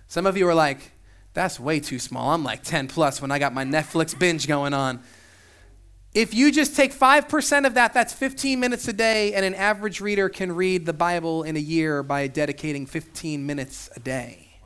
Some 0.08 0.28
of 0.28 0.38
you 0.38 0.48
are 0.48 0.54
like, 0.54 0.92
that's 1.34 1.60
way 1.60 1.80
too 1.80 1.98
small. 1.98 2.32
I'm 2.32 2.44
like 2.44 2.62
10 2.64 2.88
plus 2.88 3.20
when 3.20 3.32
I 3.32 3.40
got 3.40 3.54
my 3.54 3.66
Netflix 3.66 4.18
binge 4.18 4.48
going 4.48 4.76
on. 4.76 5.02
If 6.14 6.36
you 6.36 6.52
just 6.52 6.76
take 6.76 6.94
5% 6.94 7.66
of 7.66 7.74
that, 7.74 7.94
that's 7.96 8.14
15 8.14 8.60
minutes 8.60 8.88
a 8.88 8.94
day, 8.94 9.34
and 9.34 9.44
an 9.44 9.56
average 9.56 10.00
reader 10.00 10.30
can 10.30 10.52
read 10.52 10.86
the 10.86 10.94
Bible 10.94 11.42
in 11.42 11.56
a 11.56 11.60
year 11.60 12.04
by 12.04 12.28
dedicating 12.28 12.86
15 12.86 13.44
minutes 13.44 13.90
a 13.96 14.00
day. 14.00 14.60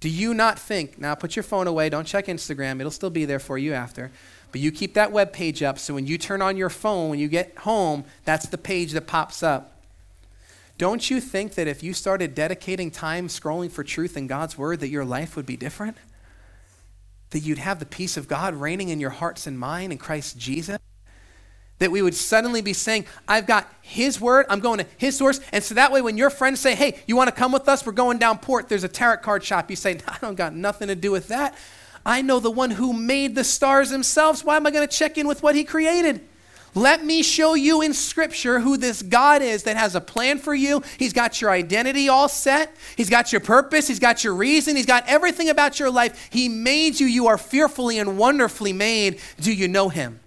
Do 0.00 0.08
you 0.08 0.34
not 0.34 0.58
think, 0.58 0.98
now 0.98 1.14
put 1.14 1.36
your 1.36 1.44
phone 1.44 1.68
away, 1.68 1.88
don't 1.88 2.08
check 2.08 2.26
Instagram, 2.26 2.80
it'll 2.80 2.90
still 2.90 3.08
be 3.08 3.24
there 3.24 3.38
for 3.38 3.56
you 3.56 3.72
after, 3.72 4.10
but 4.50 4.60
you 4.60 4.72
keep 4.72 4.94
that 4.94 5.12
web 5.12 5.32
page 5.32 5.62
up 5.62 5.78
so 5.78 5.94
when 5.94 6.08
you 6.08 6.18
turn 6.18 6.42
on 6.42 6.56
your 6.56 6.70
phone, 6.70 7.08
when 7.08 7.20
you 7.20 7.28
get 7.28 7.56
home, 7.58 8.04
that's 8.24 8.46
the 8.48 8.58
page 8.58 8.92
that 8.92 9.06
pops 9.06 9.44
up. 9.44 9.80
Don't 10.76 11.08
you 11.08 11.20
think 11.20 11.54
that 11.54 11.68
if 11.68 11.84
you 11.84 11.94
started 11.94 12.34
dedicating 12.34 12.90
time 12.90 13.28
scrolling 13.28 13.70
for 13.70 13.84
truth 13.84 14.16
in 14.16 14.26
God's 14.26 14.58
word, 14.58 14.80
that 14.80 14.88
your 14.88 15.04
life 15.04 15.36
would 15.36 15.46
be 15.46 15.56
different? 15.56 15.96
That 17.32 17.40
you'd 17.40 17.58
have 17.58 17.80
the 17.80 17.86
peace 17.86 18.16
of 18.16 18.28
God 18.28 18.54
reigning 18.54 18.88
in 18.88 19.00
your 19.00 19.10
hearts 19.10 19.46
and 19.46 19.58
mind 19.58 19.92
in 19.92 19.98
Christ 19.98 20.38
Jesus? 20.38 20.78
that 21.82 21.90
we 21.90 22.00
would 22.00 22.14
suddenly 22.14 22.62
be 22.62 22.72
saying, 22.72 23.04
I've 23.26 23.44
got 23.44 23.68
His 23.80 24.20
word, 24.20 24.46
I'm 24.48 24.60
going 24.60 24.78
to 24.78 24.86
His 24.98 25.16
source. 25.16 25.40
And 25.50 25.64
so 25.64 25.74
that 25.74 25.90
way, 25.90 26.00
when 26.00 26.16
your 26.16 26.30
friends 26.30 26.60
say, 26.60 26.76
Hey, 26.76 27.00
you 27.08 27.16
want 27.16 27.28
to 27.28 27.34
come 27.34 27.50
with 27.50 27.68
us? 27.68 27.84
We're 27.84 27.90
going 27.90 28.18
down 28.18 28.38
port, 28.38 28.68
there's 28.68 28.84
a 28.84 28.88
tarot 28.88 29.16
card 29.18 29.42
shop. 29.42 29.68
You 29.68 29.74
say, 29.74 29.98
I 30.06 30.16
don't 30.20 30.36
got 30.36 30.54
nothing 30.54 30.86
to 30.88 30.94
do 30.94 31.10
with 31.10 31.26
that. 31.28 31.58
I 32.06 32.22
know 32.22 32.38
the 32.38 32.52
one 32.52 32.70
who 32.70 32.92
made 32.92 33.34
the 33.34 33.42
stars 33.42 33.90
themselves. 33.90 34.44
Why 34.44 34.56
am 34.56 34.66
I 34.66 34.70
going 34.70 34.86
to 34.86 34.96
check 34.96 35.18
in 35.18 35.26
with 35.26 35.42
what 35.42 35.56
He 35.56 35.64
created? 35.64 36.20
Let 36.74 37.04
me 37.04 37.22
show 37.22 37.52
you 37.54 37.82
in 37.82 37.92
Scripture 37.92 38.60
who 38.60 38.78
this 38.78 39.02
God 39.02 39.42
is 39.42 39.64
that 39.64 39.76
has 39.76 39.94
a 39.94 40.00
plan 40.00 40.38
for 40.38 40.54
you. 40.54 40.82
He's 40.98 41.12
got 41.12 41.40
your 41.40 41.50
identity 41.50 42.08
all 42.08 42.28
set. 42.28 42.74
He's 42.96 43.10
got 43.10 43.30
your 43.30 43.42
purpose. 43.42 43.88
He's 43.88 43.98
got 43.98 44.24
your 44.24 44.34
reason. 44.34 44.74
He's 44.74 44.86
got 44.86 45.06
everything 45.06 45.50
about 45.50 45.78
your 45.78 45.90
life. 45.90 46.28
He 46.30 46.48
made 46.48 46.98
you. 46.98 47.06
You 47.06 47.26
are 47.26 47.36
fearfully 47.36 47.98
and 47.98 48.16
wonderfully 48.16 48.72
made. 48.72 49.20
Do 49.38 49.52
you 49.52 49.68
know 49.68 49.90
Him? 49.90 50.20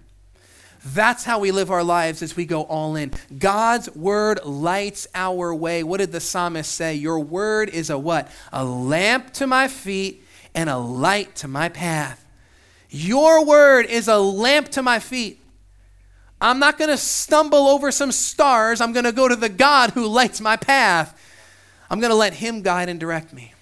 That's 0.84 1.24
how 1.24 1.40
we 1.40 1.50
live 1.50 1.72
our 1.72 1.82
lives 1.82 2.22
as 2.22 2.36
we 2.36 2.44
go 2.46 2.62
all 2.62 2.94
in. 2.94 3.10
God's 3.36 3.92
word 3.96 4.38
lights 4.44 5.08
our 5.16 5.52
way. 5.52 5.82
What 5.82 5.98
did 5.98 6.12
the 6.12 6.20
psalmist 6.20 6.70
say? 6.70 6.94
Your 6.94 7.18
word 7.18 7.70
is 7.70 7.90
a 7.90 7.98
what? 7.98 8.30
A 8.52 8.64
lamp 8.64 9.32
to 9.34 9.48
my 9.48 9.66
feet 9.66 10.22
and 10.54 10.70
a 10.70 10.78
light 10.78 11.34
to 11.36 11.48
my 11.48 11.68
path. 11.68 12.24
Your 12.88 13.44
word 13.44 13.86
is 13.86 14.06
a 14.06 14.18
lamp 14.18 14.68
to 14.70 14.82
my 14.82 15.00
feet. 15.00 15.40
I'm 16.40 16.58
not 16.58 16.78
going 16.78 16.90
to 16.90 16.98
stumble 16.98 17.66
over 17.66 17.90
some 17.90 18.12
stars. 18.12 18.80
I'm 18.80 18.92
going 18.92 19.04
to 19.04 19.12
go 19.12 19.28
to 19.28 19.36
the 19.36 19.48
God 19.48 19.90
who 19.90 20.06
lights 20.06 20.40
my 20.40 20.56
path. 20.56 21.18
I'm 21.88 22.00
going 22.00 22.10
to 22.10 22.16
let 22.16 22.34
him 22.34 22.62
guide 22.62 22.88
and 22.88 23.00
direct 23.00 23.32
me. 23.32 23.54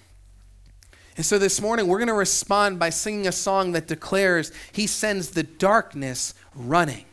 And 1.17 1.25
so 1.25 1.39
this 1.39 1.61
morning, 1.61 1.87
we're 1.87 1.99
going 1.99 2.09
to 2.09 2.13
respond 2.13 2.77
by 2.77 2.89
singing 2.89 3.27
a 3.27 3.31
song 3.31 3.71
that 3.71 3.87
declares, 3.87 4.51
He 4.73 4.87
sends 4.87 5.29
the 5.29 5.43
darkness 5.43 6.33
running. 6.53 7.05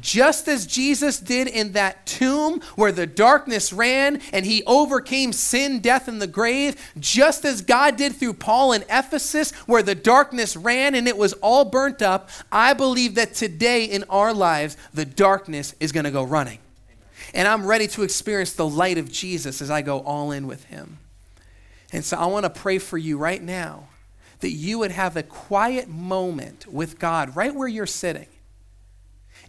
Just 0.00 0.46
as 0.48 0.66
Jesus 0.66 1.18
did 1.18 1.48
in 1.48 1.72
that 1.72 2.06
tomb 2.06 2.60
where 2.74 2.92
the 2.92 3.06
darkness 3.06 3.72
ran 3.72 4.20
and 4.32 4.44
he 4.44 4.62
overcame 4.64 5.32
sin, 5.32 5.80
death, 5.80 6.08
and 6.08 6.20
the 6.20 6.26
grave, 6.26 6.92
just 6.98 7.44
as 7.44 7.62
God 7.62 7.96
did 7.96 8.14
through 8.14 8.34
Paul 8.34 8.72
in 8.72 8.82
Ephesus 8.82 9.52
where 9.66 9.82
the 9.82 9.94
darkness 9.94 10.56
ran 10.56 10.94
and 10.94 11.08
it 11.08 11.16
was 11.16 11.32
all 11.34 11.64
burnt 11.64 12.02
up, 12.02 12.28
I 12.52 12.74
believe 12.74 13.14
that 13.14 13.34
today 13.34 13.84
in 13.84 14.04
our 14.10 14.34
lives, 14.34 14.76
the 14.92 15.04
darkness 15.04 15.74
is 15.80 15.92
going 15.92 16.04
to 16.04 16.10
go 16.10 16.22
running. 16.22 16.58
And 17.32 17.48
I'm 17.48 17.66
ready 17.66 17.86
to 17.88 18.02
experience 18.02 18.52
the 18.52 18.68
light 18.68 18.98
of 18.98 19.10
Jesus 19.10 19.62
as 19.62 19.70
I 19.70 19.82
go 19.82 20.00
all 20.00 20.30
in 20.30 20.46
with 20.46 20.64
him. 20.64 20.98
And 21.92 22.04
so 22.04 22.16
I 22.16 22.26
want 22.26 22.44
to 22.44 22.50
pray 22.50 22.78
for 22.78 22.98
you 22.98 23.16
right 23.16 23.42
now 23.42 23.88
that 24.40 24.50
you 24.50 24.78
would 24.78 24.90
have 24.90 25.16
a 25.16 25.22
quiet 25.22 25.88
moment 25.88 26.66
with 26.66 26.98
God 26.98 27.34
right 27.34 27.54
where 27.54 27.68
you're 27.68 27.86
sitting 27.86 28.26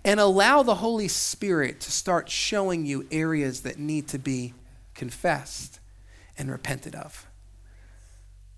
and 0.04 0.20
allow 0.20 0.64
the 0.64 0.76
Holy 0.76 1.08
Spirit 1.08 1.80
to 1.82 1.92
start 1.92 2.30
showing 2.30 2.86
you 2.86 3.08
areas 3.12 3.62
that 3.62 3.80
need 3.80 4.08
to 4.10 4.20
be 4.20 4.54
confessed 4.94 5.80
and 6.38 6.52
repented 6.52 6.96
of. 6.96 7.28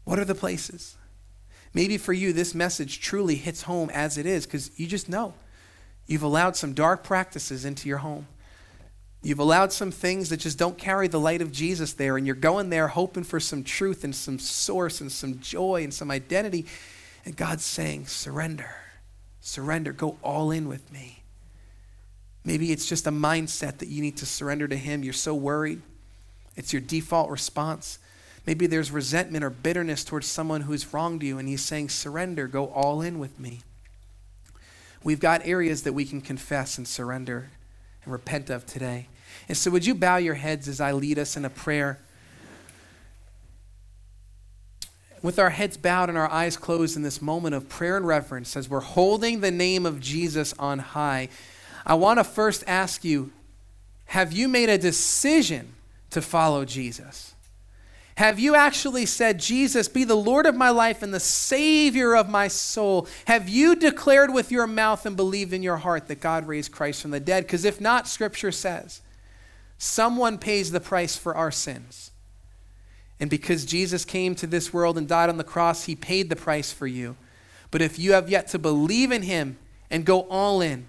What 0.03 0.19
are 0.19 0.25
the 0.25 0.35
places? 0.35 0.95
Maybe 1.73 1.97
for 1.97 2.13
you, 2.13 2.33
this 2.33 2.55
message 2.55 2.99
truly 2.99 3.35
hits 3.35 3.63
home 3.63 3.89
as 3.91 4.17
it 4.17 4.25
is 4.25 4.45
because 4.45 4.71
you 4.79 4.87
just 4.87 5.07
know 5.07 5.33
you've 6.07 6.23
allowed 6.23 6.55
some 6.55 6.73
dark 6.73 7.03
practices 7.03 7.63
into 7.65 7.87
your 7.87 7.99
home. 7.99 8.27
You've 9.21 9.39
allowed 9.39 9.73
some 9.73 9.91
things 9.91 10.29
that 10.29 10.37
just 10.37 10.57
don't 10.57 10.77
carry 10.77 11.09
the 11.09 11.19
light 11.19 11.41
of 11.41 11.51
Jesus 11.51 11.93
there, 11.93 12.15
and 12.15 12.25
you're 12.25 12.35
going 12.35 12.69
there 12.69 12.87
hoping 12.87 13.25
for 13.25 13.39
some 13.39 13.63
truth 13.63 14.03
and 14.05 14.15
some 14.15 14.39
source 14.39 15.01
and 15.01 15.11
some 15.11 15.39
joy 15.39 15.83
and 15.83 15.93
some 15.93 16.09
identity. 16.09 16.65
And 17.25 17.35
God's 17.35 17.65
saying, 17.65 18.07
surrender, 18.07 18.73
surrender, 19.41 19.91
go 19.91 20.17
all 20.23 20.51
in 20.51 20.69
with 20.69 20.91
me. 20.91 21.18
Maybe 22.49 22.71
it's 22.71 22.89
just 22.89 23.05
a 23.05 23.11
mindset 23.11 23.77
that 23.77 23.89
you 23.89 24.01
need 24.01 24.17
to 24.17 24.25
surrender 24.25 24.67
to 24.67 24.75
Him. 24.75 25.03
You're 25.03 25.13
so 25.13 25.35
worried. 25.35 25.83
It's 26.55 26.73
your 26.73 26.81
default 26.81 27.29
response. 27.29 27.99
Maybe 28.47 28.65
there's 28.65 28.89
resentment 28.89 29.43
or 29.43 29.51
bitterness 29.51 30.03
towards 30.03 30.25
someone 30.25 30.61
who's 30.61 30.91
wronged 30.91 31.21
you, 31.21 31.37
and 31.37 31.47
He's 31.47 31.63
saying, 31.63 31.89
Surrender, 31.89 32.47
go 32.47 32.69
all 32.69 33.03
in 33.03 33.19
with 33.19 33.39
me. 33.39 33.59
We've 35.03 35.19
got 35.19 35.45
areas 35.45 35.83
that 35.83 35.93
we 35.93 36.05
can 36.05 36.21
confess 36.21 36.79
and 36.79 36.87
surrender 36.87 37.51
and 38.03 38.11
repent 38.11 38.49
of 38.49 38.65
today. 38.65 39.09
And 39.47 39.55
so, 39.55 39.69
would 39.69 39.85
you 39.85 39.93
bow 39.93 40.17
your 40.17 40.33
heads 40.33 40.67
as 40.67 40.81
I 40.81 40.91
lead 40.91 41.19
us 41.19 41.37
in 41.37 41.45
a 41.45 41.51
prayer? 41.51 41.99
With 45.21 45.37
our 45.37 45.51
heads 45.51 45.77
bowed 45.77 46.09
and 46.09 46.17
our 46.17 46.31
eyes 46.31 46.57
closed 46.57 46.97
in 46.97 47.03
this 47.03 47.21
moment 47.21 47.53
of 47.53 47.69
prayer 47.69 47.95
and 47.95 48.07
reverence, 48.07 48.57
as 48.57 48.67
we're 48.67 48.79
holding 48.79 49.41
the 49.41 49.51
name 49.51 49.85
of 49.85 49.99
Jesus 49.99 50.55
on 50.57 50.79
high. 50.79 51.29
I 51.89 51.95
want 51.95 52.19
to 52.19 52.23
first 52.23 52.63
ask 52.67 53.03
you 53.03 53.31
have 54.05 54.31
you 54.31 54.47
made 54.47 54.69
a 54.69 54.77
decision 54.77 55.73
to 56.11 56.21
follow 56.21 56.63
Jesus? 56.63 57.33
Have 58.15 58.37
you 58.37 58.53
actually 58.53 59.05
said, 59.05 59.39
Jesus, 59.39 59.87
be 59.87 60.03
the 60.03 60.15
Lord 60.15 60.45
of 60.45 60.55
my 60.55 60.69
life 60.69 61.01
and 61.01 61.13
the 61.13 61.19
Savior 61.19 62.15
of 62.15 62.29
my 62.29 62.47
soul? 62.47 63.07
Have 63.25 63.47
you 63.47 63.75
declared 63.75 64.33
with 64.33 64.51
your 64.51 64.67
mouth 64.67 65.05
and 65.05 65.15
believed 65.15 65.53
in 65.53 65.63
your 65.63 65.77
heart 65.77 66.07
that 66.09 66.19
God 66.19 66.47
raised 66.47 66.71
Christ 66.71 67.01
from 67.01 67.11
the 67.11 67.19
dead? 67.19 67.45
Because 67.45 67.65
if 67.65 67.81
not, 67.81 68.07
Scripture 68.07 68.51
says 68.51 69.01
Someone 69.79 70.37
pays 70.37 70.71
the 70.71 70.81
price 70.81 71.15
for 71.15 71.35
our 71.35 71.51
sins. 71.51 72.11
And 73.19 73.29
because 73.29 73.65
Jesus 73.65 74.05
came 74.05 74.35
to 74.35 74.47
this 74.47 74.71
world 74.71 74.97
and 74.97 75.07
died 75.07 75.29
on 75.29 75.37
the 75.37 75.43
cross, 75.43 75.85
he 75.85 75.95
paid 75.95 76.29
the 76.29 76.35
price 76.35 76.71
for 76.71 76.87
you. 76.87 77.15
But 77.71 77.81
if 77.81 77.97
you 77.97 78.11
have 78.13 78.29
yet 78.29 78.47
to 78.49 78.59
believe 78.59 79.11
in 79.11 79.23
him 79.23 79.57
and 79.89 80.05
go 80.05 80.21
all 80.23 80.61
in, 80.61 80.87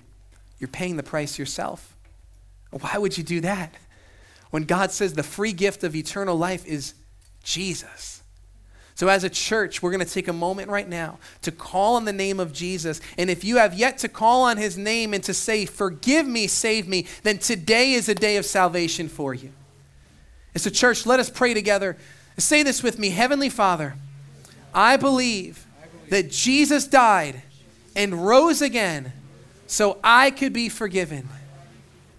you're 0.61 0.69
paying 0.69 0.97
the 0.97 1.03
price 1.03 1.39
yourself. 1.39 1.97
Why 2.71 2.99
would 2.99 3.19
you 3.19 3.25
do 3.25 3.41
that? 3.41 3.75
When 4.51 4.65
God 4.65 4.93
says 4.93 5.15
the 5.15 5.23
free 5.23 5.53
gift 5.53 5.83
of 5.83 5.97
eternal 5.97 6.37
life 6.37 6.67
is 6.67 6.95
Jesus. 7.43 8.23
So, 8.95 9.09
as 9.09 9.25
a 9.25 9.31
church, 9.31 9.83
we're 9.83 9.93
going 9.93 10.05
to 10.05 10.13
take 10.13 10.29
a 10.29 10.33
moment 10.33 10.69
right 10.69 10.89
now 10.89 11.19
to 11.43 11.51
call 11.51 11.97
on 11.97 12.05
the 12.05 12.13
name 12.13 12.39
of 12.39 12.53
Jesus. 12.53 13.01
And 13.17 13.31
if 13.31 13.45
you 13.45 13.57
have 13.57 13.73
yet 13.73 13.97
to 13.99 14.09
call 14.09 14.43
on 14.43 14.59
his 14.59 14.77
name 14.77 15.15
and 15.15 15.25
to 15.25 15.33
say, 15.33 15.65
Forgive 15.65 16.27
me, 16.27 16.47
save 16.47 16.87
me, 16.87 17.07
then 17.23 17.39
today 17.39 17.93
is 17.93 18.11
a 18.11 18.15
day 18.15 18.37
of 18.37 18.45
salvation 18.45 19.09
for 19.09 19.33
you. 19.33 19.53
As 20.55 20.67
a 20.67 20.71
church, 20.71 21.07
let 21.07 21.19
us 21.19 21.31
pray 21.31 21.55
together. 21.55 21.97
Say 22.37 22.63
this 22.63 22.83
with 22.83 22.99
me 22.99 23.09
Heavenly 23.11 23.49
Father, 23.49 23.95
I 24.75 24.99
believe 24.99 25.67
that 26.11 26.31
Jesus 26.31 26.87
died 26.87 27.43
and 27.97 28.27
rose 28.27 28.61
again 28.61 29.13
so 29.71 29.99
I 30.03 30.33
could 30.33 30.53
be 30.53 30.69
forgiven. 30.69 31.29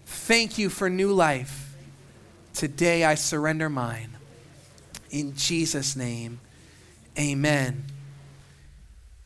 Thank 0.06 0.58
you 0.58 0.70
for 0.70 0.90
new 0.90 1.12
life. 1.12 1.76
Today 2.54 3.04
I 3.04 3.16
surrender 3.16 3.68
mine. 3.68 4.16
In 5.10 5.36
Jesus' 5.36 5.98
name. 5.98 6.40
Amen. 7.20 7.84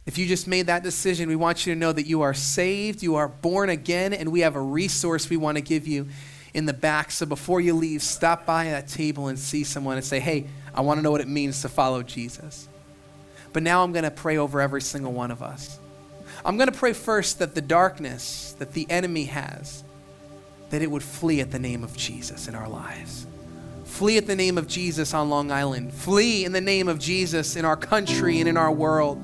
If 0.07 0.17
you 0.17 0.25
just 0.25 0.47
made 0.47 0.65
that 0.65 0.81
decision, 0.81 1.29
we 1.29 1.35
want 1.35 1.67
you 1.67 1.75
to 1.75 1.79
know 1.79 1.91
that 1.91 2.07
you 2.07 2.23
are 2.23 2.33
saved, 2.33 3.03
you 3.03 3.13
are 3.13 3.27
born 3.27 3.69
again, 3.69 4.11
and 4.11 4.31
we 4.31 4.39
have 4.39 4.55
a 4.55 4.61
resource 4.61 5.29
we 5.29 5.37
want 5.37 5.57
to 5.57 5.61
give 5.61 5.87
you 5.87 6.07
in 6.55 6.65
the 6.65 6.73
back. 6.73 7.11
So 7.11 7.27
before 7.27 7.61
you 7.61 7.75
leave, 7.75 8.01
stop 8.01 8.47
by 8.47 8.65
that 8.65 8.87
table 8.87 9.27
and 9.27 9.37
see 9.37 9.63
someone 9.63 9.97
and 9.97 10.05
say, 10.05 10.19
hey, 10.19 10.47
I 10.73 10.81
want 10.81 10.97
to 10.97 11.03
know 11.03 11.11
what 11.11 11.21
it 11.21 11.27
means 11.27 11.61
to 11.61 11.69
follow 11.69 12.01
Jesus. 12.01 12.67
But 13.53 13.61
now 13.61 13.83
I'm 13.83 13.91
going 13.91 14.03
to 14.03 14.09
pray 14.09 14.37
over 14.37 14.61
every 14.61 14.81
single 14.81 15.11
one 15.11 15.29
of 15.29 15.43
us. 15.43 15.79
I'm 16.45 16.57
going 16.57 16.71
to 16.71 16.77
pray 16.77 16.93
first 16.93 17.39
that 17.39 17.55
the 17.55 17.61
darkness 17.61 18.55
that 18.59 18.73
the 18.73 18.85
enemy 18.87 19.25
has, 19.25 19.83
that 20.69 20.83
it 20.83 20.91
would 20.91 21.01
flee 21.01 21.41
at 21.41 21.49
the 21.49 21.57
name 21.57 21.83
of 21.83 21.97
Jesus 21.97 22.47
in 22.47 22.53
our 22.53 22.69
lives. 22.69 23.25
Flee 23.85 24.17
at 24.17 24.27
the 24.27 24.35
name 24.35 24.59
of 24.59 24.67
Jesus 24.67 25.13
on 25.15 25.29
Long 25.31 25.51
Island. 25.51 25.91
Flee 25.91 26.45
in 26.45 26.51
the 26.51 26.61
name 26.61 26.87
of 26.87 26.99
Jesus 26.99 27.55
in 27.55 27.65
our 27.65 27.75
country 27.75 28.39
and 28.39 28.47
in 28.47 28.57
our 28.57 28.71
world. 28.71 29.17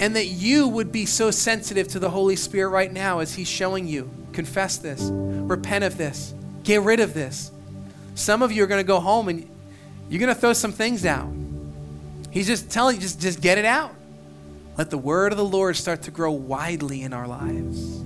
And 0.00 0.16
that 0.16 0.26
you 0.26 0.66
would 0.66 0.90
be 0.90 1.06
so 1.06 1.30
sensitive 1.30 1.86
to 1.88 2.00
the 2.00 2.10
Holy 2.10 2.34
Spirit 2.34 2.70
right 2.70 2.92
now 2.92 3.20
as 3.20 3.34
He's 3.34 3.48
showing 3.48 3.86
you. 3.86 4.10
Confess 4.32 4.78
this, 4.78 5.02
repent 5.02 5.84
of 5.84 5.96
this, 5.96 6.34
get 6.64 6.82
rid 6.82 6.98
of 6.98 7.14
this. 7.14 7.52
Some 8.16 8.42
of 8.42 8.50
you 8.50 8.64
are 8.64 8.66
going 8.66 8.80
to 8.80 8.86
go 8.86 8.98
home 8.98 9.28
and 9.28 9.48
you're 10.08 10.20
going 10.20 10.34
to 10.34 10.40
throw 10.40 10.54
some 10.54 10.72
things 10.72 11.06
out. 11.06 11.28
He's 12.32 12.48
just 12.48 12.68
telling 12.68 12.96
you, 12.96 13.02
just, 13.02 13.20
just 13.20 13.40
get 13.40 13.58
it 13.58 13.64
out. 13.64 13.94
Let 14.76 14.90
the 14.90 14.98
word 14.98 15.32
of 15.32 15.38
the 15.38 15.44
Lord 15.44 15.76
start 15.76 16.02
to 16.02 16.10
grow 16.10 16.30
widely 16.30 17.02
in 17.02 17.12
our 17.12 17.26
lives. 17.26 18.00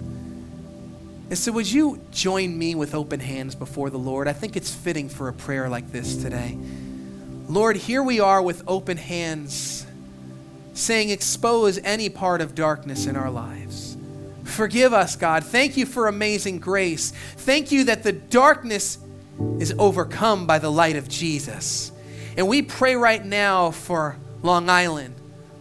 And 1.31 1.39
so, 1.39 1.53
would 1.53 1.71
you 1.71 2.01
join 2.11 2.57
me 2.57 2.75
with 2.75 2.95
open 2.95 3.21
hands 3.21 3.55
before 3.55 3.91
the 3.91 3.99
Lord? 3.99 4.29
I 4.29 4.33
think 4.33 4.57
it's 4.57 4.75
fitting 4.75 5.09
for 5.09 5.29
a 5.29 5.33
prayer 5.33 5.69
like 5.69 5.91
this 5.91 6.17
today. 6.17 6.59
Lord, 7.49 7.77
here 7.77 8.03
we 8.03 8.21
are 8.21 8.43
with 8.43 8.63
open 8.67 8.97
hands, 8.97 9.87
saying, 10.75 11.11
Expose 11.11 11.79
any 11.79 12.09
part 12.09 12.41
of 12.41 12.55
darkness 12.55 13.07
in 13.07 13.17
our 13.17 13.31
lives. 13.31 13.97
Forgive 14.45 14.93
us, 14.93 15.17
God. 15.17 15.45
Thank 15.45 15.77
you 15.77 15.87
for 15.87 16.07
amazing 16.07 16.59
grace. 16.59 17.13
Thank 17.37 17.73
you 17.73 17.85
that 17.85 18.03
the 18.03 18.13
darkness 18.13 18.99
is 19.59 19.75
overcome 19.79 20.47
by 20.47 20.59
the 20.59 20.71
light 20.71 20.97
of 20.97 21.09
Jesus. 21.09 21.91
And 22.37 22.49
we 22.49 22.63
pray 22.63 22.97
right 22.97 23.25
now 23.25 23.71
for 23.71 24.17
Long 24.43 24.69
Island 24.69 25.15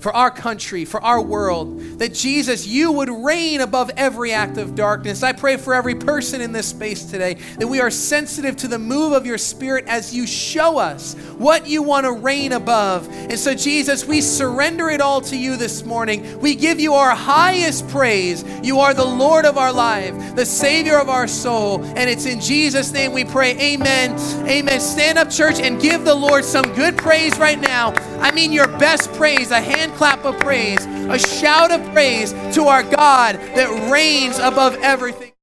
for 0.03 0.13
our 0.13 0.29
country, 0.29 0.83
for 0.83 1.01
our 1.01 1.21
world, 1.21 1.79
that 1.99 2.13
Jesus, 2.13 2.67
you 2.67 2.91
would 2.91 3.09
reign 3.09 3.61
above 3.61 3.89
every 3.95 4.33
act 4.33 4.57
of 4.57 4.75
darkness. 4.75 5.23
I 5.23 5.31
pray 5.31 5.55
for 5.55 5.73
every 5.73 5.95
person 5.95 6.41
in 6.41 6.51
this 6.51 6.67
space 6.67 7.05
today 7.05 7.35
that 7.57 7.67
we 7.67 7.79
are 7.79 7.89
sensitive 7.89 8.57
to 8.57 8.67
the 8.67 8.77
move 8.77 9.13
of 9.13 9.25
your 9.25 9.37
Spirit 9.37 9.85
as 9.87 10.13
you 10.13 10.27
show 10.27 10.77
us 10.77 11.13
what 11.37 11.67
you 11.67 11.81
want 11.81 12.05
to 12.05 12.11
reign 12.11 12.51
above. 12.51 13.07
And 13.09 13.39
so, 13.39 13.55
Jesus, 13.55 14.05
we 14.05 14.19
surrender 14.19 14.89
it 14.89 14.99
all 14.99 15.21
to 15.21 15.37
you 15.37 15.55
this 15.55 15.85
morning. 15.85 16.37
We 16.41 16.55
give 16.55 16.81
you 16.81 16.95
our 16.95 17.15
highest 17.15 17.87
praise. 17.87 18.43
You 18.61 18.81
are 18.81 18.93
the 18.93 19.05
Lord 19.05 19.45
of 19.45 19.57
our 19.57 19.71
life, 19.71 20.35
the 20.35 20.45
Savior 20.45 20.99
of 20.99 21.07
our 21.07 21.29
soul. 21.29 21.81
And 21.81 22.09
it's 22.09 22.25
in 22.25 22.41
Jesus' 22.41 22.91
name 22.91 23.13
we 23.13 23.23
pray. 23.23 23.57
Amen. 23.57 24.19
Amen. 24.49 24.81
Stand 24.81 25.17
up, 25.17 25.29
church, 25.29 25.61
and 25.61 25.81
give 25.81 26.03
the 26.03 26.13
Lord 26.13 26.43
some 26.43 26.65
good 26.75 26.97
praise 26.97 27.37
right 27.37 27.59
now. 27.59 27.93
I 28.19 28.31
mean, 28.31 28.51
your 28.51 28.67
best 28.67 29.13
praise, 29.13 29.51
a 29.51 29.61
hand 29.61 29.92
clap 29.95 30.25
of 30.25 30.37
praise, 30.39 30.85
a 30.85 31.17
shout 31.17 31.71
of 31.71 31.83
praise 31.93 32.33
to 32.53 32.65
our 32.65 32.83
God 32.83 33.35
that 33.55 33.91
reigns 33.91 34.39
above 34.39 34.75
everything. 34.81 35.31